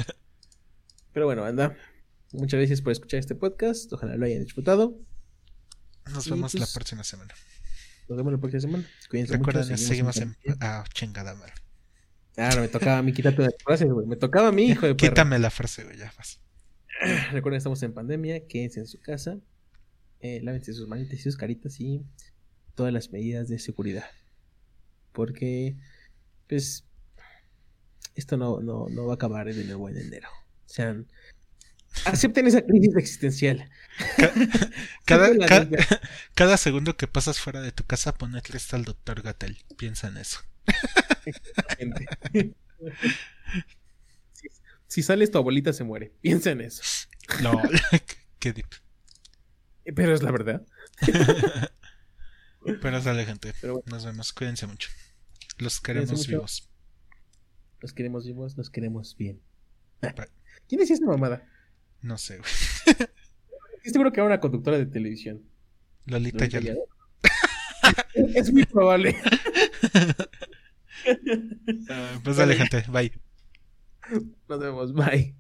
[1.13, 1.77] Pero bueno, anda.
[2.33, 3.93] Muchas gracias por escuchar este podcast.
[3.93, 4.97] Ojalá lo hayan disfrutado.
[6.11, 7.35] Nos vemos la pues, próxima semana.
[8.09, 8.89] Nos vemos la próxima semana.
[9.11, 9.77] Cuídense Recuerden, mucho.
[9.77, 10.37] Seguimos, en...
[10.61, 11.53] Ah, chingada madre.
[12.35, 14.07] Claro, me tocaba a mí, quítate las frases, güey.
[14.07, 16.41] Me tocaba a mí, hijo de Quítame la frase, güey, ya vas.
[17.33, 19.39] Recuerden, estamos en pandemia, quédense en su casa,
[20.23, 22.01] eh, lávense sus manitas y sus caritas y
[22.75, 24.07] todas las medidas de seguridad.
[25.13, 25.77] Porque,
[26.49, 26.85] pues,
[28.15, 30.29] esto no, no, no va a acabar en el buen enero.
[30.67, 30.97] O sea,
[32.05, 33.69] acepten esa crisis existencial.
[36.35, 39.59] Cada, segundo que pasas fuera de tu casa, ponete al doctor Gatel.
[39.77, 40.39] Piensa en eso.
[44.87, 46.13] si, sales, tu abuelita se muere.
[46.21, 46.83] Piensa en eso.
[47.43, 47.61] No,
[48.39, 48.69] qué deep.
[49.85, 50.67] Pero es la verdad.
[52.81, 53.53] Pero sale, gente.
[53.87, 54.33] Nos vemos.
[54.33, 54.91] Cuídense mucho.
[55.59, 56.69] Los queremos vivos.
[57.81, 59.41] Los queremos vivos, los queremos bien.
[60.69, 61.49] ¿Quién decía esta mamada?
[62.01, 62.51] No sé, güey.
[63.77, 65.43] Estoy seguro que era una conductora de televisión.
[66.07, 66.61] Lolita ya.
[68.15, 69.17] es muy probable.
[71.91, 72.85] Ah, pues dale, gente.
[72.89, 73.13] Bye.
[74.49, 74.93] Nos vemos.
[74.95, 75.35] Bye.